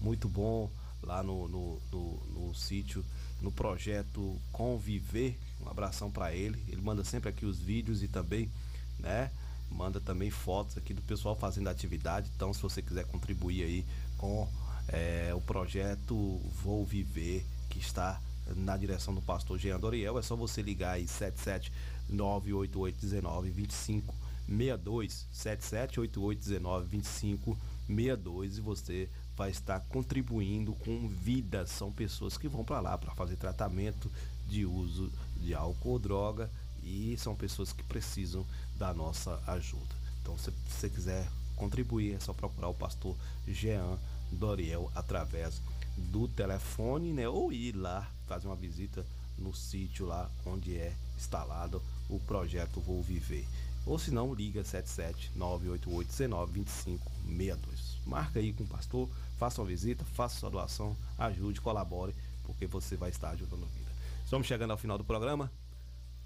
muito 0.00 0.28
bom 0.28 0.70
lá 1.02 1.22
no, 1.22 1.48
no, 1.48 1.80
no, 1.90 2.16
no 2.28 2.54
sítio, 2.54 3.04
no 3.40 3.50
projeto 3.50 4.38
Conviver. 4.52 5.38
Um 5.60 5.68
abração 5.68 6.10
para 6.10 6.34
ele. 6.34 6.62
Ele 6.68 6.80
manda 6.80 7.04
sempre 7.04 7.28
aqui 7.28 7.44
os 7.44 7.58
vídeos 7.58 8.02
e 8.02 8.08
também, 8.08 8.50
né? 8.98 9.30
Manda 9.70 10.00
também 10.00 10.30
fotos 10.30 10.76
aqui 10.76 10.92
do 10.92 11.02
pessoal 11.02 11.34
fazendo 11.36 11.68
atividade. 11.68 12.30
Então, 12.34 12.52
se 12.52 12.60
você 12.60 12.82
quiser 12.82 13.04
contribuir 13.06 13.62
aí 13.62 13.86
com 14.18 14.48
é, 14.88 15.32
o 15.34 15.40
projeto 15.40 16.40
Vou 16.62 16.84
Viver, 16.84 17.44
que 17.68 17.78
está 17.78 18.20
na 18.56 18.76
direção 18.76 19.14
do 19.14 19.22
pastor 19.22 19.58
Jean 19.58 19.78
Doriel, 19.78 20.18
é 20.18 20.22
só 20.22 20.34
você 20.34 20.60
ligar 20.60 20.92
aí 20.92 21.06
77 21.06 21.72
988 22.08 22.98
19 23.00 23.50
25 23.50 24.14
62 24.48 25.26
77 25.32 26.00
88 26.00 26.40
19 26.40 26.88
25 26.88 27.58
62 27.86 28.58
e 28.58 28.60
você 28.60 29.08
vai 29.36 29.50
estar 29.50 29.80
contribuindo 29.80 30.74
com 30.74 31.08
vidas. 31.08 31.70
São 31.70 31.92
pessoas 31.92 32.36
que 32.36 32.48
vão 32.48 32.64
para 32.64 32.80
lá 32.80 32.98
para 32.98 33.14
fazer 33.14 33.36
tratamento 33.36 34.10
de 34.46 34.66
uso 34.66 35.10
de 35.36 35.54
álcool 35.54 35.90
ou 35.90 35.98
droga 35.98 36.50
e 36.82 37.16
são 37.18 37.34
pessoas 37.36 37.72
que 37.72 37.82
precisam 37.84 38.44
da 38.80 38.94
nossa 38.94 39.38
ajuda. 39.46 39.94
Então, 40.22 40.36
se 40.38 40.50
você 40.50 40.88
quiser 40.88 41.28
contribuir, 41.54 42.14
é 42.14 42.18
só 42.18 42.32
procurar 42.32 42.68
o 42.68 42.74
pastor 42.74 43.14
Jean 43.46 43.98
Doriel 44.32 44.90
através 44.94 45.60
do 45.98 46.26
telefone, 46.26 47.12
né? 47.12 47.28
Ou 47.28 47.52
ir 47.52 47.76
lá 47.76 48.10
fazer 48.26 48.48
uma 48.48 48.56
visita 48.56 49.04
no 49.36 49.54
sítio 49.54 50.06
lá 50.06 50.30
onde 50.46 50.78
é 50.78 50.94
instalado 51.18 51.82
o 52.08 52.18
projeto 52.20 52.80
Vou 52.80 53.02
Viver. 53.02 53.46
Ou 53.84 53.98
se 53.98 54.10
não, 54.10 54.32
liga 54.32 54.64
77 54.64 55.32
988 55.36 56.08
19 56.08 56.52
25 56.52 57.12
62. 57.28 57.98
Marca 58.06 58.38
aí 58.38 58.54
com 58.54 58.64
o 58.64 58.66
pastor, 58.66 59.08
faça 59.38 59.60
uma 59.60 59.68
visita, 59.68 60.04
faça 60.14 60.40
sua 60.40 60.50
doação, 60.50 60.96
ajude, 61.18 61.60
colabore, 61.60 62.14
porque 62.44 62.66
você 62.66 62.96
vai 62.96 63.10
estar 63.10 63.30
ajudando 63.30 63.64
a 63.64 63.78
vida. 63.78 63.90
Estamos 64.24 64.46
chegando 64.46 64.70
ao 64.70 64.78
final 64.78 64.96
do 64.96 65.04
programa. 65.04 65.50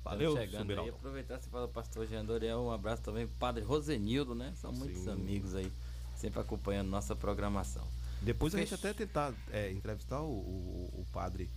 Valeu, 0.04 0.36
chegando 0.36 0.70
aí, 0.78 0.88
aproveitar 0.90 1.38
você 1.40 1.48
fala 1.48 1.66
do 1.66 1.72
pastor 1.72 2.06
Jean 2.06 2.24
Doriel, 2.24 2.60
um 2.60 2.70
abraço 2.70 3.02
também 3.02 3.26
pro 3.26 3.36
padre 3.36 3.64
Rosenildo, 3.64 4.34
né? 4.34 4.52
São 4.60 4.70
muitos 4.72 5.02
Sim. 5.02 5.10
amigos 5.10 5.54
aí, 5.54 5.72
sempre 6.16 6.40
acompanhando 6.40 6.88
nossa 6.88 7.16
programação. 7.16 7.82
Depois 8.20 8.54
a 8.54 8.58
gente 8.58 8.68
Fech- 8.76 8.80
até 8.86 8.92
tentar 8.92 9.32
é, 9.50 9.70
entrevistar 9.72 10.20
o, 10.20 10.30
o- 10.30 10.90
o 11.00 11.06
padre 11.12 11.50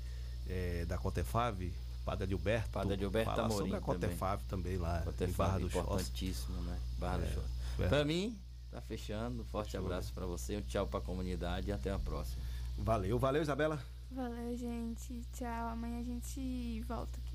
é, 0.48 0.86
da 0.86 0.98
Cotefave, 0.98 1.74
padre 2.06 2.24
Adilberto. 2.24 2.69
Padre 2.69 2.94
Adilberto 2.94 3.32
falar 3.32 3.44
Amorim 3.45 3.57
sobre 3.65 3.76
a 3.78 3.82
Cotefave 3.82 4.44
também, 4.45 4.78
lá 4.78 5.02
em 5.02 5.03
Cotefave, 5.03 5.34
Barra 5.38 5.60
do 5.60 5.68
importantíssimo, 5.68 6.61
né? 6.61 6.80
Barra 6.98 7.18
do 7.18 7.24
É, 7.26 7.28
Choça. 7.34 7.48
verdade. 7.78 7.90
Pra 7.90 8.06
mim, 8.06 8.38
tá 8.72 8.80
fechando. 8.82 9.41
Um 9.41 9.45
forte 9.45 9.72
Show. 9.72 9.82
abraço 9.82 10.14
pra 10.14 10.26
você, 10.26 10.56
um 10.57 10.61
tchau 10.61 10.88
pra 10.88 11.02
comunidade 11.02 11.68
e 11.68 11.72
até 11.74 11.91
a 11.91 11.99
próxima. 11.99 12.41
Valeu, 12.78 13.19
valeu, 13.19 13.41
Isabela. 13.41 13.78
Valeu, 14.10 14.56
gente. 14.56 15.22
Tchau. 15.34 15.68
Amanhã 15.69 15.99
a 15.99 16.03
gente 16.03 16.82
volta 16.88 17.18
aqui. 17.19 17.27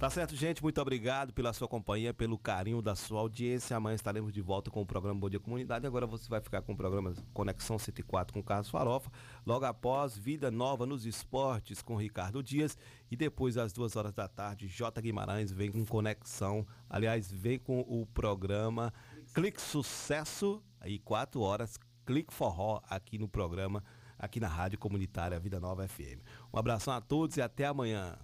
Tá 0.00 0.08
certo, 0.08 0.34
gente. 0.34 0.62
Muito 0.62 0.80
obrigado 0.80 1.30
pela 1.30 1.52
sua 1.52 1.68
companhia, 1.68 2.14
pelo 2.14 2.38
carinho 2.38 2.80
da 2.80 2.94
sua 2.94 3.20
audiência. 3.20 3.76
Amanhã 3.76 3.94
estaremos 3.94 4.32
de 4.32 4.40
volta 4.40 4.70
com 4.70 4.80
o 4.80 4.86
programa 4.86 5.20
Bom 5.20 5.28
Dia 5.28 5.38
Comunidade. 5.38 5.86
Agora 5.86 6.06
você 6.06 6.26
vai 6.26 6.40
ficar 6.40 6.62
com 6.62 6.72
o 6.72 6.76
programa 6.76 7.12
Conexão 7.34 7.78
104 7.78 8.32
com 8.32 8.42
Carlos 8.42 8.70
Farofa. 8.70 9.10
Logo 9.44 9.66
após, 9.66 10.16
Vida 10.16 10.50
Nova 10.50 10.86
nos 10.86 11.04
Esportes 11.04 11.82
com 11.82 11.96
Ricardo 11.96 12.42
Dias. 12.42 12.78
E 13.10 13.14
depois, 13.14 13.58
às 13.58 13.74
duas 13.74 13.94
horas 13.94 14.14
da 14.14 14.26
tarde, 14.26 14.68
J. 14.68 15.02
Guimarães 15.02 15.52
vem 15.52 15.70
com 15.70 15.84
Conexão. 15.84 16.66
Aliás, 16.88 17.30
vem 17.30 17.58
com 17.58 17.80
o 17.80 18.06
programa 18.06 18.94
Clique 19.34 19.60
Sucesso. 19.60 20.62
Aí, 20.80 20.98
quatro 20.98 21.42
horas, 21.42 21.78
Clique 22.06 22.32
Forró 22.32 22.80
aqui 22.88 23.18
no 23.18 23.28
programa, 23.28 23.84
aqui 24.18 24.40
na 24.40 24.48
Rádio 24.48 24.78
Comunitária 24.78 25.38
Vida 25.38 25.60
Nova 25.60 25.86
FM. 25.86 26.24
Um 26.50 26.58
abração 26.58 26.94
a 26.94 27.02
todos 27.02 27.36
e 27.36 27.42
até 27.42 27.66
amanhã. 27.66 28.16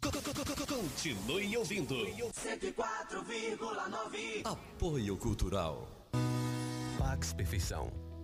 Continue 0.00 1.56
ouvindo. 1.56 1.96
104,9. 1.96 4.42
Apoio 4.44 5.16
Cultural. 5.16 5.88
Pax 6.98 7.32
Perfeição. 7.32 7.90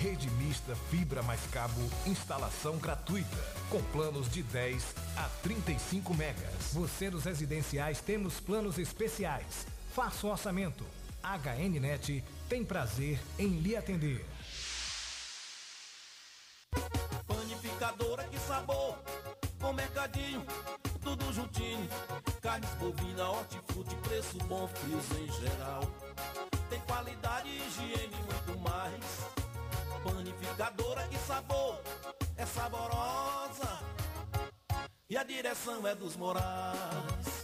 Rede 0.00 0.30
mista 0.30 0.74
fibra 0.90 1.22
mais 1.22 1.42
cabo, 1.52 1.78
instalação 2.06 2.78
gratuita, 2.78 3.36
com 3.68 3.82
planos 3.92 4.30
de 4.30 4.42
10 4.42 4.94
a 5.14 5.28
35 5.42 6.14
megas. 6.14 6.72
Você 6.72 7.10
dos 7.10 7.24
residenciais 7.24 8.00
temos 8.00 8.40
planos 8.40 8.78
especiais. 8.78 9.66
Faça 9.94 10.26
o 10.26 10.30
orçamento. 10.30 10.86
HNnet 11.22 12.24
tem 12.48 12.64
prazer 12.64 13.20
em 13.38 13.58
lhe 13.58 13.76
atender. 13.76 14.24
Panificadora, 17.26 18.24
que 18.24 18.38
sabor! 18.38 18.96
Com 19.60 19.74
mercadinho, 19.74 20.42
tudo 21.02 21.30
juntinho. 21.30 21.86
Carnes 22.40 22.70
bovina, 22.76 23.28
hortifruti, 23.28 23.94
preço 23.96 24.38
bom, 24.48 24.66
frios 24.66 25.04
em 25.18 25.30
geral. 25.42 25.82
Tem 26.70 26.80
qualidade, 26.80 27.50
higiene 27.50 28.16
muito 28.16 28.58
mais. 28.60 29.39
Panificadora, 30.14 31.06
que 31.08 31.18
sabor! 31.18 31.80
É 32.36 32.44
saborosa! 32.44 33.78
E 35.08 35.16
a 35.16 35.22
direção 35.22 35.86
é 35.86 35.94
dos 35.94 36.16
Morais. 36.16 37.42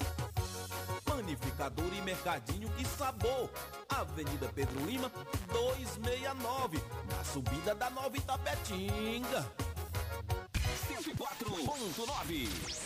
Panificador 1.05 1.93
e 1.95 2.01
mercadinho, 2.03 2.69
que 2.71 2.85
sabor! 2.85 3.51
Avenida 3.89 4.51
Pedro 4.55 4.85
Lima, 4.85 5.11
269, 5.53 6.83
na 7.11 7.25
subida 7.25 7.75
da 7.75 7.89
Nova 7.91 8.17
Itapetinga. 8.17 9.47
104.9. 10.89 12.77